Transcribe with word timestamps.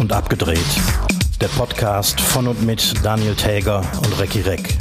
und 0.00 0.14
abgedreht. 0.14 0.58
Der 1.42 1.48
Podcast 1.48 2.20
von 2.20 2.48
und 2.48 2.62
mit 2.62 3.04
Daniel 3.04 3.34
Täger 3.34 3.80
und 3.98 4.18
Recki 4.18 4.40
Reck. 4.40 4.78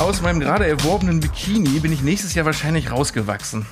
Aus 0.00 0.20
meinem 0.22 0.40
gerade 0.40 0.66
erworbenen 0.66 1.20
Bikini 1.20 1.78
bin 1.78 1.92
ich 1.92 2.02
nächstes 2.02 2.34
Jahr 2.34 2.46
wahrscheinlich 2.46 2.90
rausgewachsen. 2.90 3.64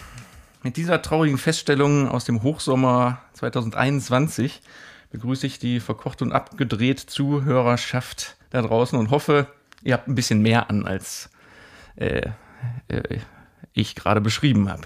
Mit 0.63 0.77
dieser 0.77 1.03
traurigen 1.03 1.37
Feststellung 1.37 2.09
aus 2.09 2.27
dem 2.27 2.45
Hochsommer 2.45 3.19
2021 3.33 4.63
begrüße 5.11 5.49
ich 5.49 5.59
die 5.59 5.81
verkocht 5.81 6.23
und 6.23 6.33
abgedreht 6.33 7.01
Zuhörerschaft 7.01 8.37
da 8.51 8.63
draußen 8.63 8.96
und 8.96 9.11
hoffe, 9.11 9.49
ihr 9.82 9.95
habt 9.95 10.07
ein 10.07 10.15
bisschen 10.15 10.43
mehr 10.43 10.71
an, 10.71 10.87
als 10.87 11.29
äh, 11.96 12.31
äh, 12.87 13.18
ich 13.75 13.95
gerade 13.95 14.21
beschrieben 14.21 14.71
habe. 14.71 14.83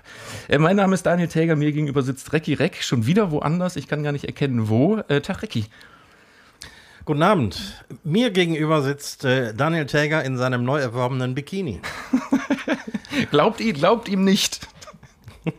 Äh, 0.48 0.58
mein 0.58 0.76
Name 0.76 0.94
ist 0.94 1.06
Daniel 1.06 1.28
Täger, 1.28 1.56
mir 1.56 1.72
gegenüber 1.72 2.02
sitzt 2.02 2.32
Recki 2.32 2.54
Reck, 2.54 2.82
schon 2.82 3.06
wieder 3.06 3.30
woanders, 3.30 3.76
ich 3.76 3.86
kann 3.86 4.02
gar 4.02 4.12
nicht 4.12 4.24
erkennen, 4.24 4.68
wo. 4.68 4.98
Äh, 5.08 5.20
Tag 5.20 5.42
Recki. 5.42 5.66
Guten 7.04 7.22
Abend. 7.22 7.84
Mir 8.04 8.30
gegenüber 8.30 8.82
sitzt 8.82 9.24
äh, 9.24 9.54
Daniel 9.54 9.86
Täger 9.86 10.24
in 10.24 10.36
seinem 10.36 10.64
neu 10.64 10.78
erworbenen 10.78 11.34
Bikini. 11.34 11.80
glaubt 13.30 13.60
ihm, 13.60 13.74
glaubt 13.74 14.08
ihm 14.08 14.24
nicht. 14.24 14.66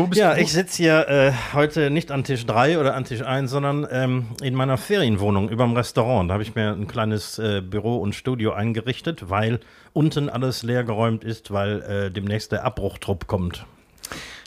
Wo 0.00 0.06
bist 0.06 0.18
ja, 0.18 0.34
du? 0.34 0.40
ich 0.40 0.50
sitze 0.50 0.78
hier 0.78 1.08
äh, 1.08 1.32
heute 1.52 1.90
nicht 1.90 2.10
an 2.10 2.24
Tisch 2.24 2.46
3 2.46 2.78
oder 2.78 2.94
an 2.94 3.04
Tisch 3.04 3.20
1, 3.20 3.50
sondern 3.50 3.86
ähm, 3.90 4.28
in 4.40 4.54
meiner 4.54 4.78
Ferienwohnung 4.78 5.50
über 5.50 5.64
dem 5.64 5.74
Restaurant. 5.74 6.30
Da 6.30 6.32
habe 6.32 6.42
ich 6.42 6.54
mir 6.54 6.72
ein 6.72 6.88
kleines 6.88 7.38
äh, 7.38 7.60
Büro 7.60 7.98
und 7.98 8.14
Studio 8.14 8.52
eingerichtet, 8.52 9.28
weil 9.28 9.60
unten 9.92 10.30
alles 10.30 10.62
leergeräumt 10.62 11.22
ist, 11.22 11.50
weil 11.50 11.82
äh, 11.82 12.10
demnächst 12.10 12.50
der 12.50 12.64
Abbruchtrupp 12.64 13.26
kommt. 13.26 13.66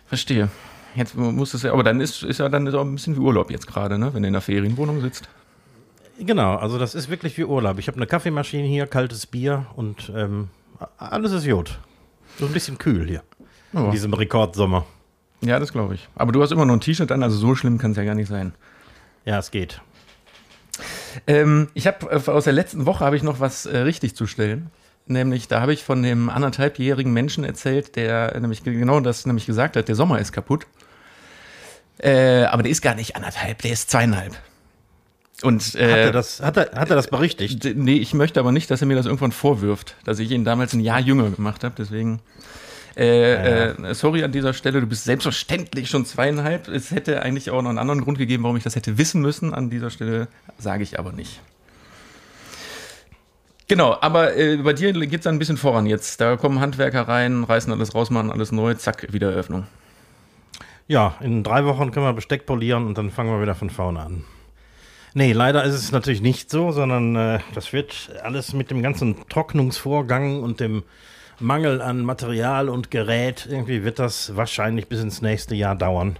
Verstehe. 0.07 0.49
Jetzt 0.95 1.15
muss 1.15 1.53
es 1.53 1.61
ja, 1.61 1.71
aber 1.71 1.83
dann 1.83 2.01
ist, 2.01 2.23
ist 2.23 2.39
ja 2.39 2.49
dann 2.49 2.69
so 2.71 2.79
ein 2.79 2.95
bisschen 2.95 3.15
wie 3.15 3.19
Urlaub 3.19 3.51
jetzt 3.51 3.67
gerade, 3.67 3.99
ne? 3.99 4.11
wenn 4.11 4.23
du 4.23 4.27
in 4.27 4.33
der 4.33 4.41
Ferienwohnung 4.41 5.01
sitzt. 5.01 5.29
Genau, 6.17 6.55
also 6.55 6.79
das 6.79 6.95
ist 6.95 7.11
wirklich 7.11 7.38
wie 7.38 7.43
Urlaub. 7.43 7.77
Ich 7.77 7.88
habe 7.88 7.97
eine 7.97 8.07
Kaffeemaschine 8.07 8.67
hier, 8.67 8.88
kaltes 8.88 9.27
Bier 9.27 9.67
und 9.75 10.11
ähm, 10.15 10.49
alles 10.97 11.31
ist 11.31 11.47
gut. 11.47 11.77
So 12.39 12.47
ein 12.47 12.53
bisschen 12.53 12.79
kühl 12.79 13.07
hier. 13.07 13.21
Oh. 13.75 13.85
In 13.85 13.91
diesem 13.91 14.13
Rekordsommer. 14.15 14.88
Ja, 15.44 15.59
das 15.59 15.72
glaube 15.72 15.95
ich. 15.95 16.08
Aber 16.16 16.31
du 16.31 16.41
hast 16.41 16.52
immer 16.52 16.66
noch 16.66 16.73
ein 16.73 16.81
T-Shirt 16.81 17.11
an, 17.11 17.23
also 17.23 17.38
so 17.38 17.55
schlimm 17.55 17.77
kann 17.77 17.91
es 17.91 17.97
ja 17.97 18.03
gar 18.03 18.16
nicht 18.16 18.30
sein. 18.30 18.53
Ja, 19.25 19.39
es 19.39 19.52
geht. 19.52 19.81
Ähm, 21.27 21.69
ich 21.73 21.85
habe 21.85 22.09
äh, 22.09 22.31
aus 22.31 22.45
der 22.45 22.53
letzten 22.53 22.85
Woche 22.85 23.05
habe 23.05 23.16
ich 23.16 23.23
noch 23.23 23.39
was 23.39 23.66
äh, 23.66 23.77
richtig 23.80 24.16
zu 24.16 24.25
stellen. 24.25 24.72
Nämlich, 25.05 25.50
da 25.50 25.59
habe 25.59 25.73
ich 25.73 25.83
von 25.83 26.02
dem 26.02 26.30
anderthalbjährigen 26.30 27.11
Menschen 27.11 27.44
erzählt, 27.44 27.97
der 27.97 28.39
nämlich 28.39 28.63
genau 28.63 29.02
das 29.02 29.25
nämlich 29.25 29.45
gesagt 29.45 29.75
hat, 29.75 29.89
der 29.89 29.95
Sommer 29.95 30.19
ist 30.19 30.31
kaputt. 30.31 30.66
Äh, 31.97 32.45
aber 32.45 32.63
der 32.63 32.72
ist 32.72 32.81
gar 32.81 32.95
nicht 32.95 33.16
anderthalb, 33.16 33.61
der 33.61 33.73
ist 33.73 33.91
zweieinhalb. 33.91 34.33
Und, 35.41 35.75
äh, 35.75 35.91
hat, 35.91 35.97
er 35.97 36.11
das, 36.13 36.41
hat, 36.41 36.55
er, 36.55 36.72
hat 36.80 36.89
er 36.89 36.95
das 36.95 37.07
berichtigt? 37.07 37.75
Nee, 37.75 37.97
ich 37.97 38.13
möchte 38.13 38.39
aber 38.39 38.53
nicht, 38.53 38.72
dass 38.72 38.81
er 38.81 38.88
mir 38.88 38.95
das 38.95 39.05
irgendwann 39.05 39.33
vorwirft, 39.33 39.95
dass 40.05 40.19
ich 40.19 40.31
ihn 40.31 40.45
damals 40.45 40.73
ein 40.73 40.80
Jahr 40.80 41.02
jünger 41.02 41.30
gemacht 41.31 41.66
habe. 41.66 41.75
Deswegen 41.78 42.22
äh, 42.95 43.33
ja. 43.33 43.89
äh, 43.89 43.95
sorry 43.95 44.23
an 44.23 44.31
dieser 44.31 44.53
Stelle, 44.53 44.81
du 44.81 44.88
bist 44.88 45.03
selbstverständlich 45.03 45.89
schon 45.89 46.05
zweieinhalb. 46.05 46.67
Es 46.67 46.91
hätte 46.91 47.22
eigentlich 47.22 47.50
auch 47.52 47.61
noch 47.61 47.69
einen 47.69 47.80
anderen 47.80 48.02
Grund 48.02 48.17
gegeben, 48.17 48.44
warum 48.44 48.58
ich 48.58 48.63
das 48.63 48.75
hätte 48.75 48.97
wissen 48.97 49.22
müssen. 49.22 49.53
An 49.53 49.69
dieser 49.69 49.89
Stelle 49.89 50.27
sage 50.58 50.83
ich 50.83 51.00
aber 51.00 51.11
nicht. 51.11 51.41
Genau, 53.67 53.97
aber 54.02 54.35
äh, 54.35 54.58
bei 54.58 54.73
dir 54.73 54.94
geht 54.94 55.22
es 55.22 55.27
ein 55.27 55.39
bisschen 55.39 55.58
voran 55.58 55.85
jetzt. 55.85 56.19
Da 56.22 56.35
kommen 56.35 56.59
Handwerker 56.59 57.08
rein, 57.08 57.44
reißen 57.44 57.72
alles 57.72 57.95
raus, 57.95 58.09
machen 58.09 58.29
alles 58.29 58.51
neu, 58.51 58.73
zack, 58.75 59.12
Wiedereröffnung. 59.12 59.66
Ja, 60.88 61.16
in 61.22 61.44
drei 61.44 61.66
Wochen 61.66 61.91
können 61.91 62.06
wir 62.06 62.13
Besteck 62.13 62.46
polieren 62.46 62.85
und 62.85 62.97
dann 62.97 63.09
fangen 63.09 63.31
wir 63.31 63.41
wieder 63.41 63.56
von 63.56 63.69
vorne 63.69 64.01
an. 64.01 64.25
Nee, 65.16 65.31
leider 65.31 65.63
ist 65.63 65.75
es 65.75 65.91
natürlich 65.91 66.22
nicht 66.22 66.50
so, 66.50 66.72
sondern 66.72 67.16
äh, 67.16 67.40
das 67.53 67.72
wird 67.72 68.12
alles 68.23 68.53
mit 68.53 68.69
dem 68.69 68.81
ganzen 68.81 69.28
Trocknungsvorgang 69.29 70.41
und 70.41 70.59
dem 70.59 70.84
Mangel 71.39 71.81
an 71.81 72.01
Material 72.01 72.69
und 72.69 72.91
Gerät, 72.91 73.47
irgendwie 73.49 73.83
wird 73.83 73.99
das 73.99 74.35
wahrscheinlich 74.35 74.88
bis 74.88 75.01
ins 75.01 75.21
nächste 75.21 75.55
Jahr 75.55 75.75
dauern, 75.75 76.17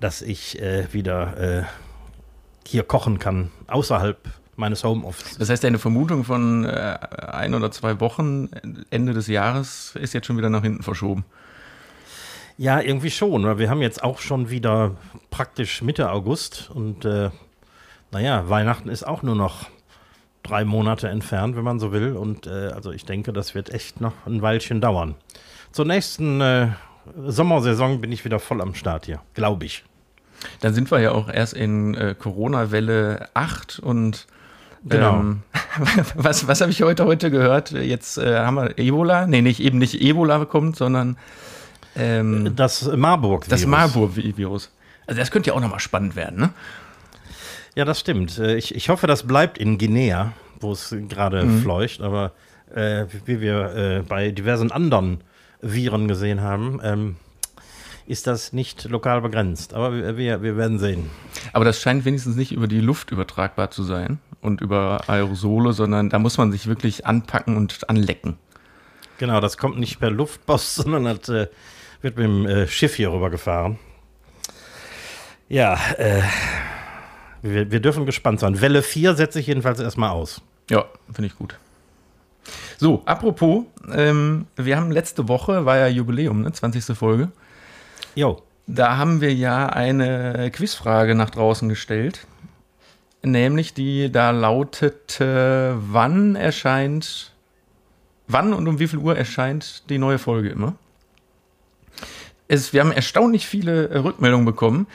dass 0.00 0.22
ich 0.22 0.60
äh, 0.60 0.92
wieder 0.92 1.38
äh, 1.38 1.62
hier 2.66 2.82
kochen 2.82 3.18
kann, 3.18 3.50
außerhalb 3.66 4.18
meines 4.56 4.84
Homeoffice. 4.84 5.38
Das 5.38 5.50
heißt, 5.50 5.64
deine 5.64 5.78
Vermutung 5.78 6.24
von 6.24 6.64
äh, 6.64 6.98
ein 7.28 7.54
oder 7.54 7.70
zwei 7.70 8.00
Wochen 8.00 8.48
Ende 8.90 9.12
des 9.12 9.26
Jahres 9.26 9.94
ist 9.96 10.14
jetzt 10.14 10.26
schon 10.26 10.38
wieder 10.38 10.50
nach 10.50 10.62
hinten 10.62 10.82
verschoben. 10.82 11.24
Ja, 12.58 12.80
irgendwie 12.80 13.10
schon, 13.10 13.44
weil 13.44 13.58
wir 13.58 13.68
haben 13.68 13.82
jetzt 13.82 14.02
auch 14.02 14.18
schon 14.18 14.48
wieder 14.48 14.92
praktisch 15.30 15.82
Mitte 15.82 16.10
August 16.10 16.70
und 16.72 17.04
äh, 17.04 17.30
naja, 18.12 18.48
Weihnachten 18.48 18.88
ist 18.88 19.06
auch 19.06 19.22
nur 19.22 19.34
noch 19.34 19.66
drei 20.46 20.64
Monate 20.64 21.08
entfernt, 21.08 21.56
wenn 21.56 21.64
man 21.64 21.78
so 21.78 21.92
will. 21.92 22.12
Und 22.12 22.46
äh, 22.46 22.70
also 22.74 22.92
ich 22.92 23.04
denke, 23.04 23.32
das 23.32 23.54
wird 23.54 23.72
echt 23.72 24.00
noch 24.00 24.12
ein 24.26 24.42
Weilchen 24.42 24.80
dauern. 24.80 25.14
Zur 25.72 25.84
nächsten 25.84 26.40
äh, 26.40 26.68
Sommersaison 27.26 28.00
bin 28.00 28.12
ich 28.12 28.24
wieder 28.24 28.38
voll 28.38 28.60
am 28.60 28.74
Start 28.74 29.06
hier, 29.06 29.20
glaube 29.34 29.64
ich. 29.64 29.84
Dann 30.60 30.74
sind 30.74 30.90
wir 30.90 31.00
ja 31.00 31.12
auch 31.12 31.28
erst 31.28 31.54
in 31.54 31.94
äh, 31.94 32.14
Corona-Welle 32.18 33.28
8 33.34 33.78
und 33.78 34.26
Genau. 34.88 35.14
Ähm, 35.14 35.42
was 36.14 36.46
was 36.46 36.60
habe 36.60 36.70
ich 36.70 36.80
heute 36.82 37.06
heute 37.06 37.30
gehört? 37.32 37.72
Jetzt 37.72 38.18
äh, 38.18 38.38
haben 38.38 38.54
wir 38.54 38.78
Ebola. 38.78 39.26
Nee, 39.26 39.42
nicht 39.42 39.58
eben 39.58 39.78
nicht 39.78 40.00
Ebola 40.00 40.44
kommt, 40.44 40.76
sondern 40.76 41.16
ähm, 41.96 42.54
das 42.54 42.88
Marburg-Virus. 42.94 43.48
Das 43.48 43.66
Marburg-Virus. 43.66 44.70
Also 45.06 45.20
das 45.20 45.30
könnte 45.30 45.48
ja 45.48 45.54
auch 45.54 45.60
nochmal 45.60 45.80
spannend 45.80 46.14
werden, 46.14 46.38
ne? 46.38 46.50
Ja, 47.76 47.84
das 47.84 48.00
stimmt. 48.00 48.38
Äh, 48.38 48.56
ich, 48.56 48.74
ich 48.74 48.88
hoffe, 48.88 49.06
das 49.06 49.26
bleibt 49.26 49.58
in 49.58 49.76
Guinea, 49.76 50.32
wo 50.60 50.72
es 50.72 50.96
gerade 51.08 51.44
mhm. 51.44 51.60
fleucht, 51.60 52.00
aber 52.00 52.32
äh, 52.74 53.04
wie 53.26 53.40
wir 53.40 53.74
äh, 53.74 54.02
bei 54.02 54.30
diversen 54.30 54.72
anderen 54.72 55.20
Viren 55.60 56.08
gesehen 56.08 56.40
haben, 56.40 56.80
ähm, 56.82 57.16
ist 58.06 58.26
das 58.26 58.54
nicht 58.54 58.84
lokal 58.84 59.20
begrenzt. 59.20 59.74
Aber 59.74 59.92
wir, 59.92 60.16
wir, 60.16 60.42
wir 60.42 60.56
werden 60.56 60.78
sehen. 60.78 61.10
Aber 61.52 61.66
das 61.66 61.80
scheint 61.80 62.06
wenigstens 62.06 62.34
nicht 62.34 62.52
über 62.52 62.66
die 62.66 62.80
Luft 62.80 63.10
übertragbar 63.10 63.70
zu 63.70 63.82
sein 63.82 64.20
und 64.40 64.62
über 64.62 65.02
Aerosole, 65.06 65.74
sondern 65.74 66.08
da 66.08 66.18
muss 66.18 66.38
man 66.38 66.52
sich 66.52 66.66
wirklich 66.66 67.04
anpacken 67.04 67.58
und 67.58 67.90
anlecken. 67.90 68.38
Genau, 69.18 69.40
das 69.40 69.58
kommt 69.58 69.78
nicht 69.78 70.00
per 70.00 70.10
Luftpost, 70.10 70.74
sondern 70.76 71.04
das 71.04 71.28
äh, 71.28 71.48
wird 72.00 72.16
mit 72.16 72.24
dem 72.24 72.46
äh, 72.46 72.66
Schiff 72.68 72.94
hier 72.94 73.12
rüber 73.12 73.28
gefahren. 73.28 73.78
Ja, 75.48 75.78
äh, 75.98 76.22
wir, 77.50 77.70
wir 77.70 77.80
dürfen 77.80 78.06
gespannt 78.06 78.40
sein. 78.40 78.60
Welle 78.60 78.82
4 78.82 79.14
setze 79.14 79.40
ich 79.40 79.46
jedenfalls 79.46 79.80
erstmal 79.80 80.10
aus. 80.10 80.42
Ja, 80.70 80.84
finde 81.12 81.26
ich 81.28 81.36
gut. 81.36 81.58
So, 82.78 83.02
apropos, 83.06 83.64
ähm, 83.92 84.46
wir 84.56 84.76
haben 84.76 84.90
letzte 84.90 85.28
Woche, 85.28 85.64
war 85.64 85.78
ja 85.78 85.88
Jubiläum, 85.88 86.42
ne? 86.42 86.52
20. 86.52 86.96
Folge. 86.96 87.30
Jo. 88.14 88.42
Da 88.68 88.96
haben 88.96 89.20
wir 89.20 89.32
ja 89.32 89.66
eine 89.66 90.50
Quizfrage 90.50 91.14
nach 91.14 91.30
draußen 91.30 91.68
gestellt. 91.68 92.26
Nämlich 93.22 93.74
die 93.74 94.10
da 94.10 94.30
lautete, 94.30 95.76
wann 95.78 96.36
erscheint, 96.36 97.32
wann 98.26 98.52
und 98.52 98.66
um 98.66 98.78
wie 98.78 98.88
viel 98.88 98.98
Uhr 98.98 99.16
erscheint 99.16 99.88
die 99.88 99.98
neue 99.98 100.18
Folge 100.18 100.48
immer? 100.48 100.74
Es, 102.48 102.72
wir 102.72 102.80
haben 102.80 102.92
erstaunlich 102.92 103.46
viele 103.46 104.04
Rückmeldungen 104.04 104.46
bekommen 104.46 104.86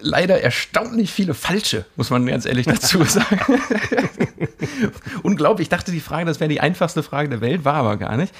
leider 0.00 0.40
erstaunlich 0.40 1.10
viele 1.10 1.34
falsche, 1.34 1.84
muss 1.96 2.10
man 2.10 2.26
ganz 2.26 2.46
ehrlich 2.46 2.66
dazu 2.66 3.02
sagen. 3.04 3.40
Unglaublich. 5.22 5.66
Ich 5.66 5.68
dachte, 5.70 5.92
die 5.92 6.00
Frage, 6.00 6.26
das 6.26 6.40
wäre 6.40 6.48
die 6.48 6.60
einfachste 6.60 7.02
Frage 7.02 7.28
der 7.28 7.40
Welt, 7.40 7.64
war 7.64 7.74
aber 7.74 7.96
gar 7.96 8.16
nicht. 8.16 8.34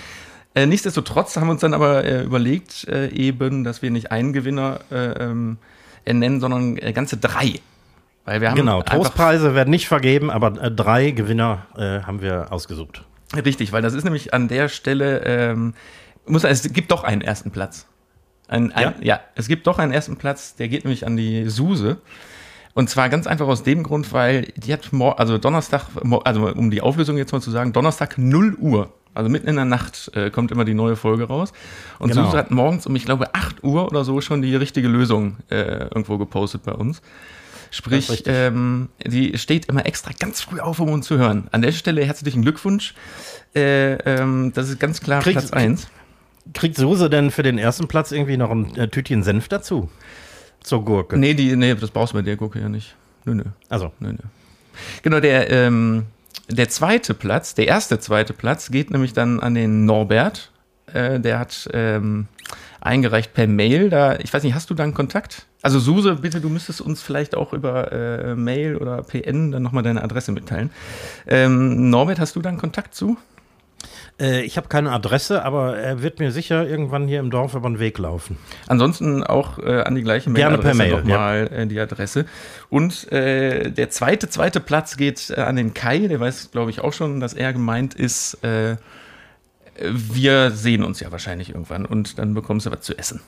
Äh, 0.55 0.67
nichtsdestotrotz 0.67 1.37
haben 1.37 1.49
wir 1.49 1.53
uns 1.53 1.61
dann 1.61 1.75
aber 1.75 2.05
äh, 2.05 2.23
überlegt, 2.23 2.87
äh, 2.87 3.09
eben, 3.09 3.65
dass 3.65 3.83
wir 3.83 3.91
nicht 3.91 4.13
einen 4.13 4.33
Gewinner 4.33 4.81
äh, 4.91 5.25
ähm, 5.25 5.59
nennen, 6.07 6.41
sondern 6.41 6.77
äh, 6.77 6.93
ganze 6.93 7.17
drei. 7.17 7.61
Weil 8.25 8.41
wir 8.41 8.51
haben 8.51 8.57
genau, 8.57 8.81
Trostpreise 8.83 9.55
werden 9.55 9.71
nicht 9.71 9.89
vergeben, 9.89 10.31
aber 10.31 10.63
äh, 10.63 10.71
drei 10.71 11.11
Gewinner 11.11 11.67
haben 11.77 12.23
wir 12.23 12.53
ausgesucht. 12.53 13.03
Richtig, 13.35 13.73
weil 13.73 13.83
das 13.83 13.95
ist 13.95 14.05
nämlich 14.05 14.33
an 14.33 14.49
der 14.49 14.69
Stelle, 14.69 15.23
ähm, 15.25 15.75
muss, 16.27 16.45
es 16.45 16.73
gibt 16.73 16.91
doch 16.91 17.05
einen 17.05 17.21
ersten 17.21 17.51
Platz. 17.51 17.87
Ein, 18.49 18.73
ein, 18.73 18.83
ja? 18.83 18.95
ja, 19.01 19.21
es 19.35 19.49
gibt 19.49 19.67
doch 19.67 19.79
einen 19.79 19.93
ersten 19.93 20.17
Platz, 20.17 20.55
der 20.55 20.69
geht 20.69 20.85
nämlich 20.85 21.07
an 21.07 21.17
die 21.17 21.49
Suse. 21.49 21.99
Und 22.75 22.91
zwar 22.91 23.09
ganz 23.09 23.27
einfach 23.27 23.47
aus 23.47 23.63
dem 23.63 23.85
Grund, 23.85 24.13
weil 24.13 24.53
die 24.57 24.73
hat, 24.73 24.91
also 25.17 25.39
Donnerstag, 25.39 25.87
also 26.25 26.49
um 26.49 26.71
die 26.71 26.81
Auflösung 26.81 27.17
jetzt 27.17 27.33
mal 27.33 27.41
zu 27.41 27.53
sagen, 27.53 27.73
Donnerstag 27.73 28.19
0 28.19 28.57
Uhr, 28.59 28.93
also 29.15 29.31
mitten 29.31 29.47
in 29.47 29.55
der 29.55 29.65
Nacht 29.65 30.11
äh, 30.15 30.31
kommt 30.31 30.51
immer 30.51 30.65
die 30.65 30.75
neue 30.75 30.97
Folge 30.97 31.25
raus. 31.25 31.53
Und 32.01 32.11
genau. 32.11 32.25
Suse 32.25 32.37
hat 32.37 32.51
morgens 32.51 32.87
um, 32.87 32.97
ich 32.97 33.05
glaube, 33.05 33.33
8 33.33 33.63
Uhr 33.63 33.87
oder 33.87 34.05
so 34.05 34.21
schon 34.21 34.43
die 34.43 34.57
richtige 34.57 34.89
Lösung 34.89 35.37
äh, 35.51 35.85
irgendwo 35.85 36.19
gepostet 36.19 36.65
bei 36.65 36.73
uns. 36.73 37.01
Sprich, 37.71 38.25
ähm, 38.27 38.89
die 39.05 39.37
steht 39.39 39.67
immer 39.67 39.85
extra 39.87 40.13
ganz 40.17 40.41
früh 40.41 40.61
auf, 40.61 40.79
um 40.79 40.91
uns 40.91 41.07
zu 41.07 41.17
hören. 41.17 41.49
An 41.51 41.63
der 41.63 41.73
Stelle 41.73 42.05
herzlichen 42.05 42.43
Glückwunsch. 42.43 42.95
Äh, 43.55 43.95
ähm, 43.95 44.53
das 44.55 44.69
ist 44.69 44.79
ganz 44.79 45.01
klar 45.01 45.23
Kriegst, 45.23 45.51
Platz 45.51 45.53
1. 45.53 45.89
Kriegt 46.53 46.77
Suse 46.77 47.09
denn 47.09 47.31
für 47.31 47.43
den 47.43 47.59
ersten 47.59 47.89
Platz 47.89 48.13
irgendwie 48.13 48.37
noch 48.37 48.51
ein 48.51 48.77
äh, 48.77 48.89
Tütchen 48.89 49.23
Senf 49.23 49.49
dazu? 49.49 49.91
Zur 50.63 50.85
Gurke? 50.85 51.17
Nee, 51.17 51.35
die, 51.35 51.57
nee, 51.57 51.75
das 51.75 51.91
brauchst 51.91 52.13
du 52.13 52.19
bei 52.19 52.23
der 52.23 52.37
Gurke 52.37 52.61
ja 52.61 52.69
nicht. 52.69 52.97
Nö, 53.25 53.35
nö. 53.35 53.45
Also. 53.69 53.93
Nö, 54.01 54.13
nö. 54.13 54.19
Genau, 55.03 55.21
der, 55.21 55.51
ähm, 55.51 56.05
der 56.49 56.69
zweite 56.69 57.15
Platz, 57.15 57.55
der 57.55 57.67
erste 57.67 57.99
zweite 57.99 58.33
Platz 58.33 58.71
geht 58.71 58.91
nämlich 58.91 59.13
dann 59.13 59.41
an 59.41 59.55
den 59.55 59.87
Norbert. 59.87 60.51
Äh, 60.93 61.21
der 61.21 61.39
hat 61.39 61.69
ähm, 61.73 62.29
eingereicht 62.81 63.33
per 63.33 63.47
Mail. 63.47 63.89
Da, 63.89 64.19
ich 64.19 64.33
weiß 64.33 64.43
nicht, 64.43 64.55
hast 64.55 64.71
du 64.71 64.75
da 64.75 64.83
einen 64.83 64.95
Kontakt? 64.95 65.47
Also 65.63 65.79
Suse, 65.79 66.17
bitte, 66.17 66.41
du 66.41 66.51
müsstest 66.51 66.83
uns 66.83 67.01
vielleicht 67.01 67.35
auch 67.35 67.55
über 67.55 67.91
äh, 67.91 68.35
Mail 68.35 68.77
oder 68.77 69.03
PN 69.03 69.51
dann 69.51 69.63
nochmal 69.63 69.83
deine 69.83 70.03
Adresse 70.03 70.33
mitteilen. 70.33 70.71
Ähm, 71.27 71.89
Norbert, 71.89 72.21
hast 72.21 72.37
du 72.37 72.43
da 72.43 72.51
einen 72.51 72.59
Kontakt 72.59 72.95
zu? 72.95 73.17
Äh, 74.21 74.43
ich 74.43 74.57
habe 74.57 74.69
keine 74.69 74.93
Adresse, 74.93 75.45
aber 75.45 75.77
er 75.77 76.03
wird 76.03 76.21
mir 76.21 76.31
sicher 76.31 76.67
irgendwann 76.67 77.09
hier 77.09 77.21
im 77.21 77.31
Dorf 77.31 77.55
über 77.55 77.69
den 77.69 77.79
Weg 77.79 77.99
laufen. 77.99 78.39
Ansonsten 78.67 79.25
auch 79.25 79.59
äh, 79.59 79.83
an 79.83 79.95
die 79.95 80.03
gleiche 80.03 80.31
Mailadresse 80.31 80.77
Mail, 80.77 80.97
nochmal 81.03 81.49
ja. 81.51 81.59
äh, 81.59 81.67
die 81.67 81.81
Adresse. 81.81 82.27
Und 82.71 83.11
äh, 83.13 83.71
der 83.71 83.91
zweite, 83.91 84.29
zweite 84.29 84.61
Platz 84.61 84.97
geht 84.97 85.31
äh, 85.31 85.41
an 85.41 85.57
den 85.57 85.75
Kai, 85.75 86.07
der 86.07 86.21
weiß, 86.21 86.51
glaube 86.53 86.71
ich, 86.71 86.81
auch 86.81 86.93
schon, 86.93 87.21
dass 87.21 87.35
er 87.35 87.53
gemeint 87.53 87.95
ist, 87.95 88.39
wir 89.77 90.51
sehen 90.53 90.85
uns 90.85 91.01
ja 91.01 91.11
wahrscheinlich 91.11 91.49
irgendwann 91.49 91.85
und 91.85 92.21
dann 92.21 92.33
bekommst 92.33 92.67
du 92.67 92.71
was 92.71 92.83
zu 92.83 92.97
essen. 92.97 93.21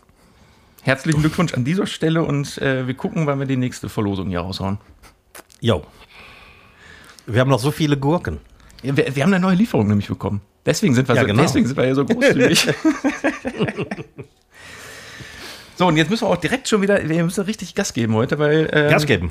Herzlichen 0.87 1.21
Glückwunsch 1.21 1.53
an 1.53 1.65
dieser 1.65 1.89
Stelle 1.89 2.23
und 2.23 2.59
äh, 2.59 2.87
wir 2.87 2.95
gucken, 2.95 3.27
wann 3.27 3.41
wir 3.41 3.47
die 3.47 3.57
nächste 3.57 3.89
Verlosung 3.89 4.29
hier 4.29 4.39
raushauen. 4.39 4.79
Jo. 5.61 5.83
Wir 7.27 7.41
haben 7.41 7.51
noch 7.51 7.59
so 7.59 7.73
viele 7.73 7.97
Gurken. 7.97 8.39
Ja, 8.85 8.97
wir, 8.97 9.17
wir, 9.17 9.25
haben 9.25 9.35
eine 9.35 9.45
neue 9.45 9.57
Lieferung 9.57 9.89
nämlich 9.89 10.07
bekommen. 10.07 10.43
Deswegen 10.67 10.95
sind 10.95 11.09
wir, 11.09 11.15
ja, 11.15 11.21
so, 11.23 11.27
genau. 11.29 11.43
deswegen 11.43 11.67
sind 11.67 11.77
wir 11.77 11.87
ja 11.87 11.95
so 11.95 12.05
großzügig. 12.05 12.67
so, 15.77 15.87
und 15.87 15.97
jetzt 15.97 16.11
müssen 16.11 16.25
wir 16.25 16.31
auch 16.31 16.37
direkt 16.37 16.69
schon 16.69 16.83
wieder, 16.83 17.09
wir 17.09 17.25
müssen 17.25 17.45
richtig 17.45 17.77
Gas 17.77 17.95
geben 17.95 18.15
heute, 18.15 18.41
weil. 18.41 18.69
Ähm, 18.73 18.91
Gas 18.91 19.07
geben. 19.07 19.31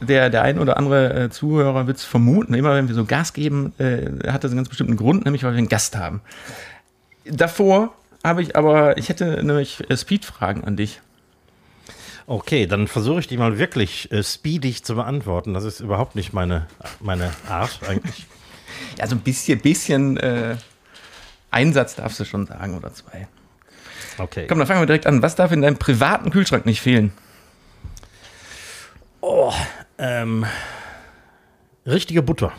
Der, 0.00 0.30
der 0.30 0.42
ein 0.42 0.58
oder 0.58 0.78
andere 0.78 1.24
äh, 1.24 1.30
Zuhörer 1.30 1.86
wird 1.86 1.98
es 1.98 2.04
vermuten, 2.04 2.54
immer 2.54 2.74
wenn 2.74 2.88
wir 2.88 2.94
so 2.94 3.04
Gas 3.04 3.34
geben, 3.34 3.74
äh, 3.78 4.30
hat 4.30 4.42
das 4.42 4.50
einen 4.50 4.56
ganz 4.56 4.70
bestimmten 4.70 4.96
Grund, 4.96 5.26
nämlich 5.26 5.44
weil 5.44 5.52
wir 5.52 5.58
einen 5.58 5.68
Gast 5.68 5.94
haben. 5.98 6.22
Davor 7.26 7.92
habe 8.24 8.40
ich 8.40 8.56
aber, 8.56 8.96
ich 8.96 9.10
hätte 9.10 9.44
nämlich 9.44 9.88
äh, 9.90 9.96
Speed-Fragen 9.96 10.64
an 10.64 10.76
dich. 10.76 11.02
Okay, 12.26 12.66
dann 12.66 12.88
versuche 12.88 13.20
ich 13.20 13.28
die 13.28 13.36
mal 13.36 13.58
wirklich 13.58 14.10
äh, 14.12 14.22
speedig 14.22 14.84
zu 14.84 14.94
beantworten. 14.94 15.52
Das 15.52 15.64
ist 15.64 15.80
überhaupt 15.80 16.14
nicht 16.14 16.32
meine, 16.32 16.66
meine 17.00 17.32
Art 17.46 17.80
eigentlich. 17.86 18.26
ja, 18.98 19.06
so 19.06 19.16
ein 19.16 19.20
bisschen, 19.20 19.60
bisschen 19.60 20.16
äh, 20.16 20.56
Einsatz 21.50 21.96
darfst 21.96 22.20
du 22.20 22.24
schon 22.24 22.46
sagen 22.46 22.76
oder 22.76 22.92
zwei. 22.92 23.28
Okay. 24.18 24.46
Komm, 24.48 24.58
dann 24.58 24.66
fangen 24.66 24.80
wir 24.80 24.86
direkt 24.86 25.06
an. 25.06 25.22
Was 25.22 25.34
darf 25.34 25.52
in 25.52 25.62
deinem 25.62 25.78
privaten 25.78 26.30
Kühlschrank 26.30 26.66
nicht 26.66 26.80
fehlen? 26.80 27.12
Oh, 29.20 29.52
ähm, 29.98 30.46
richtige 31.86 32.22
Butter. 32.22 32.52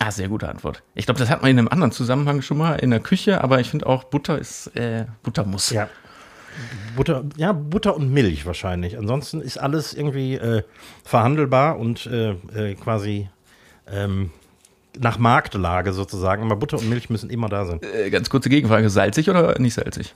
Ah, 0.00 0.10
sehr 0.10 0.28
gute 0.28 0.48
Antwort. 0.48 0.82
Ich 0.94 1.06
glaube, 1.06 1.20
das 1.20 1.30
hat 1.30 1.42
man 1.42 1.50
in 1.50 1.58
einem 1.58 1.68
anderen 1.68 1.92
Zusammenhang 1.92 2.42
schon 2.42 2.58
mal 2.58 2.74
in 2.74 2.90
der 2.90 3.00
Küche, 3.00 3.42
aber 3.42 3.60
ich 3.60 3.70
finde 3.70 3.86
auch 3.86 4.04
Butter 4.04 4.38
ist 4.38 4.68
äh, 4.76 5.06
Butter 5.22 5.44
muss. 5.44 5.70
Ja. 5.70 5.88
Butter, 6.94 7.24
ja, 7.36 7.52
Butter 7.52 7.96
und 7.96 8.12
Milch 8.12 8.46
wahrscheinlich. 8.46 8.98
Ansonsten 8.98 9.40
ist 9.40 9.58
alles 9.58 9.94
irgendwie 9.94 10.34
äh, 10.34 10.62
verhandelbar 11.04 11.78
und 11.78 12.06
äh, 12.06 12.32
äh 12.54 12.74
quasi 12.74 13.28
ähm, 13.90 14.30
nach 14.98 15.18
Marktlage 15.18 15.92
sozusagen. 15.92 16.42
Aber 16.44 16.56
Butter 16.56 16.78
und 16.78 16.88
Milch 16.88 17.10
müssen 17.10 17.30
immer 17.30 17.48
da 17.48 17.66
sein. 17.66 17.80
Äh, 17.82 18.10
ganz 18.10 18.30
kurze 18.30 18.48
Gegenfrage: 18.48 18.90
Salzig 18.90 19.30
oder 19.30 19.58
nicht 19.58 19.74
salzig? 19.74 20.14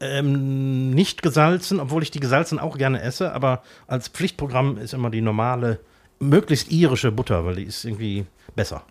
Ähm, 0.00 0.90
nicht 0.90 1.22
gesalzen, 1.22 1.80
obwohl 1.80 2.02
ich 2.02 2.10
die 2.10 2.20
gesalzen 2.20 2.58
auch 2.58 2.76
gerne 2.76 3.00
esse, 3.00 3.32
aber 3.32 3.62
als 3.86 4.08
Pflichtprogramm 4.08 4.76
ist 4.76 4.92
immer 4.92 5.08
die 5.08 5.20
normale, 5.20 5.78
möglichst 6.18 6.70
irische 6.70 7.12
Butter, 7.12 7.44
weil 7.44 7.56
die 7.56 7.62
ist 7.64 7.84
irgendwie 7.84 8.26
besser. 8.54 8.82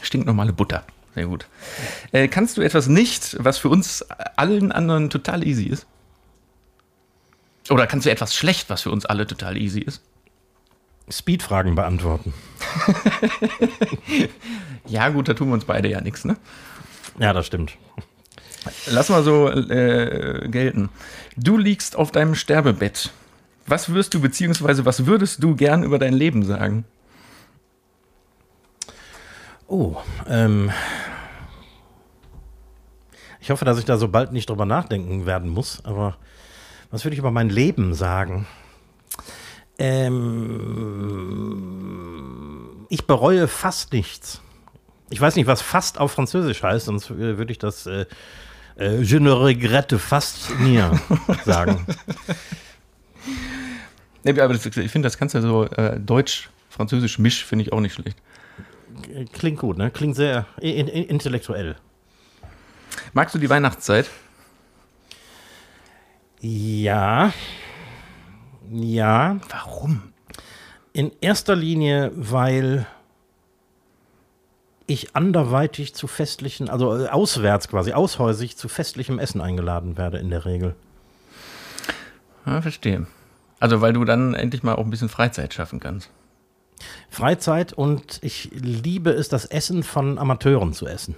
Stinknormale 0.00 0.52
Butter. 0.52 0.84
Sehr 1.14 1.26
gut. 1.26 1.46
Äh, 2.12 2.28
kannst 2.28 2.56
du 2.56 2.62
etwas 2.62 2.86
nicht, 2.86 3.36
was 3.38 3.58
für 3.58 3.68
uns 3.68 4.02
allen 4.36 4.72
anderen 4.72 5.10
total 5.10 5.46
easy 5.46 5.64
ist? 5.64 5.86
Oder 7.68 7.86
kannst 7.86 8.06
du 8.06 8.10
etwas 8.10 8.34
schlecht, 8.34 8.70
was 8.70 8.82
für 8.82 8.90
uns 8.90 9.04
alle 9.04 9.26
total 9.26 9.56
easy 9.56 9.80
ist? 9.80 10.02
Speed-Fragen 11.12 11.74
beantworten. 11.74 12.32
ja, 14.86 15.08
gut, 15.10 15.28
da 15.28 15.34
tun 15.34 15.48
wir 15.48 15.54
uns 15.54 15.66
beide 15.66 15.88
ja 15.88 16.00
nichts, 16.00 16.24
ne? 16.24 16.36
Ja, 17.18 17.32
das 17.32 17.46
stimmt. 17.46 17.76
Lass 18.86 19.08
mal 19.08 19.22
so 19.22 19.48
äh, 19.48 20.48
gelten. 20.48 20.88
Du 21.36 21.58
liegst 21.58 21.96
auf 21.96 22.12
deinem 22.12 22.34
Sterbebett. 22.34 23.10
Was 23.66 23.92
wirst 23.92 24.14
du, 24.14 24.20
beziehungsweise 24.20 24.84
was 24.84 25.06
würdest 25.06 25.42
du 25.42 25.54
gern 25.54 25.82
über 25.82 25.98
dein 25.98 26.14
Leben 26.14 26.44
sagen? 26.44 26.84
Oh, 29.66 29.96
ähm. 30.28 30.70
Ich 33.40 33.50
hoffe, 33.50 33.64
dass 33.64 33.78
ich 33.78 33.84
da 33.84 33.96
so 33.96 34.08
bald 34.08 34.32
nicht 34.32 34.48
drüber 34.48 34.66
nachdenken 34.66 35.26
werden 35.26 35.50
muss, 35.50 35.84
aber 35.84 36.16
was 36.90 37.04
würde 37.04 37.14
ich 37.14 37.18
über 37.18 37.30
mein 37.32 37.48
Leben 37.48 37.94
sagen? 37.94 38.46
Ähm, 39.82 41.66
ich 42.88 43.04
bereue 43.08 43.48
fast 43.48 43.92
nichts. 43.92 44.40
Ich 45.10 45.20
weiß 45.20 45.34
nicht, 45.34 45.48
was 45.48 45.60
fast 45.60 45.98
auf 45.98 46.12
Französisch 46.12 46.62
heißt, 46.62 46.86
sonst 46.86 47.10
würde 47.10 47.50
ich 47.50 47.58
das 47.58 47.86
äh, 47.86 48.06
äh, 48.78 49.02
Je 49.02 49.18
ne 49.18 49.32
regrette 49.44 49.98
fast 49.98 50.56
nie 50.60 50.80
sagen. 51.44 51.84
Nee, 54.22 54.40
aber 54.40 54.54
das, 54.54 54.64
ich 54.64 54.90
finde, 54.92 55.06
das 55.06 55.18
kannst 55.18 55.34
du 55.34 55.38
ja 55.38 55.42
so 55.42 55.64
äh, 55.64 55.98
Deutsch-Französisch 55.98 57.18
misch, 57.18 57.44
finde 57.44 57.64
ich 57.64 57.72
auch 57.72 57.80
nicht 57.80 57.94
schlecht. 57.94 58.18
Klingt 59.32 59.58
gut, 59.58 59.78
ne? 59.78 59.90
Klingt 59.90 60.14
sehr 60.14 60.46
in, 60.60 60.86
in, 60.86 61.06
intellektuell. 61.06 61.74
Magst 63.14 63.34
du 63.34 63.40
die 63.40 63.50
Weihnachtszeit? 63.50 64.08
Ja. 66.40 67.32
Ja. 68.72 69.38
Warum? 69.50 70.02
In 70.92 71.12
erster 71.20 71.56
Linie, 71.56 72.10
weil 72.14 72.86
ich 74.86 75.14
anderweitig 75.14 75.94
zu 75.94 76.06
festlichen, 76.06 76.68
also 76.68 77.04
äh, 77.04 77.08
auswärts 77.08 77.68
quasi, 77.68 77.92
aushäusig 77.92 78.56
zu 78.56 78.68
festlichem 78.68 79.18
Essen 79.18 79.40
eingeladen 79.40 79.96
werde 79.96 80.18
in 80.18 80.30
der 80.30 80.44
Regel. 80.44 80.74
Ja, 82.46 82.60
verstehe. 82.60 83.06
Also 83.60 83.80
weil 83.80 83.92
du 83.92 84.04
dann 84.04 84.34
endlich 84.34 84.62
mal 84.62 84.74
auch 84.74 84.84
ein 84.84 84.90
bisschen 84.90 85.08
Freizeit 85.08 85.54
schaffen 85.54 85.80
kannst. 85.80 86.10
Freizeit 87.10 87.72
und 87.72 88.18
ich 88.22 88.50
liebe 88.52 89.10
es, 89.10 89.28
das 89.28 89.44
Essen 89.44 89.82
von 89.82 90.18
Amateuren 90.18 90.72
zu 90.72 90.86
essen. 90.86 91.14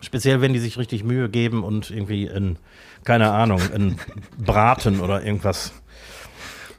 Speziell, 0.00 0.40
wenn 0.40 0.52
die 0.52 0.58
sich 0.58 0.78
richtig 0.78 1.04
Mühe 1.04 1.28
geben 1.28 1.64
und 1.64 1.90
irgendwie 1.90 2.26
in, 2.26 2.56
keine 3.04 3.32
Ahnung, 3.32 3.60
in 3.74 3.98
Braten 4.38 5.00
oder 5.00 5.24
irgendwas 5.24 5.72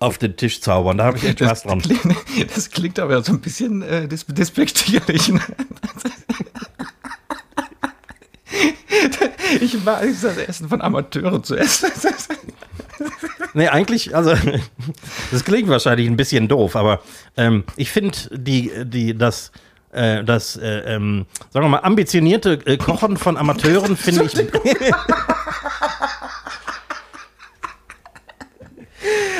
auf 0.03 0.17
den 0.17 0.35
Tisch 0.35 0.61
zaubern. 0.61 0.97
Da 0.97 1.05
habe 1.05 1.17
ich 1.17 1.23
echt 1.23 1.39
Spaß 1.39 1.63
dran. 1.63 1.81
Klingt, 1.81 2.03
das 2.55 2.69
klingt 2.69 2.99
aber 2.99 3.23
so 3.23 3.33
ein 3.33 3.39
bisschen 3.39 3.81
äh, 3.81 4.07
despektierlich. 4.07 5.29
Ne? 5.29 5.41
Ich 9.61 9.83
mag 9.83 10.01
das 10.21 10.37
Essen 10.37 10.67
von 10.67 10.81
Amateuren 10.81 11.43
zu 11.43 11.55
essen. 11.55 11.91
Nee, 13.55 13.67
eigentlich, 13.67 14.15
also, 14.15 14.33
das 15.31 15.43
klingt 15.45 15.69
wahrscheinlich 15.69 16.07
ein 16.07 16.17
bisschen 16.17 16.47
doof, 16.47 16.75
aber 16.75 17.01
ähm, 17.37 17.63
ich 17.75 17.91
finde 17.91 18.17
die, 18.31 18.71
die, 18.83 19.15
das, 19.15 19.51
äh, 19.91 20.23
das, 20.23 20.55
äh, 20.55 20.95
ähm, 20.95 21.27
sagen 21.51 21.65
wir 21.65 21.69
mal, 21.69 21.79
ambitionierte 21.79 22.53
äh, 22.65 22.77
Kochen 22.77 23.15
von 23.15 23.37
Amateuren 23.37 23.95
finde 23.95 24.23
ich. 24.23 24.33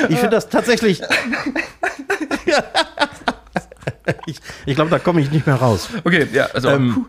Ich 0.08 0.18
finde 0.18 0.30
das 0.30 0.48
tatsächlich. 0.48 1.02
ich, 4.26 4.40
ich 4.66 4.74
glaube, 4.74 4.90
da 4.90 4.98
komme 4.98 5.20
ich 5.20 5.30
nicht 5.30 5.46
mehr 5.46 5.56
raus. 5.56 5.88
Okay, 6.04 6.26
ja, 6.32 6.46
also. 6.46 6.70
Ähm, 6.70 7.06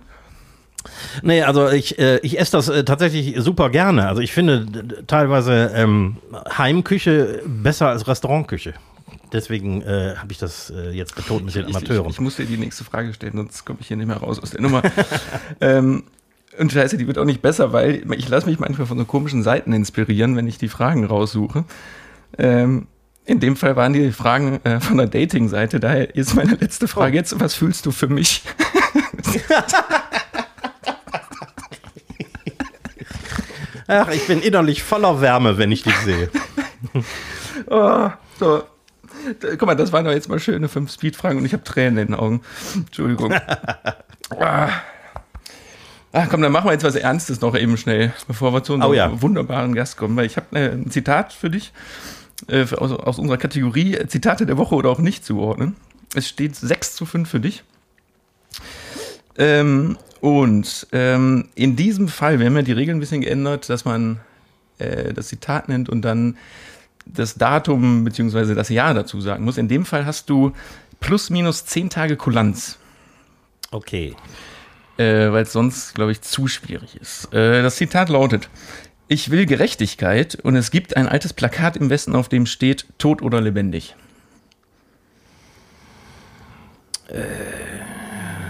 Nee, 1.23 1.43
also 1.43 1.69
ich, 1.69 1.97
äh, 1.97 2.19
ich 2.19 2.39
esse 2.39 2.53
das 2.53 2.69
äh, 2.69 2.83
tatsächlich 2.83 3.35
super 3.37 3.69
gerne. 3.69 4.07
Also 4.07 4.21
ich 4.21 4.33
finde 4.33 4.67
teilweise 5.07 5.71
ähm, 5.73 6.17
Heimküche 6.57 7.41
besser 7.45 7.89
als 7.89 8.07
Restaurantküche. 8.07 8.73
Deswegen 9.31 9.81
äh, 9.81 10.15
habe 10.17 10.31
ich 10.31 10.37
das 10.37 10.69
äh, 10.69 10.91
jetzt 10.91 11.15
betont 11.15 11.45
mit 11.45 11.55
den 11.55 11.65
Amateuren. 11.65 12.05
Ich, 12.05 12.11
ich, 12.11 12.15
ich, 12.15 12.21
muss 12.21 12.35
dir 12.35 12.45
die 12.45 12.57
nächste 12.57 12.83
Frage 12.83 13.13
stellen, 13.13 13.33
sonst 13.35 13.65
komme 13.65 13.79
ich 13.81 13.87
hier 13.87 13.97
nicht 13.97 14.07
mehr 14.07 14.17
raus 14.17 14.39
aus 14.39 14.51
der 14.51 14.61
Nummer. 14.61 14.81
ähm, 15.61 16.03
und 16.57 16.71
scheiße, 16.71 16.97
die 16.97 17.07
wird 17.07 17.17
auch 17.17 17.25
nicht 17.25 17.41
besser, 17.41 17.73
weil 17.73 18.03
ich 18.13 18.29
lasse 18.29 18.47
mich 18.47 18.59
manchmal 18.59 18.87
von 18.87 18.97
so 18.97 19.05
komischen 19.05 19.43
Seiten 19.43 19.73
inspirieren, 19.73 20.35
wenn 20.35 20.47
ich 20.47 20.57
die 20.57 20.69
Fragen 20.69 21.05
raussuche. 21.05 21.65
Ähm, 22.37 22.87
in 23.25 23.39
dem 23.39 23.55
Fall 23.55 23.75
waren 23.75 23.93
die 23.93 24.11
Fragen 24.11 24.59
äh, 24.63 24.79
von 24.79 24.97
der 24.97 25.07
Dating-Seite. 25.07 25.79
Daher 25.79 26.15
ist 26.15 26.35
meine 26.35 26.53
letzte 26.55 26.87
Frage 26.87 27.13
oh. 27.13 27.15
jetzt, 27.15 27.39
was 27.39 27.55
fühlst 27.55 27.85
du 27.85 27.91
für 27.91 28.07
mich? 28.07 28.43
Ach, 33.87 34.09
ich 34.09 34.25
bin 34.27 34.41
innerlich 34.41 34.83
voller 34.83 35.21
Wärme, 35.21 35.57
wenn 35.57 35.71
ich 35.71 35.83
dich 35.83 35.95
sehe. 35.97 36.29
oh, 37.67 38.09
so. 38.39 38.63
Guck 39.41 39.65
mal, 39.65 39.75
das 39.75 39.91
waren 39.91 40.05
doch 40.05 40.11
jetzt 40.11 40.29
mal 40.29 40.39
schöne 40.39 40.67
fünf 40.67 40.91
Speedfragen 40.91 41.39
und 41.39 41.45
ich 41.45 41.53
habe 41.53 41.63
Tränen 41.63 41.97
in 41.97 42.07
den 42.07 42.15
Augen. 42.15 42.41
Entschuldigung. 42.75 43.33
ah. 44.39 44.69
Ach 46.13 46.29
komm, 46.29 46.41
dann 46.41 46.51
machen 46.51 46.67
wir 46.67 46.73
jetzt 46.73 46.83
was 46.83 46.95
Ernstes 46.95 47.41
noch 47.41 47.55
eben 47.55 47.75
schnell, 47.77 48.13
bevor 48.27 48.53
wir 48.53 48.63
zu 48.63 48.73
unserem 48.73 48.91
oh, 48.91 48.95
ja. 48.95 49.21
wunderbaren 49.21 49.73
Gast 49.73 49.97
kommen. 49.97 50.15
Weil 50.15 50.27
ich 50.27 50.37
habe 50.37 50.55
äh, 50.57 50.71
ein 50.71 50.91
Zitat 50.91 51.33
für 51.33 51.49
dich 51.49 51.73
äh, 52.47 52.63
aus, 52.75 52.91
aus, 52.91 53.19
unserer 53.19 53.37
Kategorie 53.37 53.97
Zitate 54.07 54.45
der 54.45 54.57
Woche 54.57 54.75
oder 54.75 54.89
auch 54.89 54.99
nicht 54.99 55.25
zuordnen. 55.25 55.75
Es 56.13 56.27
steht 56.27 56.55
6 56.55 56.95
zu 56.95 57.05
5 57.05 57.29
für 57.29 57.39
dich. 57.39 57.63
Ähm, 59.37 59.97
und 60.21 60.87
ähm, 60.91 61.49
in 61.55 61.75
diesem 61.75 62.07
Fall, 62.07 62.39
wir 62.39 62.45
haben 62.45 62.55
ja 62.55 62.61
die 62.61 62.71
Regeln 62.71 62.97
ein 62.97 63.01
bisschen 63.01 63.21
geändert, 63.21 63.69
dass 63.69 63.85
man 63.85 64.19
äh, 64.77 65.13
das 65.13 65.27
Zitat 65.27 65.69
nennt 65.69 65.89
und 65.89 66.01
dann 66.01 66.37
das 67.05 67.35
Datum 67.35 68.03
bzw. 68.03 68.55
das 68.55 68.69
Jahr 68.69 68.93
dazu 68.93 69.21
sagen 69.21 69.45
muss. 69.45 69.57
In 69.57 69.67
dem 69.67 69.85
Fall 69.85 70.05
hast 70.05 70.29
du 70.29 70.53
plus 70.99 71.29
minus 71.29 71.65
10 71.65 71.89
Tage 71.89 72.15
Kulanz. 72.15 72.79
Okay. 73.71 74.15
Äh, 74.97 75.31
Weil 75.31 75.43
es 75.43 75.51
sonst, 75.51 75.93
glaube 75.93 76.11
ich, 76.11 76.21
zu 76.21 76.47
schwierig 76.47 76.95
ist. 76.95 77.33
Äh, 77.33 77.61
das 77.61 77.75
Zitat 77.75 78.09
lautet: 78.09 78.49
Ich 79.07 79.29
will 79.29 79.45
Gerechtigkeit 79.45 80.35
und 80.35 80.55
es 80.55 80.71
gibt 80.71 80.97
ein 80.97 81.07
altes 81.07 81.33
Plakat 81.33 81.77
im 81.77 81.89
Westen, 81.89 82.15
auf 82.15 82.29
dem 82.29 82.45
steht: 82.45 82.85
Tot 82.97 83.21
oder 83.21 83.41
lebendig. 83.41 83.95
Äh. 87.07 87.23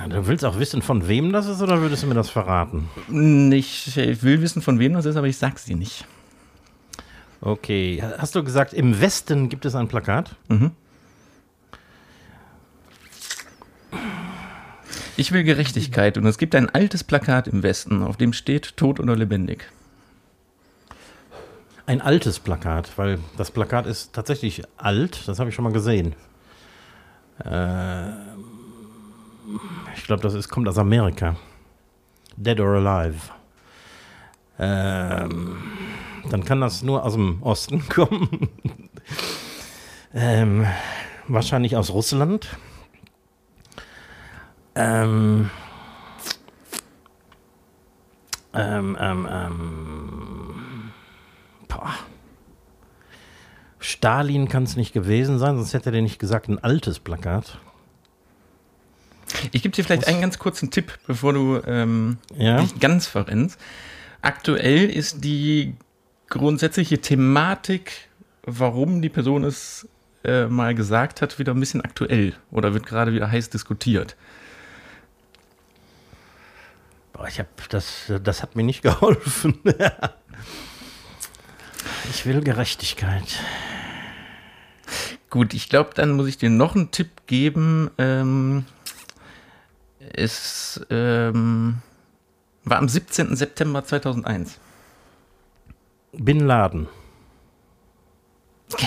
Du 0.10 0.28
willst 0.28 0.46
auch 0.46 0.60
wissen, 0.60 0.82
von 0.82 1.08
wem 1.10 1.34
das 1.34 1.48
ist, 1.48 1.62
oder 1.62 1.82
würdest 1.82 2.04
du 2.04 2.08
mir 2.08 2.14
das 2.14 2.30
verraten? 2.30 2.90
Ich, 3.54 3.98
ich 3.98 4.24
will 4.24 4.42
wissen, 4.42 4.62
von 4.62 4.80
wem 4.80 4.94
das 4.94 5.06
ist, 5.06 5.18
aber 5.18 5.28
ich 5.28 5.38
sag's 5.38 5.66
dir 5.66 5.76
nicht. 5.76 6.06
Okay. 7.42 8.02
Hast 8.18 8.34
du 8.34 8.44
gesagt, 8.44 8.74
im 8.74 9.02
Westen 9.02 9.50
gibt 9.50 9.66
es 9.66 9.76
ein 9.76 9.88
Plakat? 9.88 10.36
Mhm. 10.48 10.72
Ich 15.18 15.32
will 15.32 15.44
Gerechtigkeit 15.44 16.18
und 16.18 16.26
es 16.26 16.38
gibt 16.38 16.56
ein 16.56 16.70
altes 16.70 17.04
Plakat 17.04 17.48
im 17.48 17.64
Westen, 17.64 18.04
auf 18.04 18.16
dem 18.16 18.32
steht 18.32 18.78
tot 18.78 19.00
oder 19.00 19.16
lebendig. 19.16 19.70
Ein 21.88 22.02
altes 22.02 22.40
Plakat, 22.40 22.98
weil 22.98 23.20
das 23.38 23.52
Plakat 23.52 23.86
ist 23.86 24.14
tatsächlich 24.14 24.64
alt, 24.78 25.28
das 25.28 25.38
habe 25.38 25.50
ich 25.50 25.56
schon 25.56 25.64
mal 25.64 25.74
gesehen. 25.74 26.16
Äh, 27.44 28.10
ich 29.96 30.04
glaube, 30.06 30.24
das 30.24 30.34
ist, 30.34 30.50
kommt 30.50 30.68
aus 30.68 30.80
Amerika. 30.80 31.36
Dead 32.38 32.60
or 32.60 32.76
Alive. 32.76 33.32
Ähm, 34.58 35.58
dann 36.30 36.44
kann 36.44 36.60
das 36.62 36.82
nur 36.82 37.04
aus 37.04 37.14
dem 37.14 37.44
Osten 37.44 37.88
kommen. 37.90 38.50
ähm, 40.14 40.66
wahrscheinlich 41.28 41.76
aus 41.76 41.92
Russland. 41.92 42.48
Ähm, 44.74 45.52
ähm, 48.54 48.98
ähm, 49.00 49.28
ähm, 49.30 50.55
boah. 51.68 51.94
Stalin 53.80 54.48
kann 54.48 54.64
es 54.64 54.76
nicht 54.76 54.94
gewesen 54.94 55.38
sein, 55.38 55.58
sonst 55.58 55.74
hätte 55.74 55.92
er 55.92 56.02
nicht 56.02 56.20
gesagt, 56.20 56.48
ein 56.50 56.60
altes 56.64 57.00
Plakat. 57.00 57.60
Ich 59.52 59.62
gebe 59.64 59.76
dir 59.76 59.84
vielleicht 59.84 60.04
Was? 60.04 60.08
einen 60.08 60.22
ganz 60.22 60.40
kurzen 60.40 60.72
Tipp, 60.72 60.98
bevor 61.08 61.34
du 61.34 61.62
ähm, 61.66 62.18
ja? 62.36 62.62
dich 62.62 62.80
ganz 62.80 63.08
verrennst. 63.08 63.60
Aktuell 64.22 64.90
ist 64.90 65.24
die 65.24 65.76
grundsätzliche 66.30 67.00
Thematik, 67.00 68.10
warum 68.44 69.02
die 69.02 69.10
Person 69.10 69.44
es 69.44 69.88
äh, 70.24 70.48
mal 70.48 70.74
gesagt 70.74 71.22
hat, 71.22 71.38
wieder 71.38 71.54
ein 71.54 71.60
bisschen 71.60 71.82
aktuell 71.82 72.34
oder 72.52 72.74
wird 72.74 72.86
gerade 72.86 73.14
wieder 73.14 73.30
heiß 73.30 73.50
diskutiert. 73.50 74.16
Boah, 77.14 77.28
ich 77.28 77.40
habe 77.40 77.50
das, 77.70 78.12
das 78.24 78.42
hat 78.42 78.56
mir 78.56 78.64
nicht 78.64 78.82
geholfen. 78.82 79.60
Ich 82.10 82.26
will 82.26 82.42
Gerechtigkeit. 82.42 83.40
Gut, 85.30 85.54
ich 85.54 85.70
glaube, 85.70 85.92
dann 85.96 86.12
muss 86.12 86.28
ich 86.28 86.38
dir 86.38 86.50
noch 86.50 86.76
einen 86.76 86.92
Tipp 86.92 87.28
geben. 87.28 87.92
Ähm, 87.98 88.66
es 90.00 90.80
ähm, 90.90 91.80
war 92.64 92.78
am 92.78 92.88
17. 92.88 93.36
September 93.36 93.84
2001. 93.84 94.60
Bin 96.14 96.40
Laden. 96.40 96.88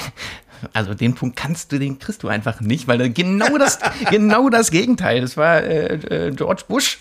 Also 0.72 0.92
den 0.92 1.14
Punkt 1.14 1.37
kannst 1.37 1.70
du, 1.70 1.78
den 1.78 2.00
kriegst 2.00 2.25
du 2.25 2.28
einfach 2.28 2.60
nicht, 2.60 2.88
weil 2.88 3.12
genau 3.12 3.58
das, 3.58 3.78
genau 4.10 4.48
das 4.48 4.72
Gegenteil. 4.72 5.20
Das 5.20 5.37
war 5.37 5.62
äh, 5.62 5.94
äh, 5.94 6.30
George 6.32 6.64
Bush. 6.66 6.98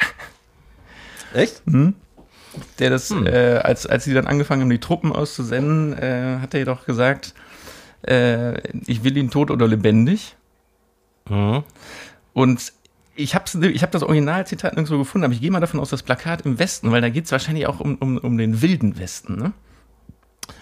Echt? 1.34 1.64
Hm? 1.66 1.96
Der 2.80 2.90
das, 2.90 3.10
hm. 3.10 3.26
äh, 3.26 3.58
als, 3.58 3.86
als 3.86 4.04
sie 4.04 4.14
dann 4.14 4.28
angefangen 4.28 4.62
haben, 4.62 4.70
die 4.70 4.80
Truppen 4.80 5.12
auszusenden, 5.12 5.98
äh, 5.98 6.40
hat 6.42 6.54
er 6.54 6.62
jedoch 6.62 6.86
gesagt, 6.86 7.34
äh, 8.04 8.60
ich 8.86 9.04
will 9.04 9.18
ihn 9.18 9.30
tot 9.30 9.52
oder 9.52 9.68
lebendig. 9.68 10.36
Mhm. 11.30 11.64
Und 12.34 12.74
ich 13.16 13.36
habe 13.36 13.68
ich 13.68 13.84
hab 13.84 13.92
das 13.92 14.04
Originalzitat 14.04 14.74
nirgendwo 14.74 15.00
gefunden, 15.00 15.26
aber 15.26 15.34
ich 15.34 15.42
gehe 15.42 15.52
mal 15.52 15.60
davon 15.60 15.80
aus, 15.80 15.90
das 15.90 16.04
Plakat 16.04 16.46
im 16.46 16.60
Westen, 16.60 16.92
weil 16.92 17.02
da 17.02 17.10
geht 17.10 17.26
es 17.26 17.32
wahrscheinlich 17.32 17.68
auch 17.68 17.80
um, 17.80 17.96
um, 17.96 18.18
um 18.18 18.38
den 18.38 18.62
wilden 18.62 19.00
Westen, 19.00 19.36
ne? 19.38 19.54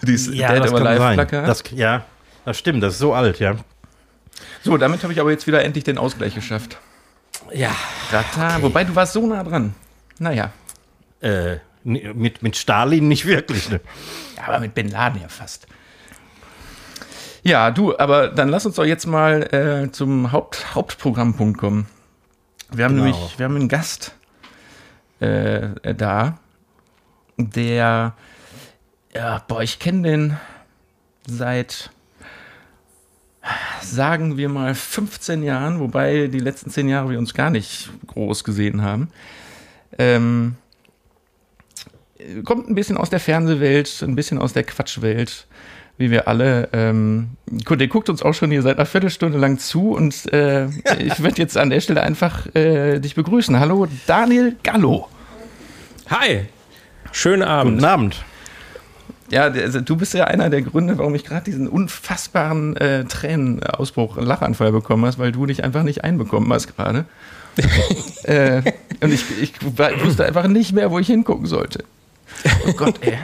Dieses 0.02 0.34
ja, 0.34 0.52
Dead 0.52 0.64
das 0.64 0.72
or 0.72 0.80
Alive 0.80 1.14
Plakat. 1.14 1.48
Das, 1.48 1.62
ja, 1.70 2.04
das 2.44 2.58
stimmt, 2.58 2.82
das 2.82 2.94
ist 2.94 2.98
so 2.98 3.14
alt, 3.14 3.38
ja. 3.38 3.56
So, 4.62 4.76
damit 4.76 5.02
habe 5.02 5.12
ich 5.12 5.20
aber 5.20 5.30
jetzt 5.30 5.46
wieder 5.46 5.62
endlich 5.62 5.84
den 5.84 5.98
Ausgleich 5.98 6.34
geschafft. 6.34 6.78
Ja. 7.52 7.70
Rata, 8.10 8.54
okay. 8.54 8.62
wobei 8.62 8.84
du 8.84 8.94
warst 8.94 9.12
so 9.12 9.26
nah 9.26 9.44
dran. 9.44 9.74
Naja. 10.18 10.50
Äh, 11.20 11.56
mit, 11.86 12.42
mit 12.42 12.56
Stalin 12.56 13.08
nicht 13.08 13.26
wirklich, 13.26 13.70
ne? 13.70 13.80
Ja, 14.36 14.48
aber 14.48 14.60
mit 14.60 14.74
Bin 14.74 14.88
Laden 14.88 15.20
ja 15.20 15.28
fast. 15.28 15.66
Ja, 17.42 17.70
du, 17.70 17.96
aber 17.96 18.28
dann 18.28 18.48
lass 18.48 18.66
uns 18.66 18.74
doch 18.74 18.84
jetzt 18.84 19.06
mal 19.06 19.42
äh, 19.54 19.92
zum 19.92 20.32
Haupt, 20.32 20.74
Hauptprogrammpunkt 20.74 21.58
kommen. 21.58 21.86
Wir 22.72 22.84
haben 22.84 22.96
genau. 22.96 23.04
nämlich, 23.04 23.38
wir 23.38 23.44
haben 23.44 23.54
einen 23.54 23.68
Gast 23.68 24.16
äh, 25.20 25.94
da, 25.94 26.38
der, 27.36 28.14
ja, 29.14 29.42
boah, 29.46 29.62
ich 29.62 29.78
kenne 29.78 30.02
den 30.08 30.36
seit, 31.26 31.90
sagen 33.80 34.36
wir 34.36 34.48
mal, 34.48 34.74
15 34.74 35.44
Jahren, 35.44 35.78
wobei 35.78 36.26
die 36.26 36.40
letzten 36.40 36.70
10 36.70 36.88
Jahre 36.88 37.10
wir 37.10 37.18
uns 37.18 37.32
gar 37.32 37.50
nicht 37.50 37.90
groß 38.08 38.42
gesehen 38.42 38.82
haben. 38.82 39.10
Ähm, 39.98 40.56
kommt 42.44 42.68
ein 42.68 42.74
bisschen 42.74 42.96
aus 42.96 43.10
der 43.10 43.20
Fernsehwelt, 43.20 44.02
ein 44.02 44.16
bisschen 44.16 44.38
aus 44.38 44.52
der 44.52 44.64
Quatschwelt 44.64 45.46
wie 45.98 46.10
wir 46.10 46.28
alle. 46.28 46.68
Ähm, 46.72 47.30
der 47.46 47.88
guckt 47.88 48.08
uns 48.08 48.22
auch 48.22 48.34
schon 48.34 48.50
hier 48.50 48.62
seit 48.62 48.76
einer 48.76 48.86
Viertelstunde 48.86 49.38
lang 49.38 49.58
zu 49.58 49.92
und 49.92 50.32
äh, 50.32 50.66
ich 50.98 51.20
würde 51.20 51.36
jetzt 51.38 51.56
an 51.56 51.70
der 51.70 51.80
Stelle 51.80 52.02
einfach 52.02 52.54
äh, 52.54 52.98
dich 53.00 53.14
begrüßen. 53.14 53.58
Hallo, 53.58 53.86
Daniel 54.06 54.56
Gallo. 54.62 55.08
Hi, 56.10 56.46
schönen 57.12 57.42
Abend. 57.42 57.76
Guten 57.76 57.84
Abend. 57.84 58.24
Ja, 59.28 59.44
also 59.44 59.80
du 59.80 59.96
bist 59.96 60.14
ja 60.14 60.24
einer 60.24 60.50
der 60.50 60.62
Gründe, 60.62 60.98
warum 60.98 61.14
ich 61.16 61.24
gerade 61.24 61.44
diesen 61.44 61.66
unfassbaren 61.66 62.76
äh, 62.76 63.04
Tränenausbruch, 63.04 64.18
Lachanfall 64.18 64.70
bekommen 64.70 65.04
hast, 65.04 65.18
weil 65.18 65.32
du 65.32 65.46
dich 65.46 65.64
einfach 65.64 65.82
nicht 65.82 66.04
einbekommen 66.04 66.52
hast 66.52 66.76
gerade. 66.76 67.06
äh, 68.24 68.62
und 69.00 69.12
ich, 69.12 69.24
ich, 69.40 69.54
ich 69.60 70.04
wusste 70.04 70.26
einfach 70.26 70.46
nicht 70.46 70.72
mehr, 70.72 70.92
wo 70.92 70.98
ich 71.00 71.08
hingucken 71.08 71.46
sollte. 71.46 71.84
Oh 72.66 72.72
Gott, 72.72 72.98
ey. 73.02 73.18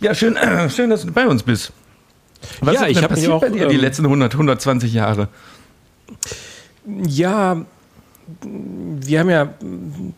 Ja, 0.00 0.14
schön, 0.14 0.36
äh, 0.36 0.68
schön, 0.68 0.90
dass 0.90 1.06
du 1.06 1.12
bei 1.12 1.26
uns 1.26 1.42
bist. 1.42 1.72
Was 2.60 2.74
ja, 2.74 2.84
ist 2.84 3.00
denn 3.00 3.08
passiert 3.08 3.32
auch, 3.32 3.40
bei 3.40 3.48
dir 3.48 3.68
die 3.68 3.76
ähm, 3.76 3.80
letzten 3.80 4.04
100, 4.04 4.34
120 4.34 4.92
Jahre? 4.92 5.28
Ja, 6.86 7.64
wir 8.42 9.20
haben 9.20 9.30
ja 9.30 9.54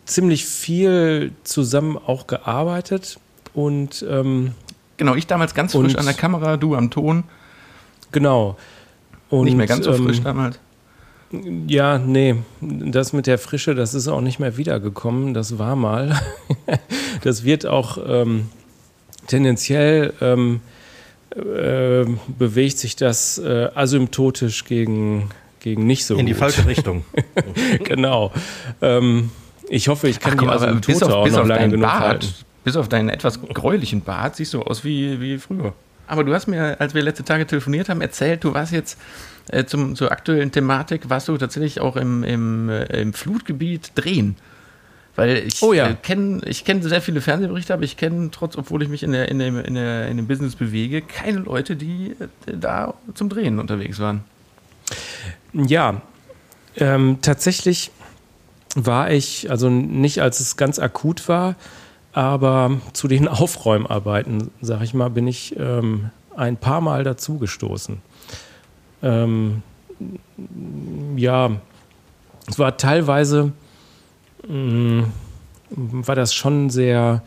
ziemlich 0.04 0.44
viel 0.44 1.32
zusammen 1.44 1.96
auch 1.98 2.26
gearbeitet 2.26 3.20
und 3.54 4.04
ähm, 4.08 4.54
genau, 4.96 5.14
ich 5.14 5.28
damals 5.28 5.54
ganz 5.54 5.72
frisch 5.72 5.94
an 5.94 6.04
der 6.04 6.14
Kamera, 6.14 6.56
du 6.56 6.74
am 6.74 6.90
Ton. 6.90 7.24
Genau. 8.10 8.56
Und, 9.28 9.44
Nicht 9.44 9.56
mehr 9.56 9.66
ganz 9.66 9.84
so 9.84 9.92
frisch 9.92 10.18
ähm, 10.18 10.24
damals. 10.24 10.58
Ja, 11.66 11.98
nee, 11.98 12.36
das 12.60 13.12
mit 13.12 13.26
der 13.26 13.38
Frische, 13.38 13.74
das 13.74 13.94
ist 13.94 14.06
auch 14.08 14.20
nicht 14.20 14.38
mehr 14.38 14.56
wiedergekommen. 14.56 15.34
Das 15.34 15.58
war 15.58 15.74
mal. 15.76 16.20
das 17.22 17.44
wird 17.44 17.66
auch 17.66 17.98
ähm, 18.06 18.48
tendenziell 19.26 20.12
ähm, 20.20 20.60
äh, 21.34 22.04
bewegt 22.38 22.78
sich 22.78 22.96
das 22.96 23.38
äh, 23.38 23.68
asymptotisch 23.74 24.64
gegen, 24.64 25.30
gegen 25.60 25.86
nicht 25.86 26.06
so 26.06 26.14
In 26.14 26.20
gut. 26.20 26.28
die 26.28 26.34
falsche 26.34 26.66
Richtung. 26.66 27.04
genau. 27.84 28.32
Ähm, 28.80 29.30
Ich 29.68 29.88
hoffe, 29.88 30.08
ich 30.08 30.20
kann 30.20 30.34
Ach, 30.34 30.38
komm, 30.38 30.48
die 30.48 30.54
Asymptote 30.54 30.92
bis 30.92 31.02
auf, 31.02 31.12
auch 31.12 31.24
bis 31.24 31.34
noch 31.34 31.46
lange 31.46 31.70
genug 31.70 31.82
Bart, 31.82 32.02
halten. 32.02 32.26
Bis 32.64 32.76
auf 32.76 32.88
deinen 32.88 33.08
etwas 33.08 33.40
gräulichen 33.42 34.00
Bart 34.00 34.36
siehst 34.36 34.54
du 34.54 34.62
aus 34.62 34.84
wie, 34.84 35.20
wie 35.20 35.38
früher. 35.38 35.72
Aber 36.06 36.22
du 36.22 36.32
hast 36.32 36.46
mir, 36.46 36.80
als 36.80 36.94
wir 36.94 37.02
letzte 37.02 37.24
Tage 37.24 37.46
telefoniert 37.46 37.88
haben, 37.88 38.00
erzählt, 38.00 38.44
du 38.44 38.54
warst 38.54 38.72
jetzt 38.72 38.96
äh, 39.50 39.64
zum, 39.64 39.94
zur 39.96 40.12
aktuellen 40.12 40.52
Thematik, 40.52 41.08
warst 41.08 41.28
du 41.28 41.36
tatsächlich 41.36 41.80
auch 41.80 41.96
im, 41.96 42.24
im, 42.24 42.68
äh, 42.68 42.84
im 43.00 43.12
Flutgebiet 43.12 43.92
drehen. 43.94 44.36
Weil 45.16 45.38
ich 45.46 45.62
oh 45.62 45.72
ja. 45.72 45.88
äh, 45.88 45.94
kenne 45.94 46.40
kenn 46.40 46.82
sehr 46.82 47.00
viele 47.00 47.22
Fernsehberichte, 47.22 47.72
aber 47.72 47.84
ich 47.84 47.96
kenne 47.96 48.30
trotz, 48.30 48.56
obwohl 48.56 48.82
ich 48.82 48.88
mich 48.88 49.02
in, 49.02 49.12
der, 49.12 49.28
in, 49.28 49.38
dem, 49.38 49.58
in, 49.58 49.74
der, 49.74 50.08
in 50.08 50.18
dem 50.18 50.26
Business 50.26 50.56
bewege, 50.56 51.00
keine 51.00 51.38
Leute, 51.38 51.74
die 51.74 52.14
äh, 52.18 52.56
da 52.56 52.94
zum 53.14 53.30
Drehen 53.30 53.58
unterwegs 53.58 53.98
waren. 53.98 54.24
Ja, 55.54 56.02
ähm, 56.76 57.18
tatsächlich 57.22 57.90
war 58.74 59.10
ich, 59.10 59.50
also 59.50 59.70
nicht 59.70 60.20
als 60.20 60.40
es 60.40 60.58
ganz 60.58 60.78
akut 60.78 61.28
war, 61.28 61.56
aber 62.12 62.78
zu 62.92 63.08
den 63.08 63.26
Aufräumarbeiten, 63.28 64.50
sag 64.60 64.82
ich 64.82 64.92
mal, 64.92 65.08
bin 65.08 65.26
ich 65.26 65.56
ähm, 65.58 66.10
ein 66.36 66.58
paar 66.58 66.82
Mal 66.82 67.04
dazugestoßen. 67.04 68.02
Ähm, 69.02 69.62
ja, 71.16 71.50
es 72.48 72.58
war 72.58 72.76
teilweise, 72.76 73.52
mh, 74.46 74.52
mm, 74.54 75.12
war 76.06 76.14
das 76.14 76.34
schon 76.34 76.70
sehr, 76.70 77.22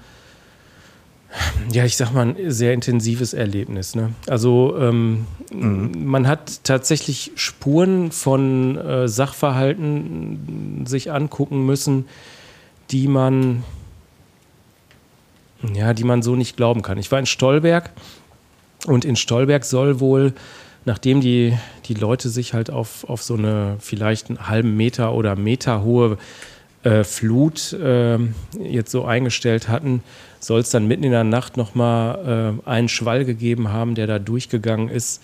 ja, 1.71 1.85
ich 1.85 1.97
sag 1.97 2.13
mal, 2.13 2.27
ein 2.27 2.51
sehr 2.51 2.73
intensives 2.73 3.33
Erlebnis. 3.33 3.95
Ne? 3.95 4.13
Also 4.27 4.77
ähm, 4.79 5.25
mhm. 5.51 6.05
man 6.05 6.27
hat 6.27 6.63
tatsächlich 6.63 7.31
Spuren 7.35 8.11
von 8.11 8.77
äh, 8.77 9.07
Sachverhalten 9.07 10.85
sich 10.87 11.11
angucken 11.11 11.65
müssen, 11.65 12.05
die 12.91 13.07
man 13.07 13.63
ja, 15.73 15.93
die 15.93 16.03
man 16.03 16.21
so 16.21 16.35
nicht 16.35 16.55
glauben 16.57 16.81
kann. 16.81 16.97
Ich 16.97 17.11
war 17.11 17.19
in 17.19 17.25
Stolberg 17.25 17.91
und 18.85 19.05
in 19.05 19.15
Stolberg 19.15 19.65
soll 19.65 19.99
wohl, 19.99 20.33
nachdem 20.85 21.21
die, 21.21 21.57
die 21.85 21.93
Leute 21.93 22.29
sich 22.29 22.53
halt 22.53 22.69
auf, 22.69 23.07
auf 23.09 23.21
so 23.21 23.35
eine 23.35 23.77
vielleicht 23.79 24.29
einen 24.29 24.47
halben 24.47 24.75
Meter 24.75 25.13
oder 25.13 25.35
Meter 25.35 25.83
hohe 25.83 26.17
äh, 26.83 27.03
Flut 27.03 27.73
äh, 27.73 28.17
jetzt 28.59 28.91
so 28.91 29.05
eingestellt 29.05 29.67
hatten, 29.67 30.03
soll 30.39 30.61
es 30.61 30.69
dann 30.69 30.87
mitten 30.87 31.03
in 31.03 31.11
der 31.11 31.23
Nacht 31.23 31.57
nochmal 31.57 32.57
äh, 32.65 32.69
einen 32.69 32.89
Schwall 32.89 33.25
gegeben 33.25 33.69
haben, 33.69 33.95
der 33.95 34.07
da 34.07 34.19
durchgegangen 34.19 34.89
ist, 34.89 35.21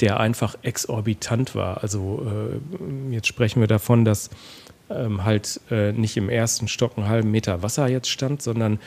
der 0.00 0.18
einfach 0.18 0.56
exorbitant 0.62 1.54
war. 1.54 1.82
Also 1.82 2.26
äh, 2.26 3.14
jetzt 3.14 3.28
sprechen 3.28 3.60
wir 3.60 3.68
davon, 3.68 4.04
dass 4.04 4.30
ähm, 4.90 5.24
halt 5.24 5.60
äh, 5.70 5.92
nicht 5.92 6.16
im 6.16 6.28
ersten 6.28 6.68
Stock 6.68 6.96
einen 6.96 7.08
halben 7.08 7.30
Meter 7.30 7.62
Wasser 7.62 7.88
jetzt 7.88 8.08
stand, 8.08 8.42
sondern 8.42 8.78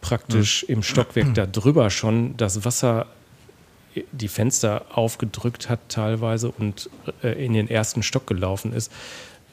praktisch 0.00 0.64
mhm. 0.66 0.74
im 0.74 0.82
Stockwerk 0.82 1.34
darüber 1.52 1.90
schon 1.90 2.36
das 2.36 2.64
Wasser 2.64 3.06
die 4.12 4.28
Fenster 4.28 4.86
aufgedrückt 4.94 5.68
hat 5.68 5.80
teilweise 5.88 6.50
und 6.50 6.90
äh, 7.22 7.44
in 7.44 7.52
den 7.52 7.68
ersten 7.68 8.02
Stock 8.02 8.26
gelaufen 8.26 8.72
ist. 8.72 8.92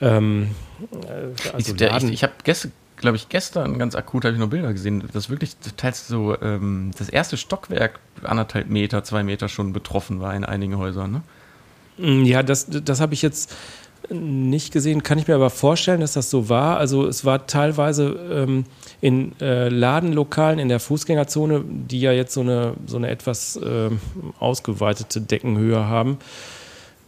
Ähm, 0.01 0.51
äh, 0.91 1.51
also 1.53 1.75
ich, 1.75 1.81
ich, 1.81 2.11
ich 2.11 2.23
habe 2.23 2.33
gestern, 2.43 2.71
glaube 2.97 3.17
ich, 3.17 3.29
gestern 3.29 3.77
ganz 3.79 3.95
akut 3.95 4.25
habe 4.25 4.33
ich 4.33 4.39
noch 4.39 4.49
Bilder 4.49 4.73
gesehen, 4.73 5.03
dass 5.13 5.29
wirklich 5.29 5.55
teils 5.77 6.07
so 6.07 6.39
ähm, 6.41 6.91
das 6.97 7.09
erste 7.09 7.37
Stockwerk 7.37 7.99
anderthalb 8.23 8.69
Meter, 8.69 9.03
zwei 9.03 9.23
Meter 9.23 9.49
schon 9.49 9.73
betroffen 9.73 10.19
war 10.19 10.33
in 10.35 10.43
einigen 10.43 10.77
Häusern. 10.77 11.11
Ne? 11.11 11.21
Mm, 11.97 12.25
ja, 12.25 12.43
das, 12.43 12.67
das 12.69 12.99
habe 12.99 13.13
ich 13.13 13.21
jetzt 13.21 13.55
nicht 14.09 14.71
gesehen, 14.71 15.03
kann 15.03 15.17
ich 15.17 15.27
mir 15.27 15.36
aber 15.36 15.49
vorstellen, 15.49 16.01
dass 16.01 16.13
das 16.13 16.30
so 16.30 16.49
war. 16.49 16.77
Also 16.77 17.08
es 17.08 17.25
war 17.25 17.47
teilweise 17.47 18.17
ähm, 18.32 18.65
in 19.01 19.39
äh, 19.39 19.69
Ladenlokalen 19.69 20.60
in 20.60 20.69
der 20.69 20.80
Fußgängerzone, 20.80 21.63
die 21.65 22.01
ja 22.01 22.12
jetzt 22.12 22.34
so 22.34 22.41
eine, 22.41 22.73
so 22.86 22.97
eine 22.97 23.10
etwas 23.10 23.56
äh, 23.58 23.89
ausgeweitete 24.39 25.21
Deckenhöhe 25.21 25.86
haben. 25.88 26.17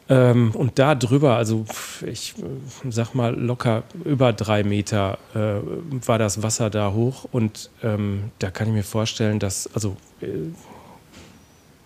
Ähm, 0.10 0.52
und 0.54 0.80
da 0.80 0.96
drüber, 0.96 1.36
also 1.36 1.66
ich 2.06 2.36
äh, 2.38 2.92
sag 2.92 3.14
mal 3.14 3.36
locker 3.36 3.84
über 4.06 4.32
drei 4.32 4.64
Meter 4.64 5.18
äh, 5.36 5.60
war 6.08 6.18
das 6.18 6.44
Wasser 6.44 6.70
da 6.70 6.94
hoch. 6.94 7.26
Und 7.32 7.70
ähm, 7.84 8.32
da 8.40 8.50
kann 8.50 8.68
ich 8.68 8.74
mir 8.74 8.84
vorstellen, 8.84 9.40
dass, 9.40 9.70
also 9.74 9.98
äh, 10.22 10.28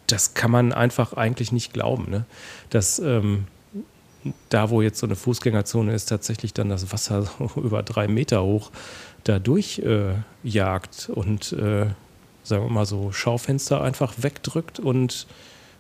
das 0.08 0.34
kann 0.34 0.52
man 0.52 0.74
einfach 0.74 1.14
eigentlich 1.14 1.52
nicht 1.52 1.74
glauben, 1.74 2.10
ne? 2.10 2.26
dass 2.70 3.00
ähm, 3.00 3.46
da, 4.50 4.70
wo 4.70 4.82
jetzt 4.82 5.00
so 5.00 5.08
eine 5.08 5.16
Fußgängerzone 5.16 5.94
ist, 5.94 6.06
tatsächlich 6.06 6.54
dann 6.54 6.70
das 6.70 6.92
Wasser 6.92 7.30
über 7.56 7.84
drei 7.84 8.08
Meter 8.08 8.44
hoch 8.44 8.72
da 9.24 9.40
durchjagt 9.40 11.10
äh, 11.10 11.12
und, 11.12 11.54
äh, 11.54 11.88
sagen 12.44 12.64
wir 12.64 12.70
mal 12.70 12.86
so, 12.86 13.12
Schaufenster 13.12 13.82
einfach 13.82 14.14
wegdrückt 14.18 14.80
und 14.80 15.28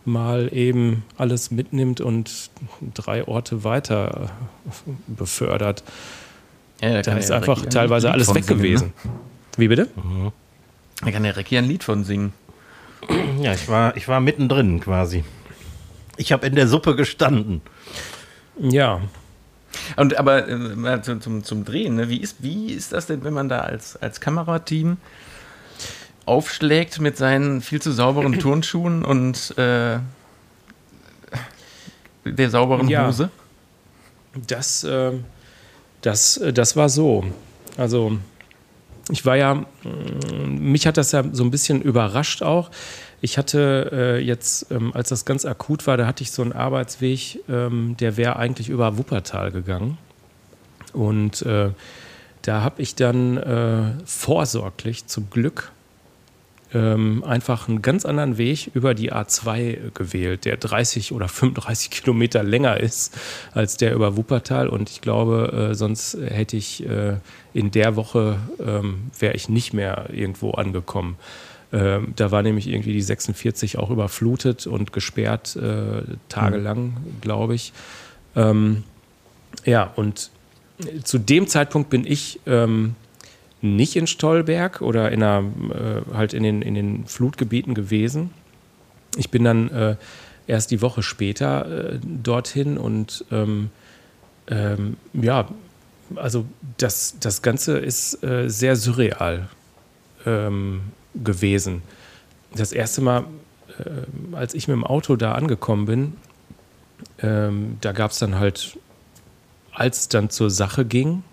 mal 0.05 0.49
eben 0.53 1.03
alles 1.17 1.51
mitnimmt 1.51 2.01
und 2.01 2.49
drei 2.93 3.27
Orte 3.27 3.63
weiter 3.63 4.29
äh, 4.87 4.91
befördert. 5.07 5.83
Ja, 6.81 6.93
da 6.93 7.01
dann 7.01 7.17
ist 7.17 7.31
einfach 7.31 7.65
teilweise 7.67 8.07
ein 8.07 8.13
alles 8.13 8.33
weg 8.33 8.43
singen, 8.43 8.59
gewesen. 8.59 8.93
Ne? 9.03 9.11
Wie 9.57 9.67
bitte? 9.67 9.89
Mhm. 9.95 10.31
Da 11.03 11.11
kann 11.11 11.23
der 11.23 11.35
Recki 11.35 11.57
ein 11.57 11.65
Lied 11.65 11.83
von 11.83 12.03
singen. 12.03 12.33
Ja, 13.41 13.53
ich 13.53 13.67
war, 13.67 13.97
ich 13.97 14.07
war 14.07 14.19
mittendrin 14.19 14.79
quasi. 14.79 15.23
Ich 16.17 16.31
habe 16.31 16.45
in 16.45 16.55
der 16.55 16.67
Suppe 16.67 16.95
gestanden. 16.95 17.61
Ja. 18.59 19.01
Und 19.95 20.17
aber 20.17 20.47
äh, 20.47 21.01
zum, 21.01 21.43
zum 21.43 21.65
Drehen, 21.65 21.95
ne? 21.95 22.09
wie, 22.09 22.17
ist, 22.17 22.37
wie 22.39 22.73
ist 22.73 22.91
das 22.91 23.07
denn, 23.07 23.23
wenn 23.23 23.33
man 23.33 23.49
da 23.49 23.59
als, 23.59 23.95
als 23.95 24.19
Kamerateam 24.19 24.97
aufschlägt 26.25 26.99
mit 26.99 27.17
seinen 27.17 27.61
viel 27.61 27.81
zu 27.81 27.91
sauberen 27.91 28.33
Turnschuhen 28.39 29.05
und 29.05 29.57
äh, 29.57 29.99
der 32.25 32.49
sauberen 32.49 32.87
ja. 32.87 33.07
Hose? 33.07 33.29
Das, 34.47 34.83
äh, 34.83 35.11
das, 36.01 36.41
das 36.53 36.75
war 36.75 36.89
so. 36.89 37.25
Also 37.77 38.17
ich 39.09 39.25
war 39.25 39.35
ja, 39.35 39.65
mich 40.45 40.87
hat 40.87 40.97
das 40.97 41.11
ja 41.11 41.23
so 41.31 41.43
ein 41.43 41.51
bisschen 41.51 41.81
überrascht 41.81 42.43
auch. 42.43 42.69
Ich 43.23 43.37
hatte 43.37 43.89
äh, 43.93 44.19
jetzt, 44.19 44.71
ähm, 44.71 44.93
als 44.95 45.09
das 45.09 45.25
ganz 45.25 45.45
akut 45.45 45.85
war, 45.85 45.95
da 45.95 46.07
hatte 46.07 46.23
ich 46.23 46.31
so 46.31 46.41
einen 46.41 46.53
Arbeitsweg, 46.53 47.39
ähm, 47.47 47.95
der 47.99 48.17
wäre 48.17 48.35
eigentlich 48.37 48.69
über 48.69 48.97
Wuppertal 48.97 49.51
gegangen. 49.51 49.99
Und 50.93 51.43
äh, 51.43 51.69
da 52.41 52.61
habe 52.63 52.81
ich 52.81 52.95
dann 52.95 53.37
äh, 53.37 53.91
vorsorglich 54.05 55.05
zum 55.05 55.29
Glück 55.29 55.71
ähm, 56.73 57.23
einfach 57.23 57.67
einen 57.67 57.81
ganz 57.81 58.05
anderen 58.05 58.37
Weg 58.37 58.71
über 58.73 58.93
die 58.93 59.11
A2 59.11 59.91
gewählt, 59.93 60.45
der 60.45 60.57
30 60.57 61.11
oder 61.11 61.27
35 61.27 61.91
Kilometer 61.91 62.43
länger 62.43 62.79
ist 62.79 63.17
als 63.53 63.77
der 63.77 63.93
über 63.93 64.17
Wuppertal. 64.17 64.67
Und 64.67 64.89
ich 64.89 65.01
glaube, 65.01 65.69
äh, 65.71 65.75
sonst 65.75 66.17
hätte 66.19 66.57
ich 66.57 66.87
äh, 66.87 67.17
in 67.53 67.71
der 67.71 67.95
Woche, 67.95 68.37
ähm, 68.59 69.11
wäre 69.19 69.35
ich 69.35 69.49
nicht 69.49 69.73
mehr 69.73 70.09
irgendwo 70.11 70.51
angekommen. 70.51 71.17
Ähm, 71.73 72.13
da 72.15 72.31
war 72.31 72.43
nämlich 72.43 72.67
irgendwie 72.67 72.93
die 72.93 73.01
46 73.01 73.77
auch 73.77 73.89
überflutet 73.89 74.67
und 74.67 74.91
gesperrt, 74.91 75.55
äh, 75.55 76.03
tagelang, 76.27 76.97
glaube 77.21 77.55
ich. 77.55 77.71
Ähm, 78.35 78.83
ja, 79.65 79.91
und 79.95 80.31
zu 81.03 81.17
dem 81.17 81.47
Zeitpunkt 81.47 81.89
bin 81.89 82.05
ich 82.05 82.39
ähm, 82.45 82.95
nicht 83.61 83.95
in 83.95 84.07
Stolberg 84.07 84.81
oder 84.81 85.11
in 85.11 85.23
einer, 85.23 85.47
äh, 85.73 86.15
halt 86.15 86.33
in 86.33 86.43
den, 86.43 86.61
in 86.61 86.73
den 86.73 87.05
Flutgebieten 87.05 87.73
gewesen. 87.73 88.31
Ich 89.17 89.29
bin 89.29 89.43
dann 89.43 89.69
äh, 89.69 89.95
erst 90.47 90.71
die 90.71 90.81
Woche 90.81 91.03
später 91.03 91.93
äh, 91.93 91.99
dorthin 92.01 92.77
und 92.77 93.25
ähm, 93.31 93.69
ähm, 94.47 94.97
ja, 95.13 95.47
also 96.15 96.45
das, 96.77 97.15
das 97.19 97.41
Ganze 97.41 97.77
ist 97.77 98.23
äh, 98.23 98.49
sehr 98.49 98.75
surreal. 98.75 99.47
Ähm, 100.25 100.81
gewesen. 101.15 101.81
Das 102.55 102.71
erste 102.71 103.01
Mal, 103.01 103.25
äh, 103.79 104.35
als 104.35 104.53
ich 104.53 104.67
mit 104.67 104.75
dem 104.75 104.83
Auto 104.83 105.15
da 105.15 105.33
angekommen 105.33 105.85
bin, 105.85 106.13
ähm, 107.21 107.77
da 107.81 107.91
gab 107.91 108.11
es 108.11 108.19
dann 108.19 108.39
halt, 108.39 108.77
als 109.73 110.01
es 110.01 110.09
dann 110.09 110.29
zur 110.29 110.49
Sache 110.49 110.85
ging, 110.85 111.23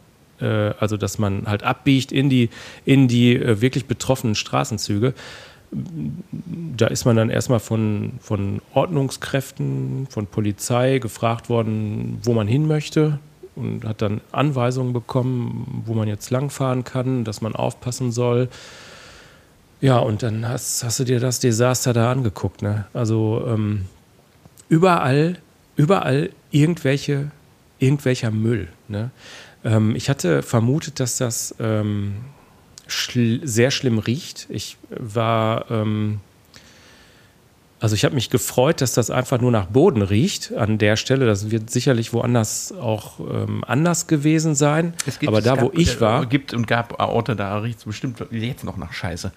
äh, 0.41 0.73
also 0.79 0.97
dass 0.97 1.19
man 1.19 1.47
halt 1.47 1.63
abbiegt 1.63 2.13
in 2.13 2.29
die, 2.29 2.51
in 2.85 3.09
die 3.09 3.37
äh, 3.37 3.61
wirklich 3.61 3.87
betroffenen 3.87 4.35
Straßenzüge, 4.35 5.15
da 5.71 6.87
ist 6.87 7.05
man 7.05 7.17
dann 7.17 7.29
erstmal 7.29 7.61
von, 7.61 8.13
von 8.21 8.63
Ordnungskräften, 8.73 10.07
von 10.09 10.27
Polizei 10.27 10.99
gefragt 10.99 11.51
worden, 11.51 12.21
wo 12.23 12.33
man 12.33 12.49
hin 12.49 12.67
möchte 12.67 13.19
und 13.55 13.85
hat 13.85 14.01
dann 14.01 14.21
Anweisungen 14.33 14.93
bekommen, 14.93 15.83
wo 15.85 15.95
man 15.95 16.09
jetzt 16.09 16.31
langfahren 16.31 16.85
kann, 16.85 17.25
dass 17.25 17.43
man 17.43 17.55
aufpassen 17.55 18.13
soll. 18.13 18.49
Ja, 19.81 19.99
und 19.99 20.23
dann 20.23 20.49
hast, 20.49 20.83
hast 20.83 20.99
du 20.99 21.05
dir 21.05 21.21
das 21.21 21.39
Desaster 21.39 21.93
da 21.93 22.11
angeguckt. 22.11 22.63
Ne? 22.63 22.87
Also 22.93 23.45
ähm, 23.47 23.85
überall, 24.69 25.39
überall 25.77 26.31
irgendwelche, 26.51 27.31
irgendwelcher 27.79 28.31
Müll. 28.31 28.69
Ne? 28.89 29.11
Ähm, 29.65 29.95
ich 29.95 30.11
hatte 30.11 30.43
vermutet, 30.43 30.99
dass 30.99 31.19
das 31.19 31.55
ähm, 31.61 32.17
schl 32.89 33.41
sehr 33.45 33.71
schlimm 33.71 33.99
riecht. 33.99 34.47
Ich 34.49 34.79
war, 34.91 35.71
ähm, 35.71 36.19
also 37.79 37.95
ich 37.95 38.05
habe 38.05 38.17
mich 38.17 38.31
gefreut, 38.31 38.81
dass 38.81 38.95
das 38.95 39.11
einfach 39.11 39.41
nur 39.41 39.53
nach 39.53 39.67
Boden 39.67 40.03
riecht 40.03 40.53
an 40.55 40.79
der 40.79 40.97
Stelle. 40.97 41.27
Das 41.27 41.53
wird 41.53 41.71
sicherlich 41.71 42.13
woanders 42.13 42.73
auch 42.73 43.21
ähm, 43.21 43.63
anders 43.65 44.09
gewesen 44.09 44.57
sein. 44.57 44.95
Gibt, 45.05 45.29
Aber 45.29 45.41
da, 45.41 45.55
gab, 45.55 45.65
wo 45.65 45.71
ich 45.73 45.99
äh, 45.99 46.01
war. 46.01 46.27
gibt 46.27 46.53
und 46.53 46.67
gab 46.67 46.99
Orte, 46.99 47.37
da 47.37 47.59
riecht 47.59 47.79
es 47.79 47.85
bestimmt 47.85 48.27
jetzt 48.33 48.65
noch 48.65 48.77
nach 48.77 48.93
Scheiße. 48.93 49.31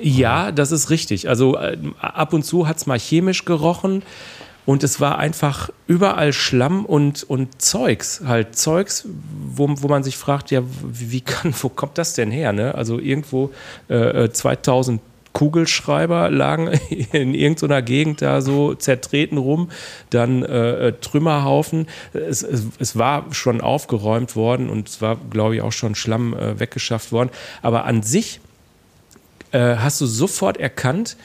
Ja, 0.00 0.52
das 0.52 0.72
ist 0.72 0.90
richtig. 0.90 1.28
Also 1.28 1.56
äh, 1.56 1.76
ab 2.00 2.32
und 2.32 2.44
zu 2.44 2.68
hat 2.68 2.76
es 2.76 2.86
mal 2.86 2.98
chemisch 2.98 3.44
gerochen. 3.44 4.02
Und 4.66 4.84
es 4.84 5.00
war 5.00 5.16
einfach 5.16 5.70
überall 5.86 6.34
Schlamm 6.34 6.84
und, 6.84 7.22
und 7.22 7.62
Zeugs, 7.62 8.20
halt 8.26 8.54
Zeugs, 8.54 9.08
wo, 9.54 9.66
wo 9.66 9.88
man 9.88 10.02
sich 10.02 10.18
fragt, 10.18 10.50
ja, 10.50 10.60
wie, 10.82 11.22
kann, 11.22 11.54
wo 11.62 11.70
kommt 11.70 11.96
das 11.96 12.12
denn 12.12 12.30
her? 12.30 12.52
Ne? 12.52 12.74
Also 12.74 12.98
irgendwo 12.98 13.50
äh, 13.88 14.28
2000 14.28 15.00
äh, 15.00 15.04
Kugelschreiber 15.32 16.30
lagen 16.30 16.68
in 17.12 17.32
irgendeiner 17.32 17.80
Gegend 17.80 18.20
da 18.20 18.42
so 18.42 18.74
zertreten 18.74 19.38
rum, 19.38 19.70
dann 20.10 20.42
äh, 20.42 20.88
äh, 20.88 20.92
Trümmerhaufen. 21.00 21.86
Es, 22.12 22.42
es, 22.42 22.64
es, 22.78 22.98
war 22.98 23.26
schon 23.30 23.60
aufgeräumt 23.60 24.36
worden 24.36 24.68
und 24.68 24.88
es 24.88 25.00
war, 25.00 25.16
glaube 25.30 25.56
ich, 25.56 25.62
auch 25.62 25.72
schon 25.72 25.94
Schlamm 25.94 26.34
äh, 26.34 26.58
weggeschafft 26.60 27.12
worden. 27.12 27.30
Aber 27.62 27.84
an 27.84 28.02
sich 28.02 28.40
äh, 29.52 29.76
hast 29.76 30.00
du 30.00 30.06
sofort 30.06 30.56
erkannt, 30.56 31.16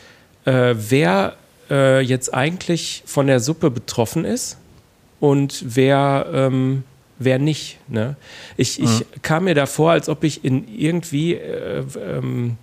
äh, 0.45 0.75
wer 0.77 1.35
äh, 1.69 2.01
jetzt 2.01 2.33
eigentlich 2.33 3.03
von 3.05 3.27
der 3.27 3.39
Suppe 3.39 3.71
betroffen 3.71 4.25
ist 4.25 4.57
und 5.19 5.63
wer, 5.65 6.27
ähm, 6.33 6.83
wer 7.19 7.39
nicht. 7.39 7.79
Ne? 7.87 8.15
Ich, 8.57 8.79
mhm. 8.79 8.85
ich 8.85 9.21
kam 9.21 9.45
mir 9.45 9.55
davor, 9.55 9.91
als 9.91 10.09
ob 10.09 10.23
ich 10.23 10.43
in 10.43 10.67
irgendwie, 10.67 11.35
äh, 11.35 11.83
ähm, 11.97 12.57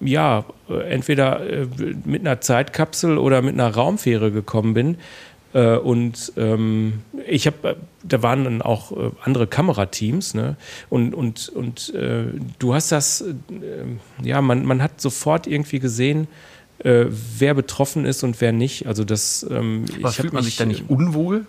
ja, 0.00 0.44
entweder 0.88 1.40
äh, 1.48 1.66
mit 2.04 2.20
einer 2.20 2.40
Zeitkapsel 2.40 3.18
oder 3.18 3.42
mit 3.42 3.54
einer 3.54 3.74
Raumfähre 3.74 4.30
gekommen 4.30 4.74
bin. 4.74 4.98
Äh, 5.56 5.76
und 5.78 6.32
ähm, 6.36 7.00
ich 7.26 7.46
habe, 7.46 7.68
äh, 7.68 7.74
da 8.04 8.22
waren 8.22 8.44
dann 8.44 8.62
auch 8.62 8.92
andere 9.22 9.46
Kamerateams, 9.46 10.34
ne? 10.34 10.56
Und, 10.90 11.12
und, 11.12 11.48
und 11.48 11.92
du 12.60 12.74
hast 12.74 12.92
das, 12.92 13.24
ja, 14.22 14.40
man, 14.42 14.64
man 14.64 14.80
hat 14.80 15.00
sofort 15.00 15.48
irgendwie 15.48 15.80
gesehen, 15.80 16.28
äh, 16.78 17.06
wer 17.38 17.54
betroffen 17.54 18.04
ist 18.04 18.22
und 18.22 18.40
wer 18.40 18.52
nicht. 18.52 18.86
Also 18.86 19.04
das. 19.04 19.46
Ähm, 19.50 19.84
Was 20.00 20.16
fühlt 20.16 20.32
man 20.32 20.44
mich, 20.44 20.52
sich 20.52 20.56
da 20.58 20.66
nicht 20.66 20.82
äh, 20.90 20.92
unwohl? 20.92 21.46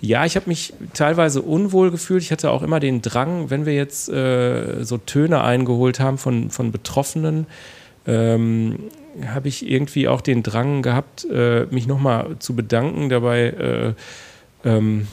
Ja, 0.00 0.24
ich 0.24 0.34
habe 0.34 0.48
mich 0.48 0.74
teilweise 0.94 1.42
unwohl 1.42 1.92
gefühlt. 1.92 2.22
Ich 2.22 2.32
hatte 2.32 2.50
auch 2.50 2.62
immer 2.62 2.80
den 2.80 3.02
Drang, 3.02 3.50
wenn 3.50 3.66
wir 3.66 3.74
jetzt 3.74 4.08
äh, 4.08 4.82
so 4.84 4.98
Töne 4.98 5.42
eingeholt 5.42 6.00
haben 6.00 6.18
von, 6.18 6.50
von 6.50 6.72
Betroffenen, 6.72 7.46
ähm, 8.06 8.80
habe 9.26 9.48
ich 9.48 9.68
irgendwie 9.68 10.08
auch 10.08 10.20
den 10.20 10.42
Drang 10.42 10.82
gehabt, 10.82 11.26
äh, 11.30 11.66
mich 11.70 11.86
nochmal 11.86 12.36
zu 12.38 12.54
bedanken. 12.54 13.08
Dabei 13.08 13.94
äh, 14.64 14.68
ähm, 14.68 15.06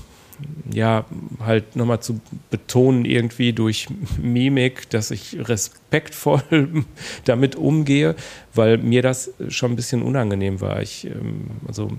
ja, 0.71 1.05
halt 1.43 1.75
nochmal 1.75 2.01
zu 2.01 2.19
betonen, 2.51 3.05
irgendwie 3.05 3.53
durch 3.53 3.87
Mimik, 4.21 4.89
dass 4.89 5.11
ich 5.11 5.37
respektvoll 5.39 6.41
damit 7.25 7.55
umgehe, 7.55 8.15
weil 8.53 8.77
mir 8.77 9.01
das 9.01 9.31
schon 9.49 9.71
ein 9.71 9.75
bisschen 9.75 10.03
unangenehm 10.03 10.61
war. 10.61 10.81
Ich, 10.81 11.05
ähm, 11.05 11.47
also, 11.67 11.91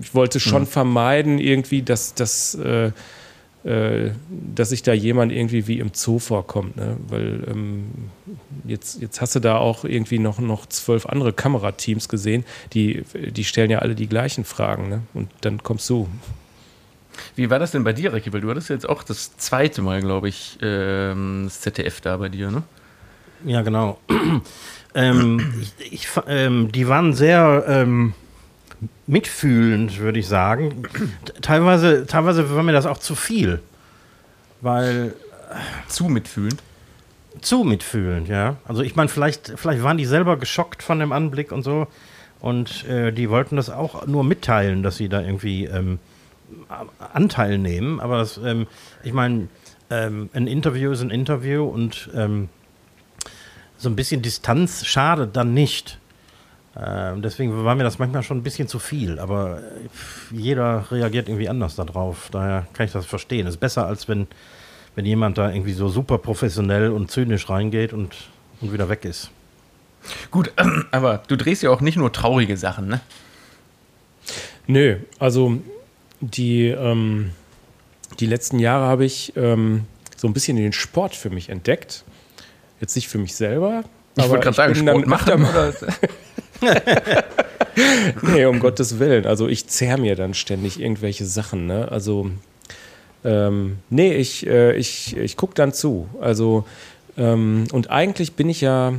ich 0.00 0.14
wollte 0.14 0.40
schon 0.40 0.62
mhm. 0.62 0.66
vermeiden, 0.66 1.38
irgendwie, 1.38 1.82
dass, 1.82 2.14
äh, 2.14 2.86
äh, 2.86 2.92
dass 3.62 4.70
sich 4.70 4.82
da 4.82 4.94
jemand 4.94 5.32
irgendwie 5.32 5.66
wie 5.66 5.80
im 5.80 5.90
Zoo 5.92 6.18
vorkommt. 6.18 6.76
Ne? 6.76 6.96
Weil 7.08 7.44
ähm, 7.46 7.84
jetzt, 8.64 9.02
jetzt 9.02 9.20
hast 9.20 9.34
du 9.34 9.40
da 9.40 9.58
auch 9.58 9.84
irgendwie 9.84 10.18
noch, 10.18 10.38
noch 10.38 10.66
zwölf 10.66 11.04
andere 11.04 11.34
Kamerateams 11.34 12.08
gesehen, 12.08 12.44
die, 12.72 13.04
die 13.14 13.44
stellen 13.44 13.70
ja 13.70 13.80
alle 13.80 13.94
die 13.94 14.08
gleichen 14.08 14.44
Fragen. 14.44 14.88
Ne? 14.88 15.02
Und 15.12 15.30
dann 15.42 15.62
kommst 15.62 15.90
du. 15.90 16.08
Wie 17.36 17.50
war 17.50 17.58
das 17.58 17.72
denn 17.72 17.84
bei 17.84 17.92
dir, 17.92 18.14
Ricky? 18.14 18.32
Weil 18.32 18.40
du 18.40 18.48
hattest 18.48 18.70
jetzt 18.70 18.88
auch 18.88 19.02
das 19.02 19.36
zweite 19.36 19.82
Mal, 19.82 20.00
glaube 20.00 20.30
ich, 20.30 20.56
ähm, 20.62 21.42
das 21.44 21.60
ZDF 21.60 22.00
da 22.00 22.16
bei 22.16 22.30
dir, 22.30 22.50
ne? 22.50 22.62
Ja, 23.44 23.60
genau. 23.60 23.98
ähm, 24.94 25.64
ich, 25.80 25.92
ich, 25.92 26.08
ähm, 26.26 26.72
die 26.72 26.88
waren 26.88 27.12
sehr 27.12 27.64
ähm, 27.66 28.14
mitfühlend, 29.06 29.98
würde 29.98 30.18
ich 30.18 30.28
sagen. 30.28 30.84
teilweise, 31.42 32.06
teilweise 32.06 32.54
war 32.54 32.62
mir 32.62 32.72
das 32.72 32.86
auch 32.86 32.98
zu 32.98 33.14
viel. 33.14 33.60
Weil. 34.60 35.14
Zu 35.88 36.04
mitfühlend? 36.04 36.62
Zu 37.40 37.64
mitfühlend, 37.64 38.28
ja. 38.28 38.56
Also 38.64 38.82
ich 38.82 38.96
meine, 38.96 39.08
vielleicht, 39.08 39.52
vielleicht 39.56 39.82
waren 39.82 39.98
die 39.98 40.04
selber 40.04 40.36
geschockt 40.36 40.82
von 40.82 40.98
dem 40.98 41.12
Anblick 41.12 41.52
und 41.52 41.62
so. 41.62 41.86
Und 42.40 42.86
äh, 42.88 43.12
die 43.12 43.30
wollten 43.30 43.56
das 43.56 43.68
auch 43.68 44.06
nur 44.06 44.24
mitteilen, 44.24 44.82
dass 44.82 44.96
sie 44.96 45.08
da 45.08 45.20
irgendwie 45.20 45.66
ähm, 45.66 45.98
Anteil 47.12 47.58
nehmen, 47.58 48.00
aber 48.00 48.18
das, 48.18 48.38
ähm, 48.38 48.66
ich 49.02 49.12
meine, 49.12 49.48
ähm, 49.90 50.30
ein 50.32 50.46
Interview 50.46 50.92
ist 50.92 51.02
ein 51.02 51.10
Interview 51.10 51.64
und 51.64 52.10
ähm, 52.14 52.48
so 53.76 53.88
ein 53.88 53.96
bisschen 53.96 54.22
Distanz 54.22 54.84
schadet 54.86 55.36
dann 55.36 55.54
nicht. 55.54 55.98
Ähm, 56.76 57.20
deswegen 57.20 57.64
war 57.64 57.74
mir 57.74 57.82
das 57.82 57.98
manchmal 57.98 58.22
schon 58.22 58.38
ein 58.38 58.42
bisschen 58.42 58.68
zu 58.68 58.78
viel, 58.78 59.18
aber 59.18 59.58
äh, 59.58 60.36
jeder 60.36 60.86
reagiert 60.90 61.28
irgendwie 61.28 61.48
anders 61.48 61.74
darauf. 61.74 62.28
Daher 62.30 62.66
kann 62.74 62.86
ich 62.86 62.92
das 62.92 63.06
verstehen. 63.06 63.46
Es 63.46 63.54
ist 63.54 63.60
besser, 63.60 63.86
als 63.86 64.08
wenn, 64.08 64.28
wenn 64.94 65.04
jemand 65.04 65.36
da 65.38 65.50
irgendwie 65.50 65.72
so 65.72 65.88
super 65.88 66.18
professionell 66.18 66.90
und 66.90 67.10
zynisch 67.10 67.48
reingeht 67.48 67.92
und, 67.92 68.14
und 68.60 68.72
wieder 68.72 68.88
weg 68.88 69.04
ist. 69.04 69.30
Gut, 70.30 70.52
aber 70.92 71.22
du 71.26 71.36
drehst 71.36 71.62
ja 71.62 71.70
auch 71.70 71.80
nicht 71.80 71.96
nur 71.96 72.12
traurige 72.12 72.56
Sachen, 72.56 72.86
ne? 72.86 73.00
Nö, 74.68 74.98
also 75.18 75.58
die, 76.20 76.68
ähm, 76.68 77.32
die 78.20 78.26
letzten 78.26 78.60
Jahre 78.60 78.86
habe 78.86 79.04
ich 79.04 79.32
ähm, 79.34 79.86
so 80.16 80.28
ein 80.28 80.32
bisschen 80.32 80.56
den 80.56 80.72
Sport 80.72 81.16
für 81.16 81.30
mich 81.30 81.48
entdeckt. 81.48 82.04
Jetzt 82.80 82.94
nicht 82.94 83.08
für 83.08 83.18
mich 83.18 83.34
selber. 83.34 83.82
Ich 84.16 84.28
wollte 84.28 84.44
gerade 84.44 84.56
sagen, 84.56 84.74
Sport 84.76 85.06
machen 85.08 85.44
oder? 85.44 85.74
nee, 88.22 88.44
um 88.44 88.60
Gottes 88.60 88.98
Willen. 88.98 89.26
Also 89.26 89.48
ich 89.48 89.66
zerr 89.66 89.98
mir 89.98 90.16
dann 90.16 90.34
ständig 90.34 90.80
irgendwelche 90.80 91.24
Sachen. 91.24 91.66
Ne? 91.66 91.88
Also 91.90 92.30
ähm, 93.24 93.78
nee, 93.90 94.14
ich, 94.14 94.46
äh, 94.46 94.76
ich, 94.76 95.16
ich 95.16 95.36
gucke 95.36 95.54
dann 95.54 95.72
zu. 95.72 96.08
Also 96.20 96.66
ähm, 97.16 97.66
und 97.72 97.90
eigentlich 97.90 98.34
bin 98.34 98.48
ich 98.48 98.60
ja 98.60 98.94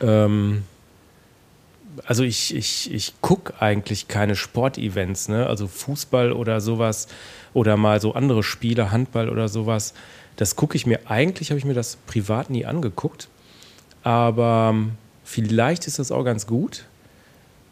ähm, 0.00 0.62
also 2.04 2.22
ich, 2.22 2.54
ich, 2.54 2.92
ich 2.92 3.14
gucke 3.20 3.54
eigentlich 3.60 4.08
keine 4.08 4.36
Sportevents, 4.36 5.28
ne? 5.28 5.46
also 5.46 5.66
Fußball 5.66 6.32
oder 6.32 6.60
sowas 6.60 7.08
oder 7.54 7.76
mal 7.76 8.00
so 8.00 8.14
andere 8.14 8.42
Spiele, 8.42 8.90
Handball 8.90 9.28
oder 9.28 9.48
sowas. 9.48 9.94
Das 10.36 10.56
gucke 10.56 10.76
ich 10.76 10.86
mir, 10.86 11.00
eigentlich 11.06 11.50
habe 11.50 11.58
ich 11.58 11.64
mir 11.64 11.74
das 11.74 11.96
privat 12.06 12.50
nie 12.50 12.66
angeguckt, 12.66 13.28
aber 14.02 14.74
vielleicht 15.26 15.86
ist 15.86 15.98
das 15.98 16.10
auch 16.10 16.24
ganz 16.24 16.46
gut, 16.46 16.84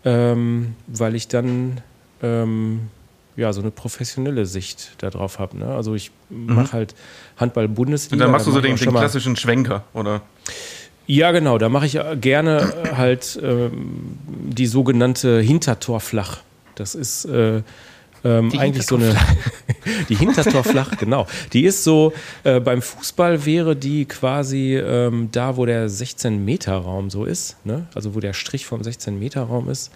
ähm, 0.04 0.74
weil 0.86 1.14
ich 1.14 1.28
dann 1.28 1.80
ähm, 2.22 2.90
ja, 3.36 3.52
so 3.52 3.60
eine 3.60 3.70
professionelle 3.70 4.44
Sicht 4.44 5.02
darauf 5.02 5.38
habe. 5.38 5.58
Ne? 5.58 5.66
Also 5.66 5.94
ich 5.94 6.10
mache 6.28 6.60
mhm. 6.60 6.72
halt 6.72 6.94
Handball-Bundesliga. 7.38 8.16
Und 8.16 8.20
dann 8.20 8.30
machst 8.32 8.46
du 8.46 8.50
so 8.50 8.60
den, 8.60 8.76
den 8.76 8.90
klassischen 8.90 9.36
Schwenker, 9.36 9.84
oder? 9.94 10.22
Ja, 11.06 11.32
genau. 11.32 11.58
Da 11.58 11.68
mache 11.68 11.86
ich 11.86 11.96
äh, 11.96 12.16
gerne 12.16 12.72
äh, 12.84 12.94
halt 12.96 13.38
ähm, 13.42 14.18
die 14.28 14.66
sogenannte 14.66 15.40
Hintertorflach. 15.40 16.40
Das 16.74 16.94
ist 16.94 17.24
äh, 17.26 17.62
ähm, 18.24 18.50
eigentlich 18.58 18.86
so 18.86 18.96
eine. 18.96 19.14
die 20.08 20.16
Hintertorflach, 20.16 20.96
genau. 20.98 21.26
Die 21.52 21.64
ist 21.64 21.84
so, 21.84 22.12
äh, 22.42 22.58
beim 22.58 22.82
Fußball 22.82 23.44
wäre 23.44 23.76
die 23.76 24.06
quasi 24.06 24.76
ähm, 24.76 25.28
da, 25.30 25.56
wo 25.56 25.66
der 25.66 25.88
16-Meter-Raum 25.88 27.10
so 27.10 27.24
ist. 27.24 27.56
Ne? 27.64 27.86
Also 27.94 28.14
wo 28.14 28.20
der 28.20 28.32
Strich 28.32 28.66
vom 28.66 28.80
16-Meter-Raum 28.80 29.68
ist. 29.68 29.92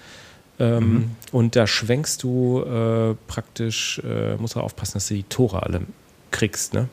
Ähm, 0.61 0.93
mhm. 0.93 1.11
Und 1.33 1.57
da 1.57 1.67
schwenkst 1.67 2.23
du 2.23 2.62
äh, 2.62 3.14
praktisch, 3.27 4.01
äh, 4.05 4.37
musst 4.37 4.57
du 4.57 4.61
aufpassen, 4.61 4.95
dass 4.95 5.09
du 5.09 5.14
die 5.14 5.23
Tore 5.23 5.62
alle 5.62 5.83
kriegst. 6.31 6.75
Ne? 6.75 6.88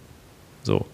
So. 0.63 0.85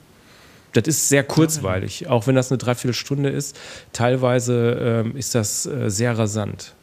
Das 0.74 0.88
ist 0.88 1.10
sehr 1.10 1.26
kurzweilig, 1.26 2.08
auch 2.08 2.28
wenn 2.28 2.36
das 2.36 2.50
eine 2.50 2.58
Dreiviertelstunde 2.58 3.30
ist. 3.30 3.60
Teilweise 3.92 5.04
ähm, 5.06 5.18
ist 5.18 5.36
das 5.36 5.66
äh, 5.66 5.90
sehr 5.90 6.18
rasant. 6.18 6.74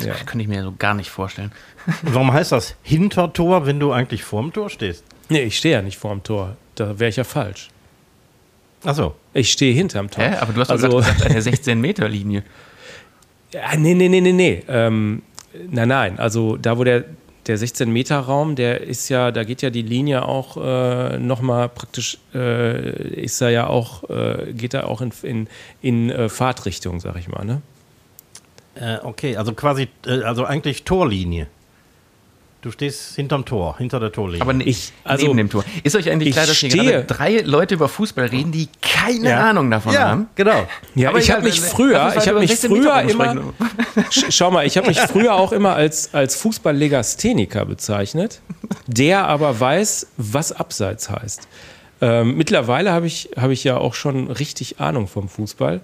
Ja. 0.00 0.12
Das 0.12 0.26
kann 0.26 0.40
ich 0.40 0.48
mir 0.48 0.62
so 0.62 0.72
gar 0.78 0.94
nicht 0.94 1.10
vorstellen. 1.10 1.52
Warum 2.02 2.32
heißt 2.32 2.52
das 2.52 2.76
Hintertor, 2.82 3.66
wenn 3.66 3.80
du 3.80 3.92
eigentlich 3.92 4.24
vorm 4.24 4.52
Tor 4.52 4.70
stehst? 4.70 5.04
Nee, 5.28 5.42
ich 5.42 5.58
stehe 5.58 5.74
ja 5.74 5.82
nicht 5.82 5.98
vorm 5.98 6.22
Tor. 6.22 6.56
Da 6.74 6.98
wäre 6.98 7.08
ich 7.08 7.16
ja 7.16 7.24
falsch. 7.24 7.68
Ach 8.84 8.94
so. 8.94 9.14
Ich 9.34 9.50
stehe 9.50 9.74
hinterm 9.74 10.10
Tor. 10.10 10.24
Hä? 10.24 10.36
Aber 10.36 10.52
du 10.52 10.60
hast 10.60 10.70
also, 10.70 10.88
gesagt, 10.88 11.26
an 11.26 11.32
der 11.32 11.42
16-Meter-Linie. 11.52 12.44
Ja, 13.52 13.76
nee, 13.76 13.94
nee, 13.94 14.08
nee, 14.08 14.20
nee, 14.20 14.32
nee. 14.32 14.62
Ähm, 14.68 15.22
nein, 15.68 15.88
nein. 15.88 16.18
Also 16.18 16.56
da, 16.56 16.78
wo 16.78 16.84
der 16.84 17.04
der 17.48 17.58
16-Meter-Raum, 17.58 18.56
der 18.56 18.82
ist 18.82 19.08
ja, 19.08 19.32
da 19.32 19.42
geht 19.42 19.62
ja 19.62 19.70
die 19.70 19.82
Linie 19.82 20.26
auch 20.28 20.58
äh, 20.58 21.18
nochmal 21.18 21.70
praktisch, 21.70 22.18
äh, 22.34 23.22
ist 23.22 23.40
da 23.40 23.48
ja 23.48 23.66
auch, 23.66 24.08
äh, 24.10 24.52
geht 24.52 24.74
da 24.74 24.84
auch 24.84 25.00
in, 25.00 25.12
in, 25.22 25.48
in 25.80 26.10
äh, 26.10 26.28
Fahrtrichtung, 26.28 27.00
sag 27.00 27.16
ich 27.16 27.28
mal, 27.28 27.44
ne? 27.44 27.62
Äh, 28.80 28.98
okay, 29.02 29.36
also 29.36 29.52
quasi, 29.52 29.88
äh, 30.06 30.22
also 30.22 30.44
eigentlich 30.44 30.84
Torlinie. 30.84 31.48
Du 32.60 32.72
stehst 32.72 33.14
hinterm 33.14 33.44
Tor, 33.44 33.76
hinter 33.78 34.00
der 34.00 34.10
Torlinie. 34.10 34.42
Aber 34.42 34.52
ich, 34.54 34.92
also, 35.04 35.26
neben 35.26 35.36
dem 35.36 35.50
Tor. 35.50 35.64
Ist 35.84 35.94
euch 35.94 36.10
eigentlich 36.10 36.32
klar, 36.32 36.44
dass 36.44 36.56
hier 36.56 36.70
gerade 36.70 37.04
drei 37.04 37.40
Leute 37.42 37.74
über 37.74 37.88
Fußball 37.88 38.26
reden, 38.26 38.50
die 38.50 38.68
keine 38.82 39.30
ja. 39.30 39.48
Ahnung 39.48 39.70
davon 39.70 39.92
ja, 39.92 40.08
haben? 40.08 40.28
Genau. 40.34 40.66
Ja, 40.96 41.10
aber 41.10 41.20
ich 41.20 41.30
habe 41.30 41.42
mich 41.42 41.60
früher, 41.60 42.14
ich 42.16 42.26
habe 42.26 42.40
mich 42.40 42.56
früher 42.56 43.02
immer, 43.02 43.36
schau 44.10 44.50
mal, 44.50 44.66
ich 44.66 44.76
habe 44.76 44.88
mich 44.88 44.98
früher 45.12 45.34
auch 45.34 45.52
immer 45.52 45.74
als, 45.74 46.12
als 46.12 46.34
Fußballlegastheniker 46.34 47.64
bezeichnet, 47.64 48.40
der 48.88 49.28
aber 49.28 49.60
weiß, 49.60 50.08
was 50.16 50.50
Abseits 50.50 51.10
heißt. 51.10 51.46
Ähm, 52.00 52.36
mittlerweile 52.36 52.92
habe 52.92 53.06
ich, 53.06 53.30
hab 53.36 53.50
ich 53.50 53.64
ja 53.64 53.76
auch 53.76 53.94
schon 53.94 54.30
richtig 54.30 54.80
Ahnung 54.80 55.08
vom 55.08 55.28
Fußball. 55.28 55.80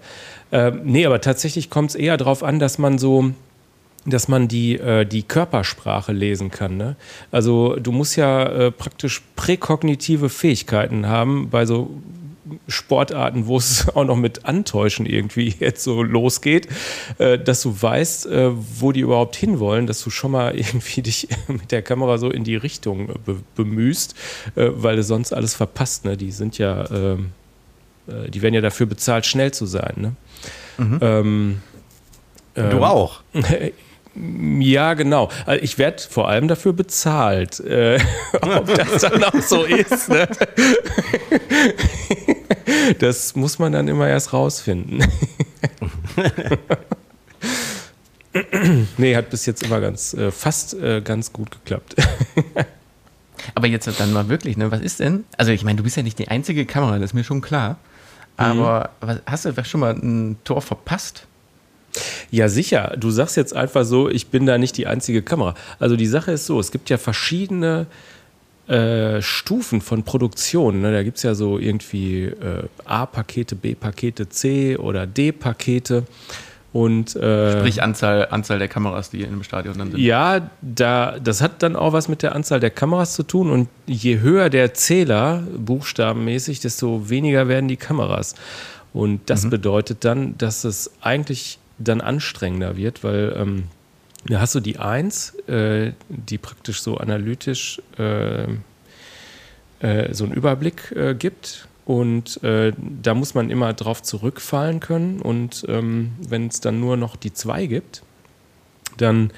Ähm, 0.53 0.81
nee, 0.85 1.07
aber 1.07 1.21
tatsächlich 1.21 1.71
kommt 1.71 1.91
es 1.91 1.97
eher 1.97 2.17
darauf 2.17 2.43
an, 2.43 2.59
dass 2.59 2.79
man 2.79 2.99
so 2.99 3.33
dass 4.07 4.29
man 4.29 4.49
die, 4.49 4.79
äh, 4.79 5.07
die 5.07 5.23
Körpersprache 5.23 6.13
lesen 6.13 6.51
kann. 6.51 6.77
Ne? 6.77 6.97
Also 7.31 7.77
du 7.77 7.91
musst 7.91 8.17
ja 8.17 8.45
äh, 8.45 8.71
praktisch 8.71 9.23
präkognitive 9.35 10.29
Fähigkeiten 10.29 11.09
haben 11.09 11.49
bei 11.49 11.65
so 11.65 11.91
Sportarten, 12.69 13.47
wo 13.47 13.57
es 13.57 13.89
auch 13.95 14.05
noch 14.05 14.17
mit 14.17 14.45
Antäuschen 14.45 15.07
irgendwie 15.07 15.55
jetzt 15.61 15.85
so 15.85 16.03
losgeht, 16.03 16.69
äh, 17.19 17.39
dass 17.39 17.63
du 17.63 17.81
weißt, 17.81 18.27
äh, 18.27 18.51
wo 18.53 18.93
die 18.93 19.01
überhaupt 19.01 19.37
hinwollen, 19.37 19.87
dass 19.87 20.03
du 20.03 20.11
schon 20.11 20.33
mal 20.33 20.55
irgendwie 20.57 21.03
dich 21.03 21.29
mit 21.49 21.73
der 21.73 21.83
Kamera 21.83 22.19
so 22.19 22.31
in 22.31 22.45
die 22.45 22.57
Richtung 22.57 23.09
be 23.25 23.37
bemühst, 23.55 24.15
äh, 24.57 24.69
weil 24.73 24.97
du 24.97 25.03
sonst 25.03 25.33
alles 25.33 25.55
verpasst. 25.55 26.05
Ne? 26.05 26.17
Die 26.17 26.33
sind 26.33 26.59
ja, 26.59 26.91
ähm, 26.91 27.31
äh, 28.07 28.31
die 28.31 28.43
werden 28.43 28.55
ja 28.55 28.61
dafür 28.61 28.87
bezahlt, 28.87 29.27
schnell 29.27 29.53
zu 29.53 29.67
sein. 29.67 29.95
Ne? 29.97 30.17
Mhm. 30.79 30.99
Ähm, 31.01 31.63
du 32.55 32.63
ähm, 32.63 32.83
auch. 32.83 33.23
Ja, 34.17 34.95
genau. 34.95 35.29
Also 35.45 35.63
ich 35.63 35.79
werde 35.79 36.03
vor 36.03 36.29
allem 36.29 36.47
dafür 36.47 36.73
bezahlt. 36.73 37.59
Äh, 37.61 37.99
ob 38.43 38.73
das 38.73 39.03
dann 39.03 39.25
auch 39.25 39.41
so 39.41 39.65
ist, 39.65 40.09
ne? 40.09 40.29
das 43.01 43.35
muss 43.35 43.59
man 43.59 43.73
dann 43.73 43.89
immer 43.89 44.09
erst 44.09 44.33
rausfinden. 44.33 45.05
nee, 48.97 49.17
hat 49.17 49.31
bis 49.31 49.47
jetzt 49.47 49.65
immer 49.65 49.81
ganz, 49.81 50.15
äh, 50.15 50.31
fast 50.31 50.75
äh, 50.75 51.01
ganz 51.01 51.33
gut 51.33 51.51
geklappt. 51.51 51.97
Aber 53.57 53.67
jetzt 53.67 53.89
dann 53.99 54.13
mal 54.13 54.29
wirklich, 54.29 54.57
ne? 54.57 54.71
Was 54.71 54.81
ist 54.81 55.01
denn? 55.01 55.25
Also 55.37 55.51
ich 55.51 55.65
meine, 55.65 55.77
du 55.77 55.83
bist 55.83 55.97
ja 55.97 56.05
nicht 56.05 56.21
die 56.21 56.29
einzige 56.29 56.67
Kamera, 56.67 56.99
das 56.99 57.11
ist 57.11 57.15
mir 57.15 57.25
schon 57.25 57.41
klar. 57.41 57.79
Aber 58.37 58.91
mhm. 59.01 59.07
was, 59.07 59.21
hast 59.27 59.45
du 59.45 59.65
schon 59.65 59.81
mal 59.81 59.93
ein 59.93 60.37
Tor 60.45 60.63
verpasst? 60.63 61.27
Ja, 62.31 62.49
sicher. 62.49 62.95
Du 62.99 63.11
sagst 63.11 63.37
jetzt 63.37 63.55
einfach 63.55 63.85
so, 63.85 64.09
ich 64.09 64.29
bin 64.29 64.47
da 64.47 64.59
nicht 64.59 64.77
die 64.77 64.87
einzige 64.87 65.23
Kamera. 65.23 65.55
Also 65.79 65.97
die 65.97 66.07
Sache 66.07 66.33
ist 66.33 66.47
so, 66.47 66.59
es 66.61 66.71
gibt 66.71 66.91
ja 66.91 66.99
verschiedene 66.99 67.87
äh, 68.67 69.21
Stufen 69.21 69.81
von 69.81 70.03
Produktion. 70.05 70.81
Ne? 70.81 70.93
Da 70.93 71.03
gibt 71.03 71.19
es 71.19 71.23
ja 71.23 71.35
so 71.35 71.59
irgendwie 71.59 72.25
äh, 72.25 72.65
A-Pakete, 72.85 73.57
B-Pakete, 73.57 74.29
C 74.29 74.77
oder 74.77 75.07
D-Pakete. 75.07 76.05
Und, 76.73 77.15
äh, 77.15 77.53
Sprich 77.53 77.83
Anzahl, 77.83 78.27
Anzahl 78.31 78.59
der 78.59 78.67
Kameras, 78.67 79.11
die 79.11 79.21
in 79.21 79.29
einem 79.29 79.45
Stadion 79.45 79.79
dann 79.79 79.93
sind. 79.93 80.01
Ja, 80.01 80.51
da, 80.61 81.21
das 81.23 81.41
hat 81.41 81.63
dann 81.63 81.77
auch 81.77 81.93
was 81.93 82.09
mit 82.09 82.23
der 82.23 82.35
Anzahl 82.35 82.59
der 82.59 82.71
Kameras 82.71 83.15
zu 83.15 83.23
tun. 83.23 83.51
Und 83.51 83.69
je 83.87 84.19
höher 84.19 84.51
der 84.51 84.75
Zähler, 84.75 85.45
buchstabenmäßig, 85.57 86.59
desto 86.59 87.09
weniger 87.09 87.47
werden 87.47 87.69
die 87.69 87.77
Kameras. 87.77 88.35
Und 88.93 89.21
das 89.31 89.45
mhm. 89.45 89.51
bedeutet 89.51 90.05
dann, 90.05 90.37
dass 90.39 90.65
es 90.65 90.91
eigentlich 91.01 91.59
dann 91.79 92.01
anstrengender 92.01 92.77
wird, 92.77 93.05
weil 93.05 93.35
ähm, 93.37 93.65
da 94.27 94.41
hast 94.41 94.55
du 94.55 94.61
die 94.61 94.79
Eins, 94.79 95.35
äh, 95.49 95.93
die 96.09 96.39
praktisch 96.39 96.81
so 96.81 96.97
analytisch 96.97 97.83
äh, 97.99 98.45
äh, 99.81 100.15
so 100.15 100.25
einen 100.25 100.33
Überblick 100.33 100.93
äh, 100.93 101.15
gibt. 101.15 101.69
Und 101.85 102.43
äh, 102.43 102.73
da 102.79 103.13
muss 103.13 103.35
man 103.35 103.51
immer 103.51 103.75
drauf 103.75 104.03
zurückfallen 104.03 104.81
können. 104.81 105.21
Und 105.21 105.67
ähm, 105.69 106.13
wenn 106.27 106.47
es 106.47 106.61
dann 106.61 106.81
nur 106.81 106.97
noch 106.97 107.17
die 107.17 107.35
zwei 107.35 107.67
gibt, 107.67 108.03
dann 108.97 109.31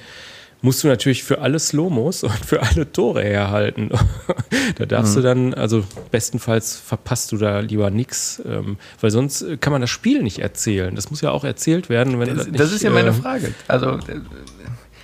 musst 0.66 0.82
du 0.82 0.88
natürlich 0.88 1.22
für 1.22 1.40
alle 1.40 1.60
Slomos 1.60 2.24
und 2.24 2.44
für 2.44 2.60
alle 2.60 2.90
Tore 2.90 3.22
herhalten. 3.22 3.90
da 4.78 4.84
darfst 4.84 5.12
mhm. 5.12 5.16
du 5.16 5.22
dann, 5.22 5.54
also 5.54 5.84
bestenfalls 6.10 6.74
verpasst 6.76 7.30
du 7.30 7.36
da 7.36 7.60
lieber 7.60 7.90
nichts, 7.90 8.42
ähm, 8.44 8.76
weil 9.00 9.12
sonst 9.12 9.46
kann 9.60 9.72
man 9.72 9.80
das 9.80 9.90
Spiel 9.90 10.24
nicht 10.24 10.40
erzählen. 10.40 10.96
Das 10.96 11.08
muss 11.08 11.20
ja 11.20 11.30
auch 11.30 11.44
erzählt 11.44 11.88
werden. 11.88 12.18
Wenn 12.18 12.36
das, 12.36 12.48
nicht, 12.48 12.58
das 12.58 12.72
ist 12.72 12.82
ja 12.82 12.90
meine 12.90 13.10
äh, 13.10 13.12
Frage. 13.12 13.54
Also, 13.68 13.90
äh, 13.92 14.20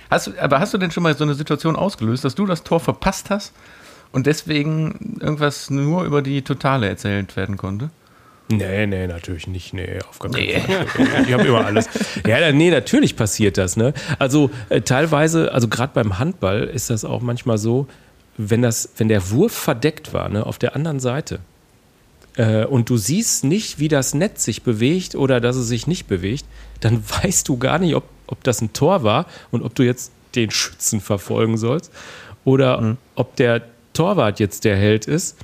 hast 0.09 0.27
du, 0.27 0.31
aber 0.37 0.59
hast 0.59 0.73
du 0.73 0.77
denn 0.77 0.91
schon 0.91 1.01
mal 1.01 1.15
so 1.15 1.23
eine 1.23 1.33
Situation 1.33 1.77
ausgelöst, 1.77 2.25
dass 2.25 2.35
du 2.35 2.45
das 2.45 2.65
Tor 2.65 2.81
verpasst 2.81 3.29
hast 3.29 3.53
und 4.11 4.27
deswegen 4.27 5.17
irgendwas 5.21 5.69
nur 5.69 6.03
über 6.03 6.21
die 6.21 6.41
Totale 6.41 6.89
erzählt 6.89 7.37
werden 7.37 7.55
konnte? 7.55 7.89
Nee, 8.57 8.87
nee, 8.87 9.07
natürlich 9.07 9.47
nicht. 9.47 9.73
Nee, 9.73 9.99
auf 10.09 10.19
gar 10.19 10.31
keinen 10.31 10.45
nee. 10.45 10.59
Fall. 10.59 11.23
Ich 11.27 11.33
habe 11.33 11.43
immer 11.43 11.65
alles. 11.65 11.87
Ja, 12.27 12.51
nee, 12.51 12.71
natürlich 12.71 13.15
passiert 13.15 13.57
das. 13.57 13.77
Ne? 13.77 13.93
Also 14.19 14.49
äh, 14.69 14.81
teilweise, 14.81 15.51
also 15.51 15.67
gerade 15.67 15.93
beim 15.93 16.19
Handball 16.19 16.63
ist 16.63 16.89
das 16.89 17.05
auch 17.05 17.21
manchmal 17.21 17.57
so, 17.57 17.87
wenn, 18.37 18.61
das, 18.61 18.89
wenn 18.97 19.07
der 19.07 19.29
Wurf 19.31 19.53
verdeckt 19.53 20.13
war, 20.13 20.29
ne, 20.29 20.45
auf 20.45 20.57
der 20.57 20.75
anderen 20.75 20.99
Seite, 20.99 21.39
äh, 22.35 22.65
und 22.65 22.89
du 22.89 22.97
siehst 22.97 23.43
nicht, 23.43 23.79
wie 23.79 23.87
das 23.87 24.13
Netz 24.13 24.43
sich 24.43 24.63
bewegt 24.63 25.15
oder 25.15 25.39
dass 25.39 25.55
es 25.55 25.67
sich 25.67 25.87
nicht 25.87 26.07
bewegt, 26.07 26.45
dann 26.79 27.03
weißt 27.23 27.47
du 27.47 27.57
gar 27.57 27.79
nicht, 27.79 27.95
ob, 27.95 28.03
ob 28.27 28.43
das 28.43 28.61
ein 28.61 28.73
Tor 28.73 29.03
war 29.03 29.25
und 29.51 29.63
ob 29.63 29.75
du 29.75 29.83
jetzt 29.83 30.11
den 30.35 30.49
Schützen 30.51 30.99
verfolgen 30.99 31.57
sollst 31.57 31.91
oder 32.43 32.81
mhm. 32.81 32.97
ob 33.15 33.35
der 33.35 33.61
Torwart 33.93 34.39
jetzt 34.39 34.65
der 34.65 34.75
Held 34.75 35.05
ist. 35.05 35.37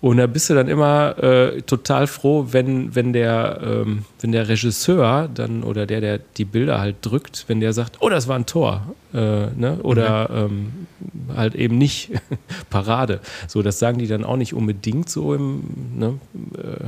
Und 0.00 0.16
da 0.16 0.26
bist 0.26 0.48
du 0.48 0.54
dann 0.54 0.68
immer 0.68 1.18
äh, 1.22 1.60
total 1.62 2.06
froh, 2.06 2.46
wenn, 2.50 2.94
wenn, 2.94 3.12
der, 3.12 3.60
ähm, 3.62 4.04
wenn 4.20 4.32
der 4.32 4.48
Regisseur 4.48 5.28
dann 5.32 5.62
oder 5.62 5.86
der, 5.86 6.00
der 6.00 6.18
die 6.18 6.46
Bilder 6.46 6.80
halt 6.80 6.96
drückt, 7.02 7.44
wenn 7.48 7.60
der 7.60 7.74
sagt, 7.74 7.98
oh, 8.00 8.08
das 8.08 8.26
war 8.26 8.36
ein 8.36 8.46
Tor. 8.46 8.94
Äh, 9.12 9.48
ne? 9.48 9.78
Oder 9.82 10.48
mhm. 10.48 10.86
ähm, 11.28 11.36
halt 11.36 11.54
eben 11.54 11.76
nicht 11.76 12.12
Parade. 12.70 13.20
So, 13.46 13.60
das 13.60 13.78
sagen 13.78 13.98
die 13.98 14.06
dann 14.06 14.24
auch 14.24 14.36
nicht 14.36 14.54
unbedingt 14.54 15.10
so 15.10 15.34
im, 15.34 15.62
ne? 15.98 16.18
Äh, 16.56 16.86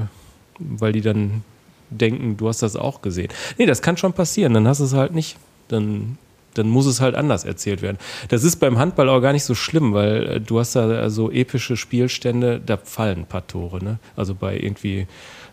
weil 0.58 0.92
die 0.92 1.02
dann 1.02 1.42
denken, 1.90 2.36
du 2.38 2.48
hast 2.48 2.62
das 2.62 2.76
auch 2.76 3.02
gesehen. 3.02 3.28
Nee, 3.58 3.66
das 3.66 3.82
kann 3.82 3.98
schon 3.98 4.14
passieren, 4.14 4.54
dann 4.54 4.66
hast 4.66 4.80
du 4.80 4.84
es 4.84 4.94
halt 4.94 5.14
nicht. 5.14 5.36
Dann 5.68 6.16
dann 6.54 6.68
muss 6.68 6.86
es 6.86 7.00
halt 7.00 7.14
anders 7.14 7.44
erzählt 7.44 7.82
werden. 7.82 7.98
Das 8.28 8.44
ist 8.44 8.56
beim 8.56 8.78
Handball 8.78 9.08
auch 9.08 9.20
gar 9.20 9.32
nicht 9.32 9.44
so 9.44 9.54
schlimm, 9.54 9.94
weil 9.94 10.26
äh, 10.26 10.40
du 10.40 10.58
hast 10.58 10.76
da 10.76 11.10
so 11.10 11.30
epische 11.30 11.76
Spielstände, 11.76 12.60
da 12.64 12.76
fallen 12.76 13.20
ein 13.20 13.26
paar 13.26 13.46
Tore. 13.46 13.82
Ne? 13.82 13.98
Also 14.16 14.34
bei 14.34 14.56
irgendwie 14.56 15.06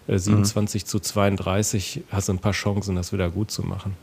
äh, 0.07 0.17
27 0.17 0.83
mhm. 0.83 0.87
zu 0.87 0.99
32 0.99 2.01
hast 2.11 2.29
du 2.29 2.33
ein 2.33 2.39
paar 2.39 2.53
Chancen, 2.53 2.95
das 2.95 3.13
wieder 3.13 3.29
gut 3.29 3.51
zu 3.51 3.63
machen. 3.63 3.95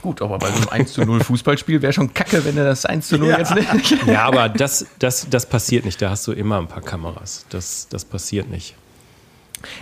Gut, 0.00 0.22
aber 0.22 0.38
bei 0.38 0.48
so 0.48 0.54
einem 0.54 0.68
1 0.68 0.92
zu 0.92 1.02
0 1.02 1.20
Fußballspiel 1.24 1.82
wäre 1.82 1.92
schon 1.92 2.14
kacke, 2.14 2.44
wenn 2.44 2.56
er 2.56 2.64
das 2.64 2.86
1 2.86 3.08
zu 3.08 3.18
0 3.18 3.28
ja. 3.28 3.38
jetzt 3.38 3.54
nicht. 3.54 3.68
Ja, 4.06 4.24
aber 4.24 4.48
das, 4.48 4.86
das, 5.00 5.26
das 5.28 5.46
passiert 5.46 5.84
nicht. 5.84 6.00
Da 6.00 6.10
hast 6.10 6.26
du 6.28 6.32
immer 6.32 6.58
ein 6.58 6.68
paar 6.68 6.82
Kameras. 6.82 7.46
Das, 7.50 7.88
das 7.90 8.04
passiert 8.04 8.48
nicht. 8.48 8.76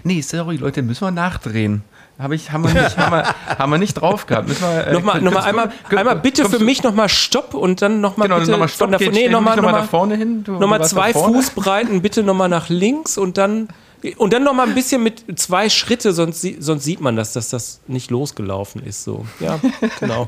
Nee, 0.03 0.23
sorry, 0.23 0.57
Leute, 0.57 0.83
müssen 0.83 1.05
wir 1.05 1.11
nachdrehen. 1.11 1.83
Hab 2.21 2.33
ich, 2.33 2.53
haben, 2.53 2.65
wir 2.65 2.83
nicht, 2.83 2.99
haben, 2.99 3.13
wir, 3.13 3.35
haben 3.59 3.71
wir 3.71 3.79
nicht 3.79 3.95
drauf 3.95 4.27
gehabt. 4.27 4.49
Müssen 4.49 4.63
wir, 4.63 4.87
äh, 4.89 4.93
nochmal, 4.93 5.23
nochmal 5.23 5.45
einmal, 5.45 5.73
einmal 5.89 6.17
bitte 6.17 6.49
für 6.49 6.59
mich 6.59 6.83
nochmal 6.83 7.09
Stopp 7.09 7.55
und 7.55 7.81
dann 7.81 8.01
nochmal 8.03 8.29
genau, 8.29 8.41
bitte 8.41 8.51
noch 8.51 8.59
mal 8.59 8.69
Stopp, 8.69 8.91
von 8.91 8.99
der, 8.99 9.11
nee, 9.11 9.29
nochmal 9.29 9.57
noch 9.57 9.63
mal, 9.63 9.85
vorne 9.85 10.17
hin. 10.17 10.45
Nochmal 10.47 10.85
zwei 10.85 11.15
Fußbreiten, 11.15 12.03
bitte 12.03 12.23
nochmal 12.23 12.51
nach 12.51 12.69
links 12.69 13.17
und 13.17 13.39
dann 13.39 13.69
und 14.17 14.33
dann 14.33 14.45
nochmal 14.45 14.67
ein 14.69 14.75
bisschen 14.75 15.03
mit 15.03 15.39
zwei 15.39 15.69
Schritte, 15.69 16.13
sonst, 16.13 16.41
sonst 16.59 16.85
sieht 16.85 17.01
man 17.01 17.17
das, 17.17 17.35
dass 17.35 17.51
das 17.51 17.81
nicht 17.87 18.11
losgelaufen 18.11 18.83
ist. 18.83 19.05
So, 19.05 19.27
ja, 19.41 19.61
genau. 19.99 20.27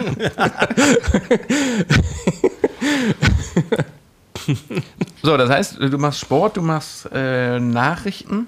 so, 5.23 5.37
das 5.37 5.49
heißt, 5.51 5.79
du 5.81 5.99
machst 5.99 6.21
Sport, 6.21 6.57
du 6.59 6.63
machst 6.63 7.09
äh, 7.13 7.59
Nachrichten. 7.61 8.47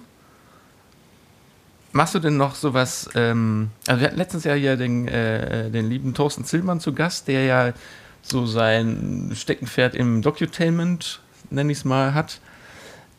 Machst 1.97 2.13
du 2.13 2.19
denn 2.19 2.37
noch 2.37 2.57
sowas? 2.57 3.09
Ähm, 3.15 3.71
also 3.87 4.01
wir 4.01 4.09
hatten 4.09 4.17
letztens 4.17 4.43
ja 4.43 4.55
hier 4.55 4.77
den, 4.77 5.07
äh, 5.07 5.71
den 5.71 5.89
lieben 5.89 6.13
Thorsten 6.13 6.45
Zillmann 6.45 6.81
zu 6.81 6.93
Gast, 6.93 7.29
der 7.29 7.45
ja 7.45 7.73
so 8.21 8.47
sein 8.47 9.31
Steckenpferd 9.33 9.95
im 9.95 10.21
Docutainment, 10.21 11.21
nenne 11.51 11.71
ich 11.71 11.79
es 11.79 11.85
mal, 11.85 12.13
hat. 12.13 12.41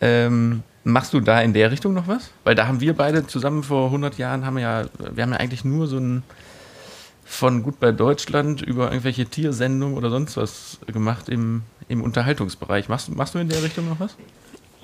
Ähm, 0.01 0.61
machst 0.83 1.13
du 1.13 1.21
da 1.21 1.39
in 1.39 1.53
der 1.53 1.71
Richtung 1.71 1.93
noch 1.93 2.09
was? 2.09 2.31
Weil 2.43 2.55
da 2.55 2.67
haben 2.67 2.81
wir 2.81 2.93
beide 2.93 3.25
zusammen 3.25 3.63
vor 3.63 3.85
100 3.85 4.17
Jahren, 4.17 4.45
haben 4.45 4.57
wir 4.57 4.63
ja, 4.63 4.85
wir 4.99 5.23
haben 5.23 5.31
ja 5.31 5.39
eigentlich 5.39 5.63
nur 5.63 5.88
so 5.88 5.97
ein 5.97 6.23
von 7.23 7.63
Gut 7.63 7.79
bei 7.79 7.93
Deutschland 7.93 8.61
über 8.61 8.89
irgendwelche 8.89 9.25
Tiersendungen 9.25 9.95
oder 9.95 10.09
sonst 10.09 10.35
was 10.35 10.79
gemacht 10.85 11.29
im, 11.29 11.61
im 11.88 12.01
Unterhaltungsbereich. 12.01 12.89
Machst, 12.89 13.15
machst 13.15 13.35
du 13.35 13.39
in 13.39 13.47
der 13.47 13.63
Richtung 13.63 13.88
noch 13.88 14.01
was? 14.01 14.17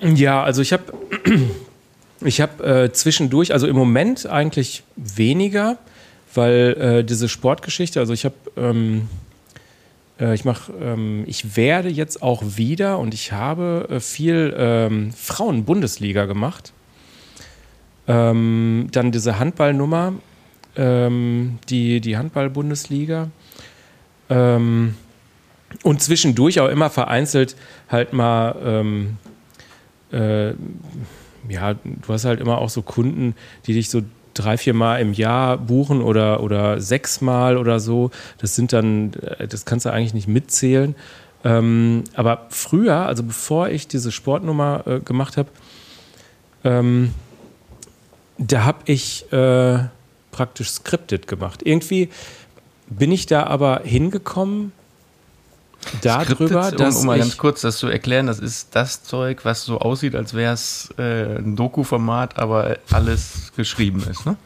Ja, 0.00 0.42
also 0.42 0.62
ich 0.62 0.72
habe 0.72 0.84
ich 2.24 2.40
hab, 2.40 2.60
äh, 2.60 2.92
zwischendurch, 2.92 3.52
also 3.52 3.66
im 3.66 3.76
Moment 3.76 4.26
eigentlich 4.26 4.82
weniger, 4.96 5.78
weil 6.34 6.76
äh, 6.78 7.04
diese 7.04 7.28
Sportgeschichte, 7.28 8.00
also 8.00 8.12
ich 8.12 8.24
habe, 8.24 8.34
ähm, 8.56 9.08
äh, 10.20 10.34
ich 10.34 10.44
mache, 10.44 10.72
ähm, 10.80 11.24
ich 11.26 11.56
werde 11.56 11.88
jetzt 11.88 12.22
auch 12.22 12.42
wieder 12.56 12.98
und 12.98 13.14
ich 13.14 13.32
habe 13.32 13.88
äh, 13.90 14.00
viel 14.00 14.54
ähm, 14.56 15.12
Frauen-Bundesliga 15.12 16.26
gemacht. 16.26 16.72
Ähm, 18.08 18.88
dann 18.90 19.12
diese 19.12 19.38
Handballnummer, 19.38 20.14
ähm, 20.76 21.58
die, 21.68 22.00
die 22.00 22.16
Handball-Bundesliga. 22.16 23.30
Ähm, 24.28 24.96
und 25.82 26.02
zwischendurch 26.02 26.60
auch 26.60 26.68
immer 26.68 26.90
vereinzelt 26.90 27.56
halt 27.88 28.12
mal, 28.12 29.06
äh, 30.12 30.52
ja, 31.48 31.74
du 31.74 32.12
hast 32.12 32.24
halt 32.24 32.40
immer 32.40 32.58
auch 32.58 32.70
so 32.70 32.82
Kunden, 32.82 33.34
die 33.66 33.74
dich 33.74 33.90
so 33.90 34.02
drei, 34.34 34.56
vier 34.56 34.74
Mal 34.74 35.00
im 35.00 35.12
Jahr 35.12 35.58
buchen 35.58 36.02
oder, 36.02 36.42
oder 36.42 36.80
sechs 36.80 37.20
Mal 37.20 37.56
oder 37.56 37.80
so. 37.80 38.10
Das 38.38 38.56
sind 38.56 38.72
dann, 38.72 39.12
äh, 39.14 39.48
das 39.48 39.64
kannst 39.64 39.86
du 39.86 39.90
eigentlich 39.90 40.14
nicht 40.14 40.28
mitzählen. 40.28 40.94
Ähm, 41.44 42.04
aber 42.14 42.46
früher, 42.50 43.06
also 43.06 43.22
bevor 43.22 43.68
ich 43.68 43.88
diese 43.88 44.12
Sportnummer 44.12 44.84
äh, 44.86 45.00
gemacht 45.00 45.36
habe, 45.36 45.48
ähm, 46.64 47.12
da 48.38 48.64
habe 48.64 48.78
ich 48.86 49.30
äh, 49.32 49.78
praktisch 50.30 50.70
scripted 50.70 51.26
gemacht. 51.26 51.62
Irgendwie 51.64 52.08
bin 52.88 53.12
ich 53.12 53.26
da 53.26 53.44
aber 53.44 53.82
hingekommen 53.84 54.72
darüber, 56.02 56.34
Skriptet, 56.34 56.80
dass 56.80 56.96
um, 56.96 57.00
um 57.02 57.06
mal 57.06 57.18
ganz 57.18 57.36
kurz 57.36 57.60
das 57.62 57.78
zu 57.78 57.88
erklären, 57.88 58.26
das 58.26 58.38
ist 58.38 58.74
das 58.74 59.02
Zeug, 59.02 59.44
was 59.44 59.64
so 59.64 59.78
aussieht, 59.78 60.14
als 60.14 60.34
wäre 60.34 60.52
es 60.52 60.90
äh, 60.98 61.38
ein 61.38 61.56
Doku-Format, 61.56 62.38
aber 62.38 62.78
alles 62.90 63.52
geschrieben 63.56 64.02
ist, 64.10 64.26
ne? 64.26 64.36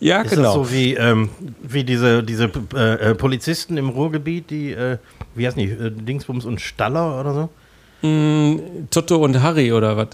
Ja, 0.00 0.22
ist 0.22 0.30
genau. 0.30 0.42
Das 0.42 0.54
so 0.54 0.72
wie, 0.72 0.94
ähm, 0.94 1.30
wie 1.62 1.84
diese, 1.84 2.22
diese 2.22 2.50
äh, 2.74 3.10
äh, 3.10 3.14
Polizisten 3.14 3.76
im 3.76 3.88
Ruhrgebiet, 3.88 4.50
die, 4.50 4.72
äh, 4.72 4.98
wie 5.34 5.46
heißen 5.46 5.60
die, 5.60 5.70
äh, 5.70 5.90
Dingsbums 5.90 6.44
und 6.44 6.60
Staller 6.60 7.20
oder 7.20 7.34
so? 7.34 8.08
Mm, 8.08 8.88
Toto 8.90 9.16
und 9.16 9.42
Harry 9.42 9.72
oder 9.72 9.96
was? 9.96 10.08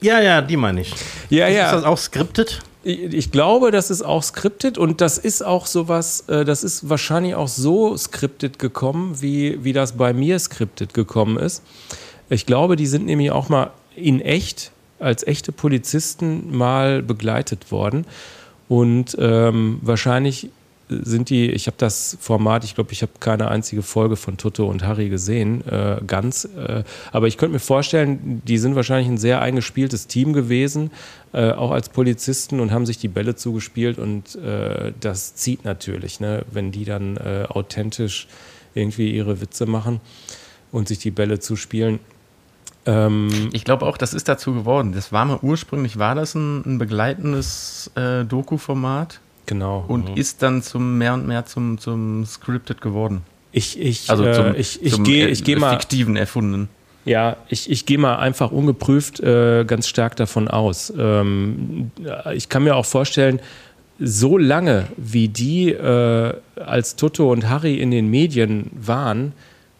Ja, 0.00 0.20
ja, 0.20 0.42
die 0.42 0.56
meine 0.56 0.82
ich. 0.82 0.94
Ja, 1.30 1.46
ist, 1.46 1.56
ja. 1.56 1.66
Ist 1.66 1.72
das 1.72 1.84
auch 1.84 1.98
skriptet? 1.98 2.60
Ich 2.84 3.30
glaube, 3.30 3.70
das 3.70 3.90
ist 3.90 4.02
auch 4.02 4.22
skriptet 4.22 4.76
und 4.76 5.00
das 5.00 5.16
ist 5.16 5.42
auch 5.42 5.66
sowas, 5.66 6.24
äh, 6.28 6.44
das 6.44 6.62
ist 6.62 6.88
wahrscheinlich 6.88 7.34
auch 7.34 7.48
so 7.48 7.96
skriptet 7.96 8.58
gekommen, 8.58 9.22
wie, 9.22 9.64
wie 9.64 9.72
das 9.72 9.96
bei 9.96 10.12
mir 10.12 10.38
skriptet 10.38 10.92
gekommen 10.92 11.38
ist. 11.38 11.62
Ich 12.28 12.44
glaube, 12.44 12.76
die 12.76 12.86
sind 12.86 13.06
nämlich 13.06 13.30
auch 13.30 13.48
mal 13.48 13.70
in 13.96 14.20
echt, 14.20 14.70
als 14.98 15.26
echte 15.26 15.50
Polizisten 15.50 16.56
mal 16.56 17.02
begleitet 17.02 17.70
worden. 17.70 18.06
Und 18.68 19.16
ähm, 19.18 19.78
wahrscheinlich 19.82 20.50
sind 20.88 21.30
die, 21.30 21.50
ich 21.50 21.66
habe 21.66 21.76
das 21.78 22.18
Format, 22.20 22.64
ich 22.64 22.74
glaube, 22.74 22.92
ich 22.92 23.02
habe 23.02 23.12
keine 23.18 23.48
einzige 23.48 23.82
Folge 23.82 24.16
von 24.16 24.36
Tutto 24.36 24.66
und 24.66 24.84
Harry 24.84 25.08
gesehen, 25.08 25.66
äh, 25.66 26.00
ganz. 26.06 26.44
Äh, 26.44 26.84
aber 27.12 27.26
ich 27.26 27.38
könnte 27.38 27.54
mir 27.54 27.60
vorstellen, 27.60 28.42
die 28.46 28.58
sind 28.58 28.74
wahrscheinlich 28.74 29.08
ein 29.08 29.18
sehr 29.18 29.40
eingespieltes 29.40 30.06
Team 30.06 30.32
gewesen, 30.32 30.90
äh, 31.32 31.52
auch 31.52 31.70
als 31.70 31.88
Polizisten 31.88 32.60
und 32.60 32.70
haben 32.70 32.86
sich 32.86 32.98
die 32.98 33.08
Bälle 33.08 33.34
zugespielt 33.34 33.98
und 33.98 34.36
äh, 34.36 34.92
das 35.00 35.34
zieht 35.34 35.64
natürlich, 35.64 36.20
ne, 36.20 36.44
wenn 36.50 36.70
die 36.70 36.84
dann 36.84 37.16
äh, 37.16 37.46
authentisch 37.48 38.28
irgendwie 38.74 39.14
ihre 39.14 39.40
Witze 39.40 39.66
machen 39.66 40.00
und 40.70 40.88
sich 40.88 40.98
die 40.98 41.10
Bälle 41.10 41.38
zuspielen. 41.38 41.98
Ähm, 42.86 43.50
ich 43.52 43.64
glaube 43.64 43.86
auch, 43.86 43.96
das 43.96 44.12
ist 44.12 44.28
dazu 44.28 44.52
geworden. 44.52 44.92
Das 44.92 45.12
war 45.12 45.24
mal 45.24 45.38
ursprünglich, 45.40 45.98
war 45.98 46.14
das 46.14 46.34
ein, 46.34 46.62
ein 46.66 46.78
begleitendes 46.78 47.90
äh, 47.94 48.24
Doku-Format 48.24 49.20
Genau. 49.46 49.84
Und 49.88 50.10
mhm. 50.10 50.16
ist 50.16 50.42
dann 50.42 50.62
zum 50.62 50.98
mehr 50.98 51.14
und 51.14 51.26
mehr 51.26 51.44
zum, 51.46 51.78
zum 51.78 52.24
Scripted 52.24 52.80
geworden. 52.80 53.22
Ich, 53.52 53.78
ich, 53.78 54.10
also 54.10 54.24
zum, 54.32 54.54
äh, 54.54 54.56
ich, 54.56 54.82
ich 54.82 55.02
gehe 55.02 55.28
ich 55.28 55.44
geh 55.44 55.56
mal. 55.56 55.72
Fiktiven 55.72 56.16
erfunden. 56.16 56.68
Ja, 57.04 57.36
ich, 57.48 57.70
ich 57.70 57.84
gehe 57.84 57.98
mal 57.98 58.16
einfach 58.16 58.50
ungeprüft 58.50 59.20
äh, 59.20 59.64
ganz 59.64 59.88
stark 59.88 60.16
davon 60.16 60.48
aus. 60.48 60.92
Ähm, 60.96 61.90
ich 62.34 62.48
kann 62.48 62.64
mir 62.64 62.76
auch 62.76 62.86
vorstellen, 62.86 63.40
so 63.98 64.38
lange 64.38 64.86
wie 64.96 65.28
die 65.28 65.70
äh, 65.70 66.34
als 66.56 66.96
Toto 66.96 67.30
und 67.30 67.48
Harry 67.48 67.76
in 67.76 67.90
den 67.90 68.08
Medien 68.10 68.70
waren, 68.72 69.34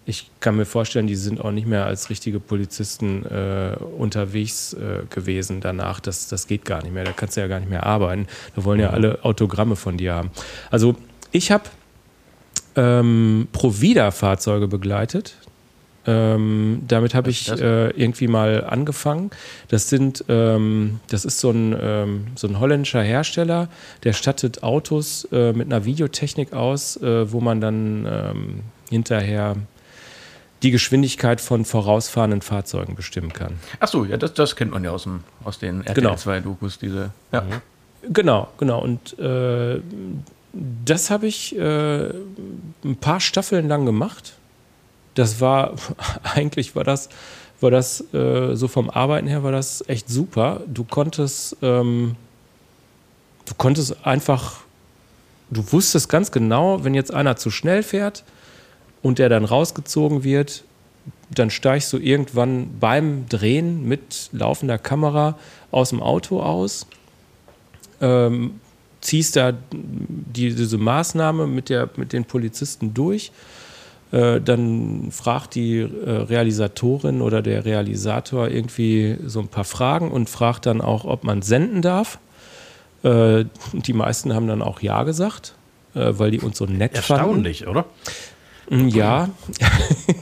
ich 0.07 0.31
kann 0.41 0.57
mir 0.57 0.67
vorstellen, 0.67 1.07
die 1.07 1.17
sind 1.17 1.41
auch 1.41 1.51
nicht 1.51 1.67
mehr 1.67 1.87
als 1.87 2.11
richtige 2.11 2.39
Polizisten 2.39 3.25
äh, 3.25 3.77
unterwegs 3.99 4.75
äh, 4.75 5.05
gewesen 5.09 5.61
danach. 5.61 6.01
Das, 6.01 6.29
das 6.29 6.47
geht 6.47 6.65
gar 6.65 6.83
nicht 6.83 6.93
mehr. 6.93 7.05
Da 7.05 7.13
kannst 7.13 7.37
du 7.37 7.41
ja 7.41 7.47
gar 7.47 7.61
nicht 7.61 7.71
mehr 7.71 7.85
arbeiten. 7.87 8.27
Da 8.55 8.65
wollen 8.65 8.81
ja 8.81 8.91
alle 8.91 9.25
Autogramme 9.25 9.77
von 9.77 9.97
dir 9.97 10.15
haben. 10.15 10.31
Also 10.71 10.95
ich 11.33 11.51
habe 11.51 11.65
ähm, 12.77 13.49
Provida-Fahrzeuge 13.53 14.69
begleitet. 14.69 15.37
Ähm, 16.07 16.83
damit 16.87 17.15
habe 17.15 17.31
ich 17.31 17.51
äh, 17.51 17.89
irgendwie 17.93 18.29
mal 18.29 18.65
angefangen. 18.65 19.31
Das 19.69 19.89
sind, 19.89 20.23
ähm, 20.29 21.01
das 21.09 21.25
ist 21.25 21.41
so 21.41 21.51
ein, 21.51 21.75
ähm, 21.81 22.27
so 22.35 22.47
ein 22.47 22.61
holländischer 22.61 23.03
Hersteller, 23.03 23.69
der 24.03 24.13
stattet 24.13 24.63
Autos 24.63 25.27
äh, 25.33 25.55
mit 25.55 25.73
einer 25.73 25.87
Videotechnik 25.87 26.53
aus, 26.53 26.99
äh, 26.99 27.33
wo 27.33 27.41
man 27.41 27.63
dann 27.63 28.07
ähm, 28.07 28.61
hinterher 28.91 29.57
die 30.65 30.71
Geschwindigkeit 30.71 31.43
von 31.43 31.67
vorausfahrenden 31.67 32.41
Fahrzeugen 32.41 32.97
bestimmen 32.97 33.33
kann. 33.33 33.59
Ach 33.81 33.89
so, 33.89 34.05
ja, 34.05 34.17
das, 34.17 34.33
das 34.33 34.57
kennt 34.57 34.73
man 34.73 34.83
ja 34.83 34.91
aus, 34.91 35.03
dem, 35.03 35.23
aus 35.45 35.59
den 35.59 35.85
RTL 35.85 36.17
2 36.17 36.41
genau. 36.41 36.51
Dokus, 36.55 36.79
diese. 36.79 37.11
Ja. 37.33 37.43
Mhm. 37.43 38.13
Genau, 38.13 38.49
genau. 38.59 38.83
Und 38.83 39.19
äh, 39.19 39.81
das 40.85 41.11
habe 41.11 41.27
ich 41.27 41.57
äh, 41.57 42.09
ein 42.85 42.97
paar 43.01 43.21
Staffeln 43.21 43.69
lang 43.69 43.85
gemacht. 43.85 44.35
Das 45.15 45.41
war, 45.41 45.75
eigentlich 46.23 46.75
war 46.75 46.85
das, 46.85 47.11
war 47.61 47.71
das 47.71 48.03
äh, 48.15 48.55
so 48.55 48.67
vom 48.67 48.89
Arbeiten 48.89 49.27
her 49.27 49.43
war 49.43 49.53
das 49.53 49.85
echt 49.87 50.09
super. 50.09 50.63
Du 50.67 50.85
konntest, 50.85 51.59
ähm, 51.61 52.17
du 53.45 53.55
konntest 53.55 54.07
einfach, 54.07 54.61
du 55.51 55.73
wusstest 55.73 56.09
ganz 56.09 56.33
genau, 56.33 56.85
wenn 56.85 56.95
jetzt 56.95 57.13
einer 57.13 57.37
zu 57.37 57.51
schnell 57.51 57.83
fährt, 57.83 58.25
und 59.05 59.19
der 59.19 59.29
dann 59.29 59.45
rausgezogen 59.45 60.25
wird, 60.25 60.65
dann 61.31 61.51
steigst 61.51 61.93
du 61.93 61.99
irgendwann 61.99 62.79
beim 62.81 63.29
Drehen 63.29 63.87
mit 63.87 64.31
laufender 64.33 64.79
Kamera 64.79 65.37
aus 65.71 65.91
dem 65.91 66.03
Auto 66.03 66.41
aus, 66.41 66.87
ähm, 68.01 68.59
ziehst 69.03 69.37
da 69.37 69.53
die, 69.53 70.55
diese 70.55 70.79
Maßnahme 70.79 71.47
mit, 71.47 71.69
der, 71.69 71.91
mit 71.97 72.15
den 72.15 72.25
Polizisten 72.25 72.95
durch. 72.95 73.31
Äh, 74.11 74.41
dann 74.41 75.09
fragt 75.11 75.55
die 75.55 75.81
äh, 75.81 76.11
Realisatorin 76.11 77.21
oder 77.21 77.43
der 77.43 77.67
Realisator 77.67 78.49
irgendwie 78.49 79.19
so 79.27 79.41
ein 79.41 79.49
paar 79.49 79.65
Fragen 79.65 80.11
und 80.11 80.31
fragt 80.31 80.65
dann 80.65 80.81
auch, 80.81 81.05
ob 81.05 81.25
man 81.25 81.43
senden 81.43 81.83
darf. 81.83 82.19
Äh, 83.03 83.45
die 83.75 83.93
meisten 83.93 84.35
haben 84.35 84.49
dann 84.49 84.63
auch 84.63 84.81
Ja 84.81 85.03
gesagt, 85.03 85.57
weil 85.97 86.33
die 86.33 86.41
uns 86.41 86.59
so 86.59 86.67
nett 86.67 86.93
Erstaunlich, 86.97 87.61
fanden. 87.61 87.67
Erstaunlich, 87.67 87.69
oder? 87.69 87.85
Ja, 88.71 89.31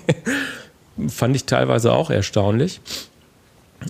fand 1.09 1.37
ich 1.37 1.45
teilweise 1.45 1.93
auch 1.93 2.11
erstaunlich. 2.11 2.81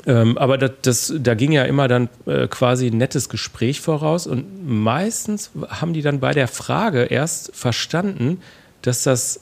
Ähm, 0.07 0.39
aber 0.39 0.59
das, 0.59 0.71
das, 0.83 1.15
da 1.19 1.35
ging 1.35 1.53
ja 1.53 1.65
immer 1.65 1.89
dann 1.89 2.09
äh, 2.27 2.49
quasi 2.49 2.87
ein 2.87 2.97
nettes 2.97 3.29
Gespräch 3.29 3.81
voraus 3.81 4.27
und 4.27 4.67
meistens 4.67 5.51
haben 5.69 5.93
die 5.93 6.03
dann 6.03 6.21
bei 6.21 6.33
der 6.33 6.49
Frage 6.49 7.03
erst 7.03 7.55
verstanden, 7.55 8.41
dass 8.83 9.03
das, 9.03 9.41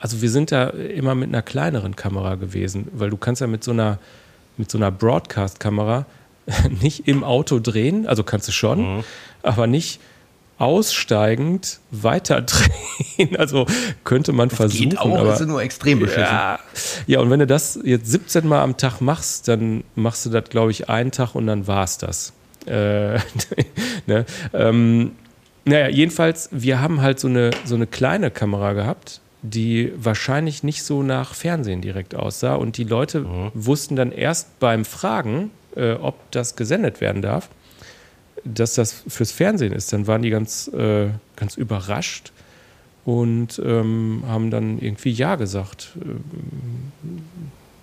also 0.00 0.22
wir 0.22 0.30
sind 0.30 0.52
da 0.52 0.68
immer 0.68 1.14
mit 1.14 1.28
einer 1.28 1.42
kleineren 1.42 1.96
Kamera 1.96 2.36
gewesen, 2.36 2.88
weil 2.92 3.10
du 3.10 3.16
kannst 3.16 3.40
ja 3.40 3.46
mit 3.46 3.64
so 3.64 3.72
einer, 3.72 3.98
mit 4.56 4.70
so 4.70 4.78
einer 4.78 4.90
Broadcast-Kamera 4.90 6.06
nicht 6.80 7.08
im 7.08 7.24
Auto 7.24 7.58
drehen, 7.58 8.06
also 8.06 8.22
kannst 8.22 8.48
du 8.48 8.52
schon, 8.52 8.96
mhm. 8.98 9.04
aber 9.42 9.66
nicht 9.66 10.00
aussteigend 10.58 11.80
weiterdrehen. 11.90 12.70
Also 13.38 13.66
könnte 14.04 14.32
man 14.32 14.48
das 14.48 14.56
versuchen. 14.56 14.90
Geht 14.90 14.98
auch, 14.98 15.18
aber, 15.18 15.34
ist 15.34 15.46
nur 15.46 15.62
extrem 15.62 16.00
beschissen. 16.00 16.22
Ja, 16.22 16.58
ja, 17.06 17.20
und 17.20 17.30
wenn 17.30 17.40
du 17.40 17.46
das 17.46 17.78
jetzt 17.82 18.10
17 18.10 18.46
Mal 18.46 18.62
am 18.62 18.76
Tag 18.76 19.00
machst, 19.00 19.48
dann 19.48 19.84
machst 19.94 20.26
du 20.26 20.30
das, 20.30 20.44
glaube 20.50 20.70
ich, 20.70 20.88
einen 20.88 21.12
Tag 21.12 21.34
und 21.34 21.46
dann 21.46 21.66
war 21.66 21.84
es 21.84 21.98
das. 21.98 22.32
Äh, 22.66 23.18
ne? 24.06 24.26
ähm, 24.52 25.12
naja, 25.64 25.88
jedenfalls, 25.88 26.48
wir 26.52 26.80
haben 26.80 27.00
halt 27.00 27.20
so 27.20 27.28
eine, 27.28 27.50
so 27.64 27.74
eine 27.74 27.86
kleine 27.86 28.30
Kamera 28.30 28.72
gehabt, 28.72 29.20
die 29.42 29.92
wahrscheinlich 29.96 30.62
nicht 30.62 30.82
so 30.82 31.02
nach 31.02 31.34
Fernsehen 31.34 31.80
direkt 31.80 32.14
aussah. 32.14 32.54
Und 32.54 32.76
die 32.76 32.84
Leute 32.84 33.20
mhm. 33.20 33.50
wussten 33.54 33.96
dann 33.96 34.12
erst 34.12 34.58
beim 34.60 34.84
Fragen, 34.84 35.50
äh, 35.74 35.92
ob 35.92 36.30
das 36.32 36.56
gesendet 36.56 37.00
werden 37.00 37.22
darf 37.22 37.48
dass 38.54 38.74
das 38.74 39.04
fürs 39.06 39.32
Fernsehen 39.32 39.72
ist, 39.72 39.92
dann 39.92 40.06
waren 40.06 40.22
die 40.22 40.30
ganz, 40.30 40.68
äh, 40.68 41.08
ganz 41.36 41.56
überrascht, 41.56 42.32
und 43.06 43.62
ähm, 43.64 44.24
haben 44.26 44.50
dann 44.50 44.80
irgendwie 44.80 45.12
Ja 45.12 45.36
gesagt. 45.36 45.92
Ähm, 45.94 46.24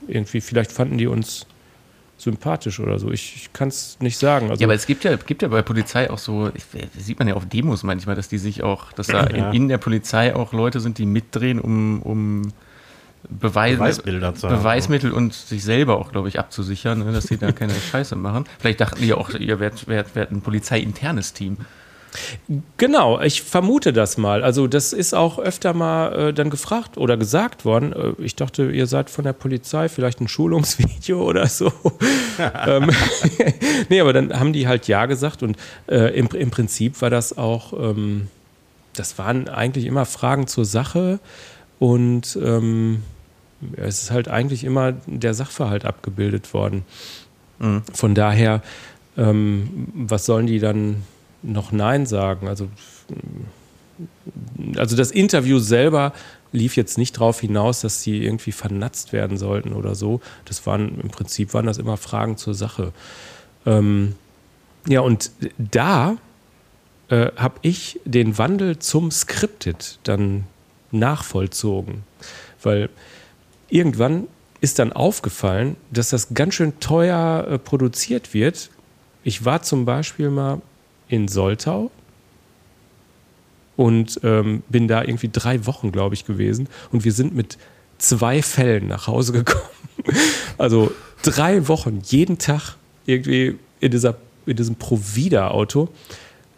irgendwie, 0.06 0.42
vielleicht 0.42 0.74
fanden 0.74 0.98
die 0.98 1.08
uns 1.08 1.48
sympathisch 2.18 2.82
oder 2.82 3.00
so. 3.00 3.10
Ich, 3.10 3.36
ich 3.38 3.54
kann 3.54 3.70
es 3.70 3.98
nicht 4.02 4.18
sagen. 4.18 4.50
Also 4.50 4.60
ja, 4.60 4.68
aber 4.68 4.76
es 4.76 4.86
gibt 4.86 5.06
ja, 5.06 5.16
gibt 5.16 5.42
ja 5.42 5.48
bei 5.48 5.62
Polizei 5.62 6.10
auch 6.10 6.18
so, 6.18 6.52
ich, 6.54 6.66
sieht 6.98 7.20
man 7.20 7.30
ja 7.30 7.36
auf 7.36 7.46
Demos 7.48 7.84
manchmal, 7.84 8.18
dass 8.18 8.28
die 8.28 8.38
sich 8.38 8.64
auch, 8.64 8.92
dass 8.92 9.08
da 9.08 9.30
ja. 9.30 9.50
in, 9.50 9.64
in, 9.64 9.68
der 9.70 9.78
Polizei 9.78 10.36
auch 10.36 10.52
Leute 10.52 10.82
sind, 10.82 10.98
die 10.98 11.06
mitdrehen, 11.06 11.60
um, 11.60 12.02
um 12.02 12.52
Beweis, 13.30 13.78
Beweisbilder 13.78 14.36
zu 14.36 14.48
Beweismittel 14.48 15.12
haben. 15.12 15.18
und 15.18 15.34
sich 15.34 15.64
selber 15.64 15.98
auch, 15.98 16.12
glaube 16.12 16.28
ich, 16.28 16.40
abzusichern, 16.40 17.00
ne, 17.00 17.12
dass 17.12 17.26
sie 17.26 17.38
da 17.38 17.52
keine 17.52 17.74
Scheiße 17.92 18.16
machen. 18.16 18.46
Vielleicht 18.60 18.82
dachten 18.82 19.02
die 19.02 19.14
auch, 19.14 19.30
ihr 19.30 19.60
werdet, 19.60 19.88
werdet, 19.88 20.16
werdet 20.16 20.32
ein 20.32 20.42
polizeiinternes 20.42 21.34
Team. 21.34 21.58
Genau, 22.78 23.20
ich 23.22 23.42
vermute 23.42 23.94
das 23.94 24.18
mal. 24.18 24.44
Also 24.44 24.68
das 24.68 24.94
ist 24.94 25.14
auch 25.14 25.40
öfter 25.40 25.74
mal 25.74 26.30
äh, 26.30 26.34
dann 26.34 26.50
gefragt 26.50 26.98
oder 26.98 27.18
gesagt 27.18 27.66
worden. 27.66 27.94
Äh, 27.94 28.22
ich 28.22 28.36
dachte, 28.36 28.70
ihr 28.70 28.88
seid 28.88 29.10
von 29.10 29.24
der 29.24 29.34
Polizei, 29.34 29.90
vielleicht 29.90 30.22
ein 30.22 30.28
Schulungsvideo 30.28 31.22
oder 31.28 31.48
so. 31.48 31.72
ähm, 32.68 32.92
nee, 33.90 34.00
aber 34.00 34.14
dann 34.14 34.38
haben 34.40 34.54
die 34.54 34.68
halt 34.68 34.88
Ja 34.88 35.06
gesagt 35.06 35.44
und 35.44 35.58
äh, 35.88 36.18
im, 36.18 36.28
im, 36.28 36.52
Prinzip 36.52 37.02
war 37.02 37.10
das 37.10 37.38
auch, 37.38 37.74
ähm, 37.74 38.28
das 38.94 39.18
waren 39.18 39.50
eigentlich 39.50 39.86
immer 39.86 40.06
Fragen 40.06 40.48
zur 40.48 40.66
Sache 40.66 41.20
und 41.80 42.38
ähm, 42.42 43.02
es 43.78 44.04
ist 44.04 44.12
halt 44.12 44.28
eigentlich 44.28 44.64
immer 44.64 44.94
der 45.06 45.34
Sachverhalt 45.34 45.86
abgebildet 45.86 46.54
worden. 46.54 46.84
Mhm. 47.60 47.84
Von 47.94 48.16
daher, 48.16 48.62
ähm, 49.18 49.88
was 49.94 50.26
sollen 50.26 50.48
die 50.48 50.60
dann 50.60 51.04
noch 51.42 51.72
Nein 51.72 52.06
sagen. 52.06 52.48
Also, 52.48 52.70
also 54.78 54.96
das 54.96 55.12
Interview 55.12 55.60
selber 55.60 56.14
lief 56.52 56.76
jetzt 56.78 56.98
nicht 56.98 57.18
darauf 57.18 57.42
hinaus, 57.42 57.82
dass 57.82 58.02
sie 58.02 58.24
irgendwie 58.24 58.52
vernatzt 58.52 59.12
werden 59.12 59.38
sollten 59.38 59.74
oder 59.74 59.96
so. 59.96 60.22
Das 60.46 60.66
waren 60.66 61.00
im 61.02 61.10
Prinzip 61.10 61.54
waren 61.54 61.66
das 61.66 61.78
immer 61.78 61.98
Fragen 61.98 62.38
zur 62.38 62.54
Sache. 62.54 62.94
Ähm, 63.66 64.16
ja, 64.88 65.02
und 65.02 65.32
da 65.58 66.18
äh, 67.10 67.32
habe 67.36 67.56
ich 67.62 68.00
den 68.06 68.38
Wandel 68.38 68.80
zum 68.80 69.12
Scripted 69.12 70.00
dann 70.04 70.46
nachvollzogen, 70.92 72.04
weil 72.62 72.90
irgendwann 73.74 74.28
ist 74.62 74.80
dann 74.80 74.94
aufgefallen, 74.94 75.76
dass 75.92 76.10
das 76.10 76.34
ganz 76.34 76.54
schön 76.54 76.80
teuer 76.80 77.48
äh, 77.50 77.60
produziert 77.60 78.34
wird. 78.34 78.70
Ich 79.24 79.44
war 79.44 79.62
zum 79.64 79.86
Beispiel 79.86 80.30
mal 80.30 80.62
in 81.08 81.28
Soltau 81.28 81.92
und 83.76 84.20
ähm, 84.24 84.64
bin 84.70 84.88
da 84.88 85.02
irgendwie 85.02 85.30
drei 85.32 85.66
Wochen, 85.66 85.92
glaube 85.92 86.16
ich, 86.16 86.26
gewesen. 86.26 86.70
Und 86.92 87.04
wir 87.04 87.12
sind 87.12 87.36
mit 87.36 87.58
zwei 87.98 88.42
Fällen 88.42 88.88
nach 88.88 89.08
Hause 89.08 89.34
gekommen. 89.44 89.64
Also 90.58 90.92
drei 91.24 91.68
Wochen, 91.68 92.02
jeden 92.06 92.38
Tag 92.38 92.76
irgendwie 93.06 93.58
in, 93.80 93.92
dieser, 93.92 94.16
in 94.46 94.56
diesem 94.56 94.76
Provida-Auto. 94.76 95.90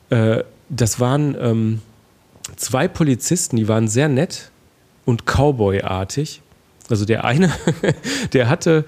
Äh, 0.09 0.43
das 0.69 0.99
waren 0.99 1.35
ähm, 1.39 1.81
zwei 2.57 2.87
Polizisten, 2.87 3.55
die 3.55 3.67
waren 3.67 3.87
sehr 3.87 4.09
nett 4.09 4.51
und 5.05 5.25
Cowboy-artig. 5.25 6.41
Also 6.89 7.05
der 7.05 7.25
eine, 7.25 7.51
der 8.33 8.49
hatte 8.49 8.85